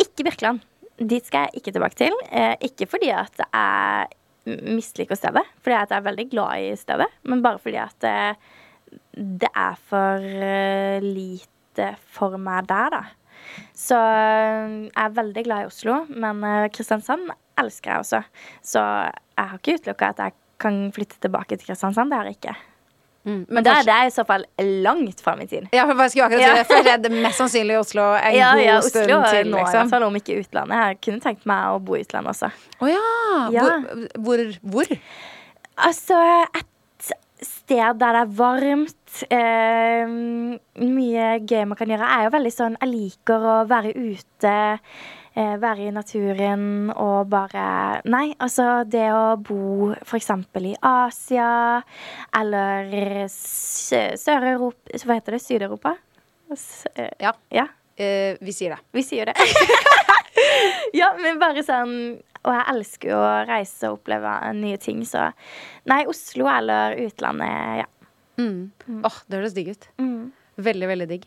Ikke 0.00 0.24
Birkeland. 0.26 0.62
Dit 0.98 1.26
skal 1.26 1.48
jeg 1.48 1.60
ikke 1.60 1.72
tilbake 1.74 1.98
til. 1.98 2.16
Eh, 2.30 2.54
ikke 2.68 2.86
fordi 2.90 3.10
at 3.14 3.40
jeg 3.42 4.58
misliker 4.66 5.18
stedet, 5.18 5.44
fordi 5.62 5.76
at 5.78 5.90
jeg 5.90 6.00
er 6.00 6.08
veldig 6.08 6.26
glad 6.30 6.66
i 6.66 6.76
stedet, 6.76 7.08
men 7.22 7.42
bare 7.44 7.60
fordi 7.62 7.78
at 7.78 8.06
eh, 8.08 8.34
det 9.14 9.50
er 9.54 9.78
for 9.88 10.22
eh, 10.22 11.04
lite 11.04 11.92
for 12.12 12.36
meg 12.36 12.66
der, 12.70 12.96
da. 12.96 13.02
Så 13.74 13.98
jeg 13.98 14.90
er 15.02 15.14
veldig 15.16 15.44
glad 15.46 15.64
i 15.64 15.70
Oslo, 15.70 16.02
men 16.08 16.44
Kristiansand 16.72 17.32
elsker 17.58 17.90
jeg 17.90 18.04
også. 18.04 18.20
Så 18.62 18.82
jeg 18.82 19.48
har 19.50 19.58
ikke 19.58 19.78
utelukka 19.80 20.12
at 20.12 20.22
jeg 20.22 20.36
kan 20.62 20.84
flytte 20.94 21.18
tilbake 21.22 21.56
til 21.56 21.66
Kristiansand. 21.66 22.12
Det 22.12 22.20
har 22.20 22.30
jeg 22.30 22.38
ikke. 22.38 22.54
Mm, 23.22 23.44
Men 23.54 23.62
da 23.62 23.76
er 23.78 23.86
det 23.86 23.96
i 24.08 24.14
så 24.16 24.24
fall 24.26 24.44
langt 24.82 25.20
fram 25.22 25.40
i 25.44 25.46
tid. 25.46 25.68
Ja, 25.74 25.84
for 25.86 26.00
jeg 26.02 26.10
skulle 26.14 26.26
akkurat 26.26 26.42
si 26.42 26.56
det. 26.58 26.64
For 26.66 26.88
det 26.88 26.94
er 27.12 27.22
mest 27.22 27.38
sannsynlig 27.38 27.76
i 27.76 27.78
Oslo 27.78 28.08
en 28.18 28.34
Ja, 28.34 28.48
god 28.58 28.64
ja, 28.64 28.80
stund 28.82 29.06
til, 29.06 29.50
nå, 29.52 29.60
i 29.60 29.62
liksom. 29.62 29.92
fall, 29.94 30.06
om 30.08 30.18
ikke 30.18 30.40
utlandet. 30.40 30.82
Jeg 30.88 31.00
kunne 31.06 31.22
tenkt 31.28 31.46
meg 31.46 31.70
å 31.70 31.78
bo 31.86 31.94
i 31.98 32.02
utlandet 32.02 32.34
også. 32.34 32.50
Å 32.82 32.90
ja. 32.90 33.04
Ja. 33.54 33.62
Hvor, 33.62 33.86
hvor? 34.26 34.44
hvor? 34.74 34.96
Altså, 35.86 36.18
et 36.50 36.68
sted 37.42 37.98
der 37.98 38.18
det 38.18 38.20
er 38.24 38.34
varmt, 38.38 39.22
eh, 39.34 40.12
mye 40.82 41.30
gøy 41.46 41.64
man 41.70 41.78
kan 41.78 41.90
gjøre. 41.90 42.06
Jeg 42.10 42.18
er 42.18 42.28
jo 42.28 42.34
veldig 42.36 42.52
sånn 42.54 42.76
Jeg 42.80 42.90
liker 42.92 43.46
å 43.52 43.56
være 43.70 43.94
ute, 43.96 44.56
være 45.34 45.86
i 45.88 45.92
naturen 45.94 46.90
og 46.92 47.28
bare 47.32 48.00
Nei, 48.04 48.34
altså 48.38 48.82
det 48.84 49.06
å 49.16 49.36
bo 49.40 49.92
eksempel 50.18 50.66
i 50.72 50.74
Asia 50.84 51.80
eller 52.36 52.90
Sør-Europa 53.32 54.98
Hva 55.06 55.16
heter 55.16 55.36
det? 55.38 55.42
Syd-Europa? 55.44 55.94
Eh, 56.94 57.08
Ja. 57.20 57.32
ja. 57.50 57.66
Eh, 57.96 58.36
vi 58.40 58.52
sier 58.52 58.74
det. 58.74 58.80
Vi 58.92 59.02
sier 59.04 59.28
det. 59.28 59.34
ja, 61.00 61.12
men 61.20 61.40
bare 61.40 61.64
sånn 61.64 61.94
Og 62.42 62.52
jeg 62.52 62.64
elsker 62.74 63.12
jo 63.12 63.18
å 63.20 63.32
reise 63.48 63.88
og 63.90 64.00
oppleve 64.00 64.32
nye 64.58 64.80
ting, 64.80 65.04
så 65.08 65.30
Nei, 65.88 66.02
Oslo 66.10 66.48
eller 66.50 66.96
utlandet, 67.06 67.82
ja. 67.84 67.88
Mm. 68.40 68.72
Åh, 69.04 69.18
det 69.28 69.38
høres 69.38 69.54
digg 69.54 69.68
ut. 69.76 69.84
Mm. 70.00 70.32
Veldig, 70.56 70.88
veldig 70.88 71.08
digg. 71.10 71.26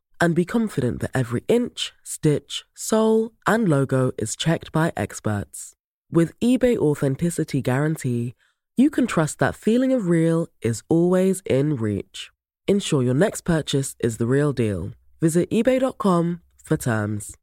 and 0.21 0.35
be 0.35 0.45
confident 0.45 1.01
that 1.01 1.11
every 1.13 1.43
inch, 1.47 1.91
stitch, 2.03 2.63
sole, 2.75 3.31
and 3.47 3.67
logo 3.67 4.11
is 4.17 4.35
checked 4.35 4.71
by 4.71 4.93
experts. 4.95 5.73
With 6.11 6.39
eBay 6.39 6.77
Authenticity 6.77 7.61
Guarantee, 7.61 8.35
you 8.77 8.89
can 8.89 9.07
trust 9.07 9.39
that 9.39 9.55
feeling 9.55 9.91
of 9.91 10.07
real 10.07 10.47
is 10.61 10.83
always 10.87 11.41
in 11.45 11.75
reach. 11.75 12.29
Ensure 12.67 13.03
your 13.03 13.15
next 13.15 13.41
purchase 13.41 13.95
is 13.99 14.17
the 14.17 14.27
real 14.27 14.53
deal. 14.53 14.91
Visit 15.19 15.49
eBay.com 15.49 16.41
for 16.63 16.77
terms. 16.77 17.35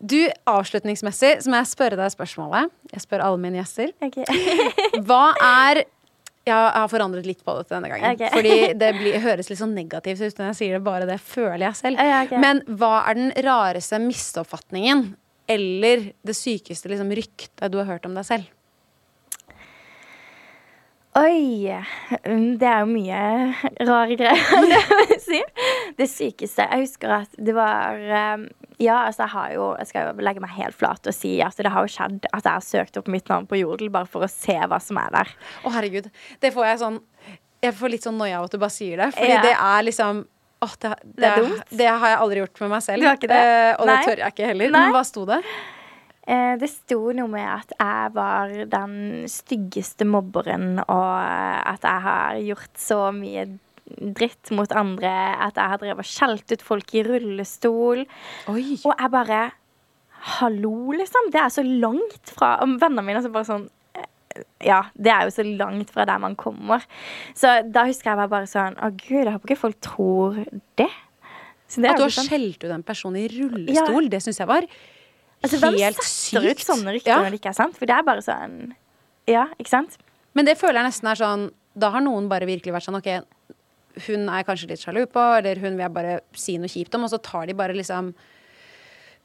Du, 0.00 0.30
avslutningsmessig 0.46 1.42
så 1.44 1.50
må 1.52 1.58
jeg 1.60 1.68
spørre 1.68 1.96
deg 2.00 2.12
spørsmålet. 2.14 2.70
Jeg 2.92 3.02
spør 3.04 3.24
alle 3.26 3.40
mine 3.42 3.60
gjester. 3.60 3.90
Ok. 4.00 4.22
Hva 5.08 5.24
er 5.44 5.82
Jeg 6.50 6.74
har 6.76 6.90
forandret 6.92 7.26
litt 7.28 7.42
på 7.46 7.54
dette 7.58 7.74
denne 7.76 7.90
gangen. 7.92 8.18
Okay. 8.18 8.30
Fordi 8.34 8.54
det 8.80 8.92
blir, 8.98 9.18
høres 9.22 9.50
litt 9.50 9.60
sånn 9.60 9.74
negativt 9.76 10.22
ut 10.22 10.40
når 10.42 10.50
jeg 10.50 10.60
sier 10.60 10.76
det, 10.76 10.84
bare 10.86 11.08
det 11.08 11.18
føler 11.22 11.64
jeg 11.68 11.80
selv. 11.80 12.04
Okay. 12.04 12.40
Men 12.42 12.62
hva 12.66 12.94
er 13.10 13.18
den 13.18 13.34
rareste 13.46 14.00
misoppfatningen 14.02 15.10
eller 15.50 16.10
det 16.26 16.36
sykeste 16.38 16.90
liksom, 16.92 17.10
ryktet 17.18 17.72
du 17.72 17.80
har 17.80 17.88
hørt 17.88 18.06
om 18.06 18.16
deg 18.18 18.26
selv? 18.28 18.50
Oi. 21.18 21.74
mm, 22.24 22.58
Det 22.60 22.68
er 22.70 22.84
jo 22.84 22.86
mye 22.86 23.20
rare 23.88 24.14
greier, 24.14 24.50
det 24.70 24.82
må 24.92 24.98
jeg 25.10 25.20
si. 25.24 25.40
Det 25.98 26.06
sykeste 26.06 26.66
Jeg 26.70 26.84
husker 26.84 27.14
at 27.16 27.32
det 27.34 27.54
var 27.56 27.98
um, 28.36 28.44
Ja, 28.78 29.00
altså, 29.08 29.24
jeg 29.26 29.32
har 29.34 29.48
jo 29.56 29.64
Jeg 29.80 29.90
skal 29.90 30.06
jo 30.12 30.22
legge 30.22 30.42
meg 30.44 30.52
helt 30.54 30.78
flat 30.78 31.10
og 31.10 31.16
si 31.16 31.32
at 31.42 31.58
det 31.58 31.72
har 31.74 31.82
jo 31.88 31.90
skjedd 31.90 32.28
at 32.30 32.46
jeg 32.46 32.52
har 32.52 32.62
søkt 32.66 33.00
opp 33.02 33.10
mitt 33.10 33.26
navn 33.32 33.48
på 33.50 33.58
Jodel 33.58 33.90
bare 33.90 34.06
for 34.10 34.22
å 34.22 34.30
se 34.30 34.54
hva 34.54 34.78
som 34.80 35.00
er 35.02 35.10
der. 35.16 35.32
Å, 35.66 35.72
herregud. 35.74 36.06
Det 36.40 36.52
får 36.54 36.68
jeg 36.70 36.82
sånn 36.84 37.00
Jeg 37.66 37.74
får 37.80 37.92
litt 37.96 38.06
sånn 38.06 38.16
noia 38.22 38.38
av 38.38 38.46
at 38.46 38.54
du 38.54 38.60
bare 38.62 38.72
sier 38.78 39.02
det. 39.02 39.10
Fordi 39.18 39.34
Ja. 39.34 39.42
det 39.48 39.56
er 39.58 39.82
liksom 39.90 40.22
Åh, 40.62 40.72
det, 40.78 40.88
det, 41.02 41.20
Det 41.24 41.34
dumt. 41.40 41.60
det 41.72 41.86
har 41.88 42.08
jeg 42.12 42.18
aldri 42.20 42.40
gjort 42.42 42.58
med 42.60 42.68
meg 42.76 42.82
selv. 42.84 43.02
Det? 43.24 43.30
Eh, 43.32 43.74
og 43.80 43.86
Nei. 43.88 43.94
det 43.96 44.06
tør 44.10 44.18
jeg 44.26 44.34
ikke 44.34 44.48
heller. 44.52 44.70
Nei. 44.74 44.80
Men 44.84 44.92
hva 44.92 45.00
sto 45.08 45.22
det? 45.24 45.38
Eh, 46.30 46.52
det 46.60 46.68
sto 46.70 47.00
noe 47.16 47.26
med 47.32 47.46
at 47.48 47.72
jeg 47.74 48.12
var 48.14 48.52
den 48.70 48.92
styggeste 49.30 50.06
mobberen, 50.06 50.78
og 50.84 51.16
at 51.72 51.82
jeg 51.82 52.04
har 52.06 52.38
gjort 52.46 52.78
så 52.78 53.00
mye 53.16 53.48
dritt 54.14 54.52
mot 54.54 54.70
andre. 54.78 55.10
At 55.48 55.58
jeg 55.58 55.72
har 55.72 55.80
drevet 55.82 56.04
og 56.04 56.06
skjelt 56.06 56.54
ut 56.54 56.62
folk 56.62 56.94
i 56.94 57.02
rullestol. 57.08 58.04
Oi. 58.52 58.66
Og 58.84 58.92
jeg 58.94 59.10
bare 59.16 59.40
Hallo, 60.36 60.92
liksom. 60.92 61.30
Det 61.32 61.40
er 61.40 61.48
så 61.48 61.62
langt 61.64 62.28
fra 62.36 62.58
vennene 62.60 63.02
mine 63.06 63.22
så 63.24 63.30
bare 63.32 63.48
sånn 63.48 63.62
eh, 63.96 64.42
ja, 64.68 64.82
det 64.92 65.08
er 65.14 65.24
jo 65.24 65.32
så 65.32 65.46
langt 65.48 65.90
fra 65.94 66.04
der 66.04 66.20
man 66.20 66.36
kommer. 66.36 66.84
Så 67.34 67.54
da 67.72 67.86
husker 67.88 68.12
jeg 68.12 68.28
bare 68.30 68.50
sånn 68.50 68.76
Å, 68.76 68.90
gud, 69.00 69.22
jeg 69.24 69.32
håper 69.32 69.48
ikke 69.48 69.62
folk 69.62 69.80
tror 69.80 70.42
det. 70.76 70.90
Så 71.70 71.80
det 71.80 71.94
At 71.94 72.02
du 72.02 72.04
har 72.04 72.12
sånn- 72.12 72.28
skjelt 72.28 72.62
ut 72.66 72.70
en 72.76 72.84
person 72.84 73.16
i 73.16 73.24
rullestol, 73.32 74.10
det 74.12 74.20
syns 74.22 74.42
jeg 74.42 74.50
var 74.50 74.68
altså, 75.42 75.58
Hvem 75.62 75.78
helt 75.78 76.02
setter 76.04 76.46
ut 76.50 76.58
sykt. 76.58 76.66
sånne 76.68 76.94
rykter 76.96 77.12
Ja. 77.14 77.18
når 77.22 77.30
det 77.30 77.40
ikke 77.40 77.50
er 77.50 77.58
sant? 77.58 77.76
For 77.76 77.86
det 77.86 77.96
er 77.96 78.02
bare 78.02 78.22
sånn 78.22 78.74
Ja, 79.28 79.46
ikke 79.58 79.68
sant? 79.68 79.96
Men 80.34 80.44
det 80.46 80.58
føler 80.58 80.80
jeg 80.82 80.90
nesten 80.92 81.08
er 81.10 81.14
sånn 81.16 81.50
Da 81.78 81.90
har 81.90 82.00
noen 82.00 82.28
bare 82.28 82.46
virkelig 82.46 82.72
vært 82.74 82.86
sånn 82.88 82.96
OK, 82.98 83.24
hun 84.06 84.28
er 84.28 84.44
kanskje 84.44 84.68
litt 84.70 84.80
sjalu 84.82 85.06
på, 85.06 85.22
eller 85.38 85.56
hun 85.60 85.76
vil 85.76 85.84
jeg 85.84 85.92
bare 85.94 86.20
si 86.34 86.56
noe 86.58 86.68
kjipt 86.68 86.94
om, 86.94 87.04
og 87.04 87.10
så 87.10 87.18
tar 87.22 87.46
de 87.46 87.52
bare 87.54 87.74
liksom 87.74 88.14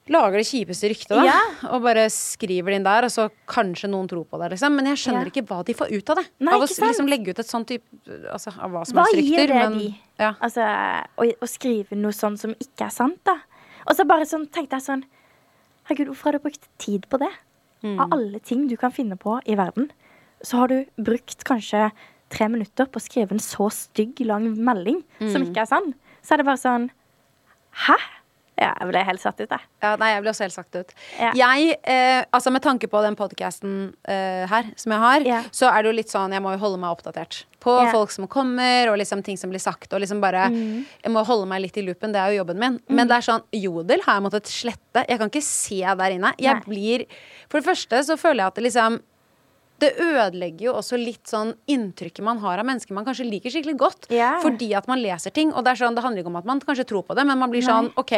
lager 0.07 0.37
det 0.37 0.45
kjipeste 0.45 0.89
ryktet, 0.91 1.15
da. 1.17 1.23
Ja. 1.25 1.39
Og 1.73 1.81
bare 1.81 2.03
skriver 2.13 2.69
det 2.69 2.75
inn 2.77 2.83
der, 2.85 3.07
og 3.07 3.09
så 3.13 3.23
kanskje 3.49 3.89
noen 3.89 4.05
tror 4.09 4.25
på 4.29 4.37
det, 4.37 4.51
liksom. 4.53 4.75
Men 4.77 4.85
jeg 4.91 4.97
skjønner 5.01 5.25
Ja. 5.25 5.31
ikke 5.31 5.45
hva 5.49 5.63
de 5.65 5.73
får 5.73 5.89
ut 5.97 6.09
av 6.09 6.15
det. 6.17 6.25
Nei, 6.39 6.53
av 6.53 6.61
å 6.61 6.67
liksom 6.67 7.09
legge 7.09 7.29
ut 7.33 7.39
et 7.39 7.47
sånt 7.49 7.67
type 7.67 7.83
Altså 8.31 8.53
av 8.61 8.69
hva 8.71 8.85
som 8.85 8.97
Hva 8.99 9.05
helst 9.09 9.25
gir 9.27 9.47
det 9.47 9.55
Men 9.55 9.77
de? 9.79 9.95
ja. 10.19 10.33
Altså, 10.41 10.61
å, 11.17 11.25
å 11.41 11.47
skrive 11.49 11.97
noe 11.97 12.11
sånn 12.13 12.37
som 12.37 12.53
ikke 12.53 12.85
er 12.85 12.89
sant, 12.93 13.17
da. 13.25 13.37
Og 13.87 13.95
så 13.97 14.05
bare 14.05 14.25
sånn 14.29 14.45
tenkte 14.51 14.77
jeg 14.77 14.81
sånn 14.85 15.03
Herregud, 15.85 16.07
hvorfor 16.11 16.31
har 16.31 16.37
du 16.39 16.43
brukt 16.47 16.67
tid 16.81 17.05
på 17.09 17.19
det? 17.21 17.29
Mm. 17.83 17.99
Av 18.01 18.13
alle 18.15 18.39
ting 18.39 18.67
du 18.67 18.75
kan 18.77 18.91
finne 18.91 19.17
på 19.21 19.37
i 19.45 19.55
verden, 19.59 19.91
så 20.43 20.57
har 20.63 20.67
du 20.71 20.85
brukt 20.97 21.43
kanskje 21.45 21.91
tre 22.33 22.47
minutter 22.49 22.85
på 22.89 22.97
å 22.99 23.03
skrive 23.05 23.31
en 23.35 23.39
så 23.43 23.67
stygg, 23.71 24.19
lang 24.25 24.47
melding 24.57 25.03
som 25.19 25.41
Mm. 25.43 25.51
ikke 25.51 25.61
er 25.61 25.65
sann. 25.69 25.93
Så 26.23 26.33
er 26.33 26.37
det 26.37 26.45
bare 26.45 26.57
sånn 26.57 26.89
Hæ? 27.85 27.97
Ja, 28.57 28.69
jeg 28.79 28.87
ble 28.87 29.01
helt 29.03 29.19
satt 29.19 29.39
ut, 29.41 29.49
jeg. 29.51 29.59
Ja, 29.83 29.95
nei, 29.99 30.13
jeg 30.13 30.21
ble 30.23 30.31
også 30.31 30.45
helt 30.45 30.53
satt 30.55 30.75
ut. 30.79 30.93
Ja. 31.19 31.31
Jeg, 31.35 31.73
eh, 31.83 32.23
altså 32.31 32.51
Med 32.55 32.61
tanke 32.63 32.87
på 32.87 33.01
den 33.03 33.15
podkasten 33.19 33.93
eh, 34.07 34.45
her 34.47 34.69
som 34.79 34.93
jeg 34.95 35.01
har, 35.01 35.19
Ja. 35.27 35.41
så 35.51 35.67
er 35.67 35.83
det 35.83 35.91
jo 35.91 35.95
litt 35.97 36.07
sånn 36.13 36.31
Jeg 36.31 36.41
må 36.41 36.53
jo 36.53 36.57
holde 36.63 36.79
meg 36.79 36.89
oppdatert 36.95 37.43
på 37.59 37.73
Ja. 37.83 37.91
folk 37.91 38.11
som 38.11 38.27
kommer, 38.27 38.91
og 38.93 38.97
liksom 38.97 39.23
ting 39.25 39.35
som 39.37 39.49
blir 39.49 39.59
sagt. 39.59 39.91
Og 39.93 39.99
liksom 39.99 40.21
bare 40.21 40.45
Mm. 40.49 40.85
Jeg 41.03 41.11
må 41.11 41.25
holde 41.25 41.47
meg 41.47 41.61
litt 41.63 41.77
i 41.77 41.81
loopen, 41.81 42.13
det 42.13 42.21
er 42.21 42.31
jo 42.31 42.43
jobben 42.45 42.57
min. 42.59 42.79
Men 42.87 43.07
det 43.07 43.17
er 43.17 43.21
sånn 43.31 43.43
Jodel 43.51 44.01
har 44.05 44.21
jeg 44.21 44.23
måttet 44.23 44.45
slette. 44.47 45.05
Jeg 45.09 45.19
kan 45.19 45.29
ikke 45.29 45.43
se 45.43 45.81
der 45.81 46.11
inne. 46.15 46.33
Jeg 46.37 46.53
Nei. 46.55 46.61
blir 46.65 47.05
For 47.49 47.59
det 47.59 47.67
første 47.67 47.99
så 48.05 48.15
føler 48.17 48.37
jeg 48.43 48.47
at 48.47 48.55
det 48.55 48.63
liksom 48.71 49.01
det 49.83 49.91
ødelegger 49.99 50.69
jo 50.69 50.73
også 50.79 50.97
litt 50.99 51.27
sånn 51.27 51.53
inntrykket 51.71 52.23
man 52.23 52.39
har 52.43 52.61
av 52.61 52.67
mennesker 52.67 52.95
man 52.95 53.07
kanskje 53.07 53.27
liker 53.27 53.51
skikkelig 53.51 53.77
godt. 53.79 54.09
Yeah. 54.13 54.39
Fordi 54.43 54.71
at 54.77 54.87
man 54.91 55.01
leser 55.03 55.33
ting. 55.35 55.51
Og 55.51 55.65
det 55.65 55.73
er 55.73 55.81
sånn, 55.83 55.97
det 55.97 56.03
handler 56.05 56.23
ikke 56.23 56.31
om 56.31 56.39
at 56.39 56.47
man 56.47 56.61
kanskje 56.63 56.87
tror 56.87 57.03
på 57.07 57.17
det, 57.17 57.25
men 57.27 57.41
man 57.41 57.51
blir 57.51 57.65
Nei. 57.65 57.71
sånn 57.71 57.89
OK, 57.99 58.13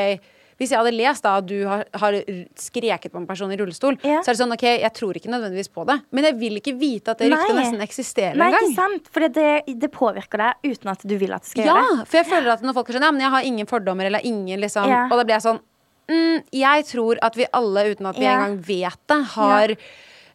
hvis 0.58 0.72
jeg 0.74 0.82
hadde 0.82 0.94
lest 0.98 1.26
da 1.26 1.36
at 1.38 1.46
du 1.50 1.58
har, 1.70 1.84
har 2.02 2.16
skreket 2.58 3.14
på 3.14 3.20
en 3.22 3.28
person 3.30 3.52
i 3.54 3.58
rullestol, 3.60 3.98
yeah. 4.02 4.24
så 4.26 4.32
er 4.32 4.36
det 4.36 4.42
sånn 4.42 4.56
OK, 4.56 4.66
jeg 4.70 4.94
tror 4.98 5.20
ikke 5.20 5.32
nødvendigvis 5.34 5.70
på 5.74 5.86
det. 5.90 6.00
Men 6.18 6.30
jeg 6.30 6.38
vil 6.42 6.60
ikke 6.62 6.74
vite 6.78 7.14
at 7.14 7.22
det 7.22 7.30
ryktet 7.34 7.60
nesten 7.60 7.86
eksisterer 7.86 8.34
engang. 8.38 8.58
Nei, 8.58 8.72
ikke 8.72 8.78
sant? 8.78 9.12
For 9.14 9.28
det, 9.38 9.50
det 9.86 9.92
påvirker 9.94 10.44
deg 10.44 10.74
uten 10.74 10.94
at 10.94 11.06
du 11.06 11.16
vil 11.18 11.34
at 11.38 11.46
det 11.46 11.54
skal 11.54 11.64
Ja, 11.64 11.70
gjøre 11.74 11.86
det. 11.86 11.98
Ja, 12.02 12.10
for 12.10 12.22
jeg 12.22 12.30
føler 12.34 12.54
at 12.54 12.66
når 12.66 12.78
folk 12.78 12.90
er 12.92 13.00
sånn 13.00 13.08
Ja, 13.08 13.14
men 13.14 13.26
jeg 13.26 13.34
har 13.34 13.50
ingen 13.50 13.70
fordommer, 13.70 14.10
eller 14.10 14.26
ingen 14.26 14.62
liksom 14.62 14.90
yeah. 14.90 15.10
Og 15.10 15.22
da 15.22 15.26
blir 15.26 15.38
jeg 15.38 15.46
sånn 15.46 15.62
mm, 16.10 16.44
Jeg 16.58 16.90
tror 16.90 17.22
at 17.26 17.38
vi 17.38 17.50
alle, 17.62 17.86
uten 17.94 18.10
at 18.10 18.18
vi 18.18 18.30
engang 18.30 18.58
vet 18.66 19.02
det, 19.14 19.20
har 19.38 19.78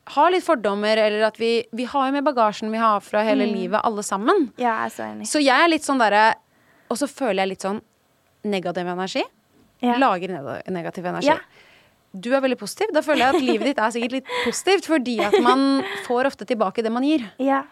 har 0.06 0.30
litt 0.34 0.42
fordommer, 0.44 0.96
eller 0.98 1.22
at 1.28 1.36
vi, 1.38 1.64
vi 1.72 1.84
har 1.84 2.08
jo 2.08 2.12
med 2.12 2.24
bagasjen 2.26 2.70
vi 2.72 2.78
har 2.78 3.00
fra 3.00 3.22
hele 3.22 3.46
Mm. 3.46 3.54
livet, 3.54 3.80
alle 3.84 4.02
sammen. 4.02 4.52
Ja, 4.58 4.82
jeg 4.82 4.86
er 4.86 4.88
så 4.96 5.02
enig. 5.06 5.26
Så 5.30 5.38
jeg 5.42 5.54
er 5.64 5.68
litt 5.68 5.82
sånn 5.86 5.98
derre 5.98 6.34
Og 6.90 6.96
så 6.98 7.06
føler 7.08 7.42
jeg 7.42 7.48
litt 7.48 7.62
sånn 7.62 7.80
negativ 8.44 8.86
energi. 8.86 9.22
Ja. 9.80 9.94
Lager 9.96 10.28
negativ 10.68 11.06
energi. 11.06 11.26
Ja. 11.26 11.38
Du 12.14 12.34
er 12.34 12.40
veldig 12.44 12.58
positiv. 12.58 12.90
Da 12.92 13.00
føler 13.00 13.24
jeg 13.32 13.34
at 13.34 13.40
livet 13.42 13.64
ditt 13.70 13.78
er 13.78 13.90
sikkert 13.94 14.12
litt 14.12 14.26
positivt, 14.44 14.84
fordi 14.90 15.14
at 15.24 15.32
man 15.40 15.82
får 16.04 16.26
ofte 16.28 16.44
tilbake 16.44 16.82
det 16.84 16.92
man 16.92 17.02
gir. 17.02 17.24
Ja. 17.40 17.62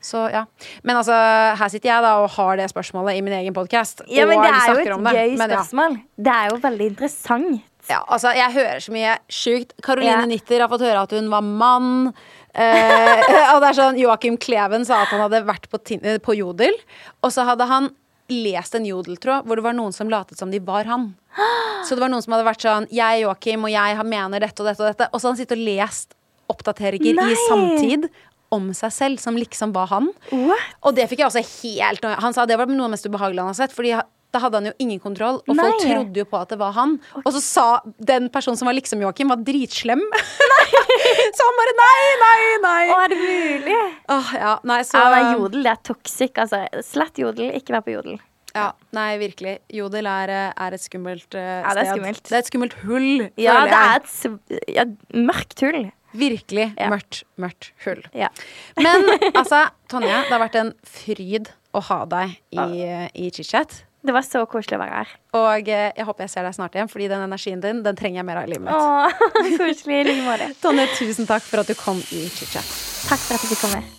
Så 0.00 0.24
ja. 0.32 0.44
Men 0.82 0.96
altså, 0.96 1.12
her 1.58 1.68
sitter 1.70 1.88
jeg 1.92 2.02
da 2.02 2.16
og 2.24 2.30
har 2.30 2.56
det 2.56 2.66
spørsmålet 2.72 3.16
i 3.18 3.22
min 3.22 3.32
egen 3.34 3.54
podkast. 3.54 4.02
ja, 4.08 4.26
men 4.26 4.40
det 4.42 4.50
er 4.50 4.66
jo 4.72 4.78
et 4.78 4.86
gøy 4.88 5.04
det. 5.04 5.14
gøy 5.14 5.36
Men 5.38 5.50
ja. 5.50 5.56
spørsmål. 5.62 5.96
Det 6.18 6.34
er 6.34 6.48
jo 6.50 6.56
veldig 6.66 6.86
interessant. 6.96 7.62
Ja, 7.88 8.02
altså, 8.04 8.34
jeg 8.36 8.52
hører 8.52 8.82
så 8.84 8.92
mye 8.92 9.14
sjukt. 9.32 9.72
Caroline 9.84 10.24
Ja. 10.24 10.26
Nitter 10.28 10.60
har 10.60 10.68
fått 10.68 10.84
høre 10.84 11.06
at 11.06 11.14
hun 11.16 11.30
var 11.32 11.44
mann. 11.46 12.12
Eh, 12.52 13.22
og 13.54 13.62
det 13.62 13.70
er 13.70 13.78
sånn, 13.78 14.00
Joakim 14.00 14.36
Kleven 14.40 14.84
sa 14.88 15.02
at 15.04 15.14
han 15.14 15.24
hadde 15.24 15.44
vært 15.48 15.68
på, 15.72 15.80
eh, 15.96 16.18
på 16.20 16.36
Jodel, 16.36 16.76
og 17.22 17.32
så 17.32 17.46
hadde 17.48 17.68
han 17.70 17.90
lest 18.28 18.74
en 18.76 18.84
jodeltråd 18.84 19.46
hvor 19.48 19.56
det 19.56 19.64
var 19.64 19.76
noen 19.76 19.94
som 19.96 20.10
latet 20.12 20.36
som 20.40 20.50
de 20.52 20.60
var 20.60 20.84
han. 20.84 21.14
Så 21.86 21.96
det 21.96 22.02
var 22.02 22.10
noen 22.12 22.24
som 22.24 22.34
hadde 22.34 22.44
vært 22.48 22.64
sånn 22.64 22.88
Jeg 22.92 23.22
Joakim, 23.22 23.64
og 23.64 23.72
jeg 23.72 24.04
mener 24.04 24.42
dette 24.42 24.60
og 24.60 24.68
dette 24.68 24.82
og 24.82 24.90
dette. 24.90 25.08
Og 25.12 25.20
så 25.20 25.28
hadde 25.28 25.36
han 25.36 25.40
sittet 25.40 25.56
og 25.56 25.64
lest 25.64 26.16
oppdateringer 26.52 27.16
Nei. 27.16 27.30
i 27.32 27.38
samtid 27.46 28.08
om 28.52 28.70
seg 28.76 28.92
selv, 28.92 29.20
som 29.20 29.36
liksom 29.36 29.72
var 29.76 29.90
han. 29.92 30.08
What? 30.32 30.76
Og 30.88 30.96
det 30.96 31.08
fikk 31.10 31.22
jeg 31.22 31.28
også 31.28 31.44
helt 31.44 32.06
Han 32.24 32.36
sa 32.36 32.46
det 32.48 32.56
var 32.56 32.68
noe 32.68 32.86
av 32.86 32.88
det 32.88 32.96
mest 32.96 33.08
ubehagelige 33.08 33.44
han 33.44 33.52
har 33.52 33.58
sett. 33.58 33.76
Fordi 33.76 33.92
da 34.34 34.40
hadde 34.42 34.58
han 34.60 34.66
jo 34.68 34.72
ingen 34.84 35.00
kontroll, 35.00 35.38
og 35.48 35.56
folk 35.56 35.78
trodde 35.80 36.20
jo 36.20 36.26
på 36.28 36.36
at 36.36 36.50
det 36.52 36.58
var 36.60 36.74
han. 36.76 36.96
Og 37.24 37.30
så 37.32 37.40
sa 37.40 37.66
den 38.10 38.28
personen 38.34 38.58
som 38.60 38.68
var 38.68 38.76
liksom 38.76 39.00
Joakim, 39.00 39.30
var 39.32 39.40
dritslem. 39.40 40.02
så 41.38 41.46
han 41.46 41.58
bare 41.60 41.74
nei, 41.78 42.00
nei, 42.22 42.40
nei. 42.64 42.82
Å, 42.92 42.98
er 43.06 43.12
det 43.14 43.18
mulig? 43.22 43.78
Åh, 44.14 44.32
ja, 44.36 44.54
nei, 44.68 44.80
så 44.88 45.00
Ja, 45.00 45.22
jodel, 45.38 45.62
det 45.64 45.72
er 45.72 45.80
toxic. 45.88 46.36
Altså, 46.44 46.64
slett 46.84 47.20
jodel, 47.22 47.54
ikke 47.56 47.76
vær 47.78 47.86
på 47.86 47.94
jodel. 47.96 48.18
ja, 48.52 48.70
Nei, 48.96 49.10
virkelig. 49.20 49.58
Jodel 49.80 50.08
er, 50.10 50.34
eh, 50.34 50.52
er 50.66 50.76
et 50.76 50.84
skummelt 50.84 51.24
sted. 51.28 51.48
Ja, 51.64 51.72
det 51.76 51.86
er 51.86 51.92
skummelt. 51.94 52.22
Det 52.28 52.36
er 52.36 52.44
et 52.44 52.50
skummelt 52.52 52.76
hull, 52.84 53.28
Ja, 53.40 53.58
det 53.64 53.80
er 53.80 53.96
et 54.02 54.68
ja, 54.76 54.84
mørkt 55.16 55.64
hull. 55.64 55.86
Virkelig 56.18 56.70
Ja. 56.80 56.88
mørkt, 56.88 57.22
mørkt 57.38 57.72
hull. 57.84 58.00
Ja. 58.16 58.28
Men 58.80 59.04
altså, 59.38 59.66
Tonje, 59.92 60.08
det 60.24 60.32
har 60.32 60.40
vært 60.40 60.56
en 60.60 60.72
fryd 60.84 61.50
å 61.76 61.82
ha 61.84 61.98
deg 62.08 62.38
i, 62.52 62.64
i 63.12 63.28
chit-chat. 63.30 63.82
Det 64.00 64.14
var 64.14 64.22
så 64.22 64.44
koselig 64.46 64.78
å 64.78 64.82
være 64.82 65.00
her. 65.00 65.14
Og 65.38 65.68
eh, 65.74 65.90
jeg 65.96 66.06
håper 66.06 66.26
jeg 66.26 66.34
ser 66.36 66.46
deg 66.46 66.54
snart 66.56 66.78
igjen, 66.78 66.90
fordi 66.92 67.10
den 67.10 67.24
energien 67.26 67.62
din 67.64 67.82
den 67.82 67.98
trenger 67.98 68.22
jeg 68.22 68.28
mer 68.30 68.42
av 68.42 68.48
i 68.48 68.54
livet 68.54 68.68
mitt. 68.68 68.78
Åh, 68.78 69.58
koselig 69.60 70.04
like. 70.06 70.50
Tonje, 70.62 70.88
tusen 71.00 71.28
takk 71.30 71.46
for 71.46 71.64
at 71.64 71.70
du 71.70 71.74
kom 71.78 71.98
i 72.14 72.26
chit-chat. 72.30 72.74
Takk 73.10 73.26
for 73.26 73.38
at 73.38 73.42
du 73.42 73.54
fikk 73.54 73.64
komme. 73.66 73.97